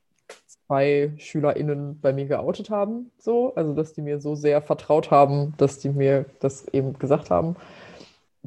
zwei 0.66 1.12
SchülerInnen 1.18 2.00
bei 2.00 2.12
mir 2.12 2.26
geoutet 2.26 2.70
haben. 2.70 3.10
So, 3.18 3.54
also 3.54 3.74
dass 3.74 3.92
die 3.92 4.02
mir 4.02 4.20
so 4.20 4.34
sehr 4.34 4.62
vertraut 4.62 5.10
haben, 5.10 5.54
dass 5.58 5.78
die 5.78 5.90
mir 5.90 6.26
das 6.40 6.68
eben 6.68 6.98
gesagt 6.98 7.30
haben. 7.30 7.56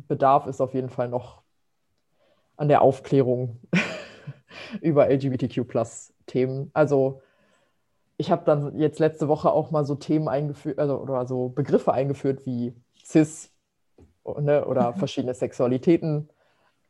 Bedarf 0.07 0.47
ist 0.47 0.61
auf 0.61 0.73
jeden 0.73 0.89
Fall 0.89 1.09
noch 1.09 1.41
an 2.55 2.67
der 2.67 2.81
Aufklärung 2.81 3.59
über 4.81 5.09
LGBTQ-Themen. 5.09 6.71
Also 6.73 7.21
ich 8.17 8.31
habe 8.31 8.43
dann 8.45 8.79
jetzt 8.79 8.99
letzte 8.99 9.27
Woche 9.27 9.51
auch 9.51 9.71
mal 9.71 9.85
so 9.85 9.95
Themen 9.95 10.27
eingeführt, 10.27 10.79
also 10.79 10.97
oder 10.97 11.27
so 11.27 11.49
Begriffe 11.49 11.93
eingeführt 11.93 12.45
wie 12.45 12.73
cis 13.03 13.51
ne, 14.39 14.65
oder 14.65 14.93
verschiedene 14.93 15.35
Sexualitäten 15.35 16.29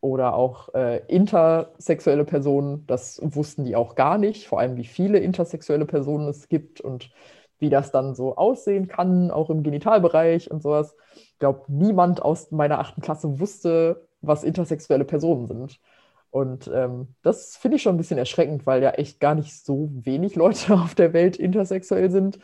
oder 0.01 0.35
auch 0.35 0.73
äh, 0.73 1.01
intersexuelle 1.07 2.25
Personen. 2.25 2.85
Das 2.87 3.19
wussten 3.23 3.65
die 3.65 3.75
auch 3.75 3.95
gar 3.95 4.17
nicht, 4.17 4.47
vor 4.47 4.59
allem 4.59 4.77
wie 4.77 4.85
viele 4.85 5.19
intersexuelle 5.19 5.85
Personen 5.85 6.27
es 6.27 6.47
gibt 6.47 6.81
und 6.81 7.11
wie 7.59 7.69
das 7.69 7.91
dann 7.91 8.13
so 8.13 8.35
aussehen 8.35 8.87
kann, 8.87 9.31
auch 9.31 9.49
im 9.49 9.63
Genitalbereich 9.63 10.51
und 10.51 10.61
sowas. 10.61 10.95
Ich 11.15 11.39
glaube, 11.39 11.63
niemand 11.67 12.21
aus 12.21 12.51
meiner 12.51 12.79
achten 12.79 13.01
Klasse 13.01 13.39
wusste, 13.39 14.07
was 14.21 14.43
intersexuelle 14.43 15.05
Personen 15.05 15.47
sind. 15.47 15.79
Und 16.29 16.69
ähm, 16.73 17.15
das 17.23 17.57
finde 17.57 17.77
ich 17.77 17.83
schon 17.83 17.95
ein 17.95 17.97
bisschen 17.97 18.17
erschreckend, 18.17 18.65
weil 18.65 18.83
ja 18.83 18.91
echt 18.91 19.19
gar 19.19 19.33
nicht 19.33 19.65
so 19.65 19.89
wenig 19.91 20.35
Leute 20.35 20.73
auf 20.79 20.93
der 20.93 21.13
Welt 21.13 21.37
intersexuell 21.37 22.11
sind. 22.11 22.37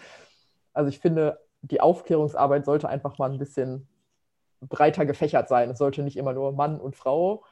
Also 0.73 0.89
ich 0.89 0.99
finde, 0.99 1.39
die 1.61 1.81
Aufklärungsarbeit 1.81 2.65
sollte 2.65 2.89
einfach 2.89 3.17
mal 3.17 3.31
ein 3.31 3.37
bisschen 3.37 3.87
breiter 4.69 5.05
gefächert 5.05 5.49
sein. 5.49 5.69
Es 5.69 5.77
sollte 5.77 6.03
nicht 6.03 6.17
immer 6.17 6.33
nur 6.33 6.51
Mann 6.51 6.79
und 6.79 6.95
Frau 6.95 7.43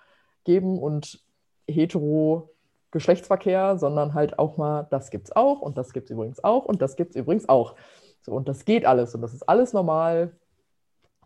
geben 0.44 0.80
und 0.80 1.20
hetero 1.68 2.50
Geschlechtsverkehr, 2.92 3.78
sondern 3.78 4.14
halt 4.14 4.38
auch 4.38 4.58
mal, 4.58 4.88
das 4.90 5.12
gibt's 5.12 5.32
auch 5.32 5.62
und 5.62 5.78
das 5.78 5.94
gibt's 5.94 6.12
übrigens 6.12 6.44
auch 6.44 6.66
und 6.66 6.82
das 6.82 6.96
gibt's 6.96 7.16
übrigens 7.16 7.48
auch. 7.48 7.76
So, 8.22 8.34
und 8.34 8.48
das 8.48 8.66
geht 8.66 8.86
alles 8.86 9.16
und 9.16 9.22
das 9.22 9.34
ist 9.34 9.44
alles 9.44 9.74
normal. 9.74 10.36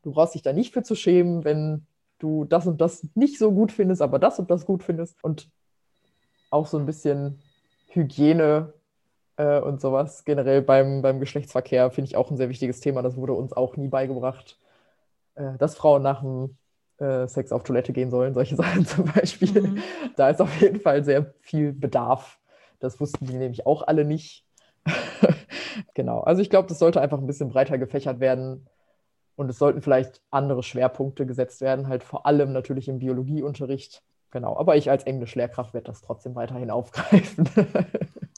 Du 0.03 0.11
brauchst 0.11 0.35
dich 0.35 0.43
da 0.43 0.53
nicht 0.53 0.73
für 0.73 0.83
zu 0.83 0.95
schämen, 0.95 1.43
wenn 1.43 1.87
du 2.19 2.45
das 2.45 2.67
und 2.67 2.79
das 2.79 3.07
nicht 3.15 3.39
so 3.39 3.51
gut 3.51 3.71
findest, 3.71 4.01
aber 4.01 4.19
das 4.19 4.39
und 4.39 4.51
das 4.51 4.65
gut 4.65 4.83
findest. 4.83 5.21
Und 5.23 5.49
auch 6.51 6.67
so 6.67 6.77
ein 6.77 6.85
bisschen 6.85 7.41
Hygiene 7.87 8.73
äh, 9.37 9.59
und 9.59 9.81
sowas 9.81 10.23
generell 10.23 10.61
beim, 10.61 11.01
beim 11.01 11.19
Geschlechtsverkehr 11.19 11.89
finde 11.91 12.09
ich 12.09 12.15
auch 12.15 12.29
ein 12.29 12.37
sehr 12.37 12.49
wichtiges 12.49 12.79
Thema. 12.79 13.01
Das 13.01 13.17
wurde 13.17 13.33
uns 13.33 13.53
auch 13.53 13.75
nie 13.75 13.87
beigebracht 13.87 14.59
äh, 15.35 15.57
dass 15.57 15.75
Frauen 15.75 16.01
nach 16.01 16.21
dem 16.21 16.57
äh, 16.97 17.27
Sex 17.27 17.51
auf 17.51 17.63
Toilette 17.63 17.93
gehen 17.93 18.11
sollen, 18.11 18.33
solche 18.33 18.55
Sachen 18.57 18.85
zum 18.85 19.05
Beispiel. 19.05 19.61
Mhm. 19.61 19.83
Da 20.15 20.29
ist 20.29 20.41
auf 20.41 20.61
jeden 20.61 20.79
Fall 20.79 21.03
sehr 21.03 21.33
viel 21.41 21.73
Bedarf. 21.73 22.39
Das 22.79 22.99
wussten 22.99 23.25
die 23.25 23.37
nämlich 23.37 23.65
auch 23.65 23.83
alle 23.83 24.05
nicht. 24.05 24.45
genau. 25.93 26.21
Also 26.21 26.41
ich 26.41 26.49
glaube, 26.49 26.67
das 26.67 26.79
sollte 26.79 27.01
einfach 27.01 27.17
ein 27.17 27.27
bisschen 27.27 27.49
breiter 27.49 27.77
gefächert 27.77 28.19
werden. 28.19 28.67
Und 29.35 29.49
es 29.49 29.57
sollten 29.57 29.81
vielleicht 29.81 30.21
andere 30.31 30.63
Schwerpunkte 30.63 31.25
gesetzt 31.25 31.59
werden, 31.59 31.89
halt 31.89 32.03
vor 32.03 32.25
allem 32.25 32.53
natürlich 32.53 32.87
im 32.87 32.99
Biologieunterricht. 32.99 34.01
Genau, 34.31 34.57
aber 34.57 34.77
ich 34.77 34.89
als 34.89 35.03
Englischlehrkraft 35.03 35.73
werde 35.73 35.87
das 35.87 36.01
trotzdem 36.01 36.35
weiterhin 36.35 36.71
aufgreifen. 36.71 37.49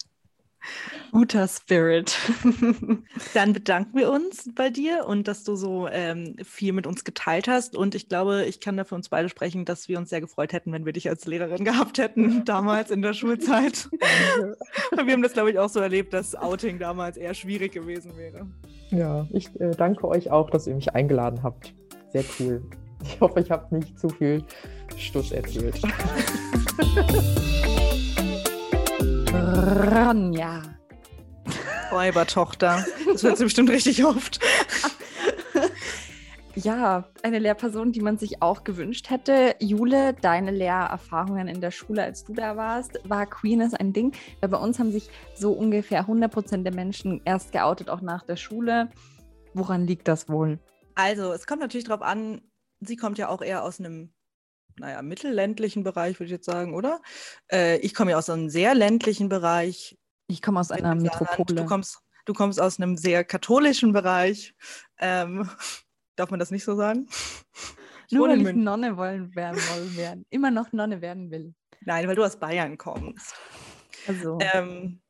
Guter 1.11 1.47
Spirit. 1.47 2.17
Dann 3.33 3.53
bedanken 3.53 3.97
wir 3.97 4.11
uns 4.11 4.49
bei 4.53 4.69
dir 4.69 5.05
und 5.07 5.27
dass 5.27 5.43
du 5.43 5.55
so 5.55 5.87
ähm, 5.87 6.35
viel 6.43 6.73
mit 6.73 6.85
uns 6.85 7.03
geteilt 7.03 7.47
hast. 7.47 7.75
Und 7.75 7.95
ich 7.95 8.09
glaube, 8.09 8.45
ich 8.45 8.59
kann 8.59 8.77
da 8.77 8.83
für 8.83 8.95
uns 8.95 9.09
beide 9.09 9.29
sprechen, 9.29 9.65
dass 9.65 9.87
wir 9.87 9.97
uns 9.97 10.09
sehr 10.09 10.21
gefreut 10.21 10.53
hätten, 10.53 10.71
wenn 10.71 10.85
wir 10.85 10.93
dich 10.93 11.09
als 11.09 11.25
Lehrerin 11.25 11.65
gehabt 11.65 11.97
hätten, 11.97 12.45
damals 12.45 12.91
in 12.91 13.01
der 13.01 13.13
Schulzeit. 13.13 13.89
wir 14.91 15.13
haben 15.13 15.21
das, 15.21 15.33
glaube 15.33 15.51
ich, 15.51 15.59
auch 15.59 15.69
so 15.69 15.79
erlebt, 15.79 16.13
dass 16.13 16.35
Outing 16.35 16.79
damals 16.79 17.17
eher 17.17 17.33
schwierig 17.33 17.73
gewesen 17.73 18.17
wäre. 18.17 18.47
Ja, 18.89 19.27
ich 19.31 19.49
äh, 19.59 19.71
danke 19.71 20.07
euch 20.07 20.31
auch, 20.31 20.49
dass 20.49 20.67
ihr 20.67 20.75
mich 20.75 20.93
eingeladen 20.93 21.43
habt. 21.43 21.73
Sehr 22.13 22.23
cool. 22.39 22.63
Ich 23.03 23.19
hoffe, 23.19 23.39
ich 23.39 23.51
habe 23.51 23.75
nicht 23.75 23.99
zu 23.99 24.09
viel 24.09 24.43
Stuss 24.97 25.31
erzählt. 25.31 25.81
Ronja. 29.47 30.61
Räubertochter. 31.91 32.85
Das 33.11 33.23
hört 33.23 33.37
sie 33.37 33.45
bestimmt 33.45 33.69
richtig 33.69 34.03
oft. 34.05 34.39
Ja, 36.55 37.05
eine 37.21 37.37
Lehrperson, 37.37 37.91
die 37.91 38.01
man 38.01 38.17
sich 38.17 38.41
auch 38.41 38.63
gewünscht 38.63 39.11
hätte. 39.11 39.55
Jule, 39.59 40.15
deine 40.21 40.49
Lehrerfahrungen 40.49 41.47
in 41.47 41.61
der 41.61 41.69
Schule, 41.69 42.01
als 42.01 42.23
du 42.23 42.33
da 42.33 42.57
warst, 42.57 42.99
war 43.07 43.27
Queerness 43.27 43.75
ein 43.75 43.93
Ding? 43.93 44.13
Weil 44.41 44.49
bei 44.49 44.57
uns 44.57 44.79
haben 44.79 44.91
sich 44.91 45.09
so 45.35 45.51
ungefähr 45.51 46.07
100% 46.07 46.63
der 46.63 46.73
Menschen 46.73 47.21
erst 47.25 47.51
geoutet, 47.51 47.89
auch 47.89 48.01
nach 48.01 48.23
der 48.23 48.37
Schule. 48.37 48.89
Woran 49.53 49.85
liegt 49.85 50.07
das 50.07 50.29
wohl? 50.29 50.57
Also, 50.95 51.31
es 51.31 51.45
kommt 51.45 51.61
natürlich 51.61 51.85
darauf 51.85 52.01
an, 52.01 52.41
sie 52.79 52.95
kommt 52.95 53.19
ja 53.19 53.29
auch 53.29 53.43
eher 53.43 53.63
aus 53.63 53.79
einem, 53.79 54.09
naja, 54.79 55.01
mittelländlichen 55.01 55.83
Bereich, 55.83 56.19
würde 56.19 56.25
ich 56.25 56.31
jetzt 56.31 56.45
sagen, 56.45 56.73
oder? 56.73 57.01
Äh, 57.51 57.77
ich 57.79 57.93
komme 57.93 58.11
ja 58.11 58.17
aus 58.17 58.29
einem 58.29 58.49
sehr 58.49 58.75
ländlichen 58.75 59.29
Bereich. 59.29 59.97
Ich 60.27 60.41
komme 60.41 60.59
aus 60.59 60.71
einer 60.71 60.95
Metropole. 60.95 61.55
Du 61.55 61.65
kommst, 61.65 61.99
du 62.25 62.33
kommst 62.33 62.61
aus 62.61 62.79
einem 62.79 62.97
sehr 62.97 63.23
katholischen 63.23 63.93
Bereich. 63.93 64.53
Ähm, 64.99 65.49
darf 66.15 66.29
man 66.29 66.39
das 66.39 66.51
nicht 66.51 66.63
so 66.63 66.75
sagen? 66.75 67.07
Nur 68.11 68.29
weil 68.29 68.41
ich 68.41 68.55
Nonne 68.55 68.95
wollen 68.97 69.35
werden, 69.35 69.57
wollen 69.57 69.97
werden. 69.97 70.25
Immer 70.29 70.51
noch 70.51 70.71
Nonne 70.71 71.01
werden 71.01 71.29
will. 71.29 71.53
Nein, 71.81 72.07
weil 72.07 72.15
du 72.15 72.23
aus 72.23 72.37
Bayern 72.37 72.77
kommst. 72.77 73.35
Also. 74.07 74.37
Ähm, 74.41 75.01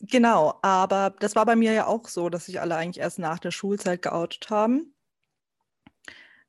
genau, 0.00 0.58
aber 0.62 1.14
das 1.18 1.34
war 1.34 1.46
bei 1.46 1.56
mir 1.56 1.72
ja 1.72 1.86
auch 1.86 2.06
so, 2.06 2.28
dass 2.28 2.46
sich 2.46 2.60
alle 2.60 2.76
eigentlich 2.76 3.02
erst 3.02 3.18
nach 3.18 3.38
der 3.38 3.50
Schulzeit 3.50 4.02
geoutet 4.02 4.50
haben. 4.50 4.94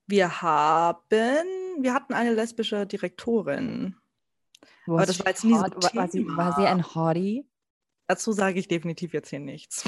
Wir 0.08 0.44
haben, 0.44 1.00
wir 1.80 1.94
hatten 1.94 2.14
eine 2.14 2.34
lesbische 2.34 2.86
Direktorin. 2.86 3.96
Was 4.86 4.98
aber 4.98 5.06
das 5.06 5.20
war 5.20 5.28
jetzt 5.28 5.44
nie 5.44 5.54
so 5.54 5.62
war, 5.62 6.08
sie, 6.08 6.26
war 6.28 6.56
sie 6.56 6.66
ein 6.66 6.96
Hottie? 6.96 7.46
Dazu 8.08 8.32
sage 8.32 8.60
ich 8.60 8.68
definitiv 8.68 9.14
jetzt 9.14 9.30
hier 9.30 9.40
nichts. 9.40 9.84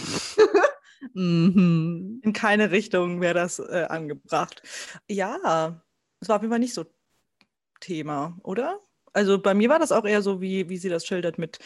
mhm. 1.13 2.19
In 2.23 2.33
keine 2.33 2.71
Richtung 2.71 3.21
wäre 3.21 3.35
das 3.35 3.59
äh, 3.59 3.85
angebracht. 3.89 4.61
Ja, 5.07 5.83
es 6.19 6.29
war 6.29 6.37
auf 6.37 6.41
jeden 6.41 6.51
Fall 6.51 6.59
nicht 6.59 6.73
so 6.73 6.85
Thema, 7.79 8.37
oder? 8.43 8.79
Also 9.13 9.39
bei 9.39 9.53
mir 9.53 9.69
war 9.69 9.79
das 9.79 9.91
auch 9.91 10.05
eher 10.05 10.21
so, 10.21 10.41
wie, 10.41 10.69
wie 10.69 10.77
sie 10.77 10.89
das 10.89 11.05
schildert 11.05 11.37
mit 11.37 11.59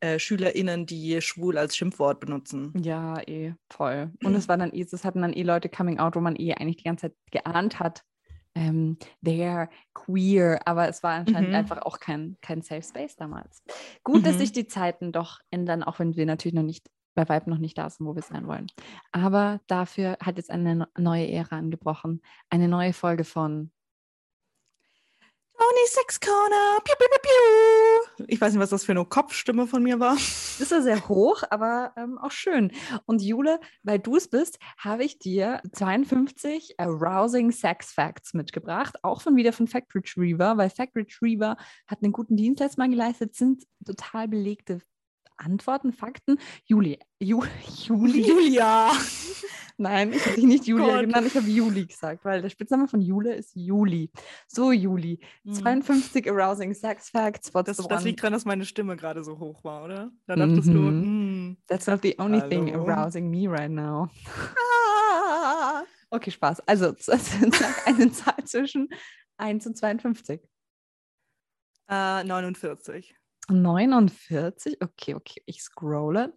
äh, 0.00 0.18
SchülerInnen, 0.18 0.86
die 0.86 1.20
schwul 1.22 1.58
als 1.58 1.76
Schimpfwort 1.76 2.20
benutzen. 2.20 2.72
Ja, 2.82 3.20
eh, 3.26 3.54
voll. 3.70 4.12
Und 4.22 4.34
es 4.34 4.48
war 4.48 4.56
dann 4.56 4.72
eh, 4.72 4.82
es 4.82 5.04
hatten 5.04 5.22
dann 5.22 5.32
eh 5.32 5.42
Leute 5.42 5.68
coming 5.68 5.98
out, 5.98 6.16
wo 6.16 6.20
man 6.20 6.36
eh 6.36 6.54
eigentlich 6.54 6.76
die 6.76 6.84
ganze 6.84 7.08
Zeit 7.08 7.16
geahnt 7.30 7.80
hat, 7.80 8.04
ähm, 8.56 8.96
they're 9.24 9.68
queer, 9.94 10.60
aber 10.66 10.88
es 10.88 11.02
war 11.02 11.12
anscheinend 11.12 11.50
mhm. 11.50 11.54
einfach 11.54 11.82
auch 11.82 12.00
kein, 12.00 12.36
kein 12.40 12.62
Safe 12.62 12.82
Space 12.82 13.14
damals. 13.14 13.62
Gut, 14.02 14.22
mhm. 14.22 14.24
dass 14.24 14.38
sich 14.38 14.50
die 14.52 14.66
Zeiten 14.66 15.12
doch 15.12 15.40
ändern, 15.50 15.82
auch 15.82 15.98
wenn 15.98 16.16
wir 16.16 16.26
natürlich 16.26 16.54
noch 16.54 16.62
nicht 16.62 16.88
bei 17.14 17.28
Vibe 17.28 17.50
noch 17.50 17.58
nicht 17.58 17.78
da 17.78 17.88
sind, 17.88 18.06
wo 18.06 18.14
wir 18.14 18.22
sein 18.22 18.46
wollen. 18.46 18.66
Aber 19.10 19.60
dafür 19.66 20.18
hat 20.20 20.36
jetzt 20.36 20.50
eine 20.50 20.86
neue 20.98 21.30
Ära 21.30 21.56
angebrochen. 21.56 22.20
Eine 22.50 22.68
neue 22.68 22.92
Folge 22.92 23.24
von 23.24 23.70
Tony 25.58 25.86
Sex 25.88 26.20
Corner. 26.20 26.78
Piu, 26.84 26.94
piu, 26.98 27.06
piu, 27.22 28.24
ich 28.28 28.40
weiß 28.40 28.52
nicht, 28.52 28.62
was 28.62 28.70
das 28.70 28.84
für 28.84 28.92
eine 28.92 29.04
Kopfstimme 29.04 29.66
von 29.66 29.82
mir 29.82 29.98
war. 30.00 30.14
Ist 30.14 30.70
ja 30.70 30.80
sehr 30.80 31.08
hoch, 31.08 31.42
aber 31.50 31.92
ähm, 31.96 32.18
auch 32.18 32.30
schön. 32.30 32.72
Und 33.04 33.20
Jule, 33.20 33.60
weil 33.82 33.98
du 33.98 34.16
es 34.16 34.28
bist, 34.28 34.58
habe 34.78 35.04
ich 35.04 35.18
dir 35.18 35.60
52 35.72 36.78
Arousing 36.78 37.50
Sex 37.50 37.92
Facts 37.92 38.32
mitgebracht. 38.32 38.96
Auch 39.02 39.22
von 39.22 39.36
wieder 39.36 39.52
von 39.52 39.66
Fact 39.66 39.94
Retriever, 39.94 40.56
weil 40.56 40.70
Fact 40.70 40.94
Retriever 40.96 41.56
hat 41.86 42.02
einen 42.02 42.12
guten 42.12 42.36
Dienst 42.36 42.60
letztes 42.60 42.78
Mal 42.78 42.88
geleistet, 42.88 43.34
sind 43.34 43.64
total 43.84 44.28
belegte 44.28 44.80
Antworten, 45.36 45.92
Fakten. 45.92 46.38
Juli. 46.64 46.98
Ju, 47.18 47.42
Juli? 47.84 48.26
Julia. 48.26 48.90
Nein, 49.78 50.14
ich 50.14 50.24
habe 50.24 50.36
dich 50.36 50.44
nicht 50.44 50.66
Julia 50.66 50.86
Gott. 50.86 51.00
genannt, 51.02 51.26
ich 51.26 51.36
habe 51.36 51.48
Juli 51.48 51.84
gesagt, 51.84 52.24
weil 52.24 52.40
der 52.40 52.48
Spitzname 52.48 52.88
von 52.88 53.02
Jule 53.02 53.34
ist 53.34 53.54
Juli. 53.54 54.10
So, 54.48 54.72
Juli. 54.72 55.20
Mhm. 55.44 55.52
52 55.52 56.30
Arousing 56.30 56.72
Sex 56.72 57.10
Facts. 57.10 57.52
What's 57.52 57.76
das, 57.76 57.86
das 57.86 58.04
liegt 58.04 58.20
daran, 58.20 58.32
dass 58.32 58.46
meine 58.46 58.64
Stimme 58.64 58.96
gerade 58.96 59.22
so 59.22 59.38
hoch 59.38 59.62
war, 59.64 59.84
oder? 59.84 60.10
Da 60.26 60.34
dachtest 60.34 60.68
mhm. 60.68 60.74
du, 60.74 60.80
mm, 60.80 61.56
That's 61.66 61.86
not 61.86 62.00
the 62.02 62.14
only 62.18 62.40
Hallo. 62.40 62.48
thing 62.48 62.74
arousing 62.74 63.30
me 63.30 63.46
right 63.46 63.70
now. 63.70 64.08
Ah. 64.26 65.84
Okay, 66.10 66.30
Spaß. 66.30 66.60
Also, 66.60 66.94
sag 66.98 67.86
eine 67.86 68.10
Zahl 68.12 68.44
zwischen 68.44 68.88
1 69.36 69.66
und 69.66 69.76
52. 69.76 70.40
Uh, 71.88 72.22
49. 72.24 73.14
49, 73.48 74.76
okay, 74.82 75.14
okay, 75.14 75.42
ich 75.46 75.62
scrolle. 75.62 76.32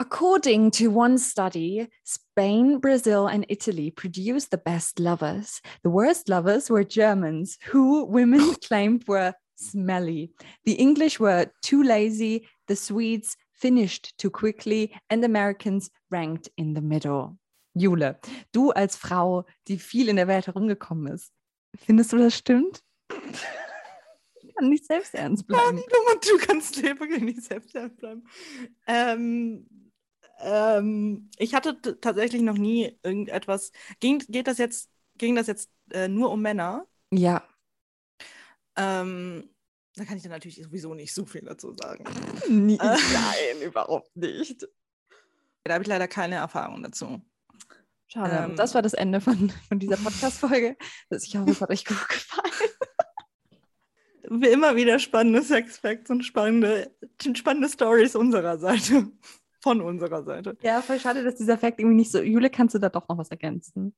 According 0.00 0.72
to 0.72 0.90
one 0.90 1.18
study, 1.18 1.88
Spain, 2.02 2.80
Brazil, 2.80 3.28
and 3.28 3.46
Italy 3.48 3.90
produced 3.92 4.50
the 4.50 4.58
best 4.58 4.98
lovers. 4.98 5.62
The 5.84 5.90
worst 5.90 6.28
lovers 6.28 6.68
were 6.68 6.82
Germans, 6.82 7.58
who 7.66 8.04
women 8.04 8.54
claimed 8.66 9.06
were 9.06 9.34
smelly. 9.54 10.32
The 10.64 10.72
English 10.72 11.20
were 11.20 11.46
too 11.62 11.82
lazy, 11.82 12.48
the 12.66 12.74
Swedes 12.74 13.36
finished 13.52 14.18
too 14.18 14.30
quickly, 14.30 14.92
and 15.10 15.24
Americans 15.24 15.90
ranked 16.10 16.48
in 16.56 16.74
the 16.74 16.82
middle. 16.82 17.38
Jule, 17.76 18.16
du 18.52 18.72
als 18.72 18.96
Frau, 18.96 19.44
die 19.66 19.78
viel 19.78 20.08
in 20.08 20.16
der 20.16 20.28
Welt 20.28 20.46
herumgekommen 20.46 21.12
ist, 21.12 21.32
findest 21.76 22.12
du 22.12 22.18
das 22.18 22.36
stimmt? 22.36 22.82
kann 24.54 24.68
nicht 24.68 24.86
selbst 24.86 25.14
ernst 25.14 25.46
bleiben. 25.46 25.78
Und 25.78 26.24
du 26.24 26.38
kannst 26.46 26.82
wirklich 26.82 27.22
nicht 27.22 27.42
selbst 27.42 27.74
ernst 27.74 27.96
bleiben. 27.98 28.26
Ähm, 28.86 29.66
ähm, 30.40 31.30
ich 31.38 31.54
hatte 31.54 31.80
tatsächlich 32.00 32.42
noch 32.42 32.58
nie 32.58 32.98
irgendetwas. 33.02 33.72
Ging, 34.00 34.18
geht 34.28 34.46
das 34.46 34.58
jetzt, 34.58 34.90
ging 35.16 35.34
das 35.34 35.46
jetzt 35.46 35.70
äh, 35.90 36.08
nur 36.08 36.30
um 36.30 36.42
Männer? 36.42 36.86
Ja. 37.10 37.46
Ähm, 38.76 39.50
da 39.96 40.04
kann 40.04 40.16
ich 40.16 40.22
dann 40.24 40.32
natürlich 40.32 40.62
sowieso 40.62 40.94
nicht 40.94 41.14
so 41.14 41.24
viel 41.24 41.42
dazu 41.42 41.72
sagen. 41.72 42.04
Nie, 42.48 42.74
äh, 42.74 42.78
nein, 42.78 43.62
überhaupt 43.62 44.16
nicht. 44.16 44.66
Da 45.62 45.74
habe 45.74 45.82
ich 45.82 45.88
leider 45.88 46.08
keine 46.08 46.34
Erfahrung 46.36 46.82
dazu. 46.82 47.22
Schade. 48.08 48.50
Ähm, 48.50 48.56
das 48.56 48.74
war 48.74 48.82
das 48.82 48.94
Ende 48.94 49.20
von, 49.20 49.50
von 49.68 49.78
dieser 49.78 49.96
Podcast-Folge. 49.96 50.76
Ich 51.10 51.36
hoffe, 51.36 51.50
es 51.50 51.60
hat 51.60 51.70
euch 51.70 51.84
gut 51.84 52.08
gefallen 52.08 52.52
immer 54.42 54.76
wieder 54.76 54.98
spannende 54.98 55.42
Sex-Facts 55.42 56.10
und 56.10 56.24
spannende, 56.24 56.90
spannende 57.34 57.68
Stories 57.68 58.16
unserer 58.16 58.58
Seite. 58.58 59.10
Von 59.60 59.80
unserer 59.80 60.22
Seite. 60.24 60.58
Ja, 60.62 60.82
voll 60.82 61.00
schade, 61.00 61.24
dass 61.24 61.36
dieser 61.36 61.56
Fakt 61.56 61.80
irgendwie 61.80 61.96
nicht 61.96 62.10
so. 62.10 62.20
Jule, 62.20 62.50
kannst 62.50 62.74
du 62.74 62.78
da 62.78 62.90
doch 62.90 63.08
noch 63.08 63.16
was 63.16 63.30
ergänzen? 63.30 63.94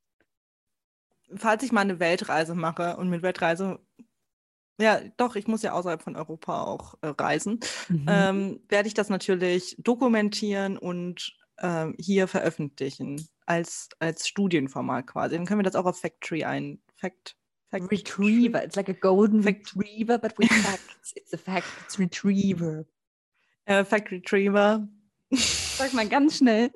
Falls 1.35 1.65
ich 1.65 1.73
mal 1.73 1.81
eine 1.81 1.99
Weltreise 1.99 2.55
mache 2.55 2.97
und 2.97 3.11
mit 3.11 3.23
Weltreise 3.23 3.81
ja, 4.79 5.01
doch, 5.17 5.37
ich 5.37 5.47
muss 5.47 5.63
ja 5.63 5.73
außerhalb 5.73 6.03
von 6.03 6.17
Europa 6.17 6.65
auch 6.65 6.95
äh, 7.01 7.09
reisen. 7.09 7.61
Mhm. 7.89 8.07
Ähm, 8.09 8.61
werde 8.69 8.89
ich 8.89 8.95
das 8.95 9.09
natürlich 9.09 9.75
dokumentieren 9.79 10.77
und 10.77 11.35
ähm, 11.59 11.95
hier 11.99 12.29
veröffentlichen 12.29 13.27
als, 13.47 13.89
als 13.99 14.29
Studienformat 14.29 15.07
quasi. 15.07 15.37
Dann 15.37 15.47
können 15.47 15.61
wir 15.61 15.65
das 15.65 15.77
auch 15.77 15.87
auf 15.87 16.01
Factory 16.01 16.45
ein. 16.45 16.81
Fact, 16.97 17.37
Fact 17.71 17.91
retriever. 17.91 18.59
It's 18.59 18.77
like 18.77 18.89
a 18.89 18.95
golden 18.95 19.43
fact 19.43 19.75
retriever, 19.75 20.19
but 20.19 20.37
with 20.39 20.49
facts. 20.67 21.13
It's 21.17 21.33
a 21.33 21.39
fact. 21.39 21.67
It's 21.85 21.99
retriever. 21.99 22.87
Uh, 23.67 23.85
fact 23.85 24.11
retriever. 24.11 24.87
Sag 25.35 25.93
mal 25.93 26.09
ganz 26.09 26.39
schnell. 26.39 26.71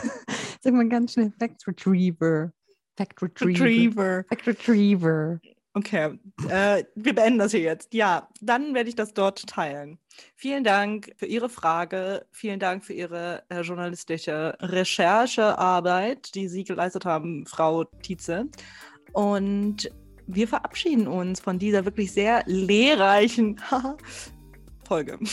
Sag 0.60 0.72
mal 0.72 0.88
ganz 0.88 1.12
schnell. 1.12 1.32
Fact 1.38 1.66
retriever. 1.66 2.52
Fact 2.96 3.20
retriever. 3.20 3.64
retriever. 3.64 4.26
Fact 4.28 4.46
retriever. 4.46 5.40
Okay, 5.76 6.16
äh, 6.48 6.84
wir 6.94 7.14
beenden 7.16 7.40
das 7.40 7.50
hier 7.50 7.60
jetzt. 7.60 7.92
Ja, 7.92 8.28
dann 8.40 8.74
werde 8.74 8.88
ich 8.88 8.94
das 8.94 9.12
dort 9.12 9.44
teilen. 9.48 9.98
Vielen 10.36 10.62
Dank 10.62 11.12
für 11.16 11.26
Ihre 11.26 11.48
Frage. 11.48 12.26
Vielen 12.30 12.60
Dank 12.60 12.84
für 12.84 12.92
Ihre 12.92 13.42
äh, 13.48 13.60
journalistische 13.62 14.56
Recherchearbeit, 14.60 16.32
die 16.36 16.46
Sie 16.46 16.62
geleistet 16.62 17.04
haben, 17.04 17.44
Frau 17.46 17.84
Tietze. 18.02 18.46
Und 19.12 19.90
wir 20.26 20.48
verabschieden 20.48 21.06
uns 21.06 21.40
von 21.40 21.58
dieser 21.58 21.84
wirklich 21.84 22.12
sehr 22.12 22.42
lehrreichen 22.46 23.60
Folge. 24.86 25.18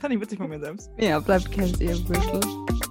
Fand 0.00 0.14
ich 0.14 0.20
witzig 0.20 0.38
von 0.38 0.48
mir 0.50 0.60
selbst. 0.60 0.90
Ja, 0.98 1.18
bleibt 1.18 1.50
kennt 1.50 1.80
ihr 1.80 1.96
wirklich. 2.08 2.83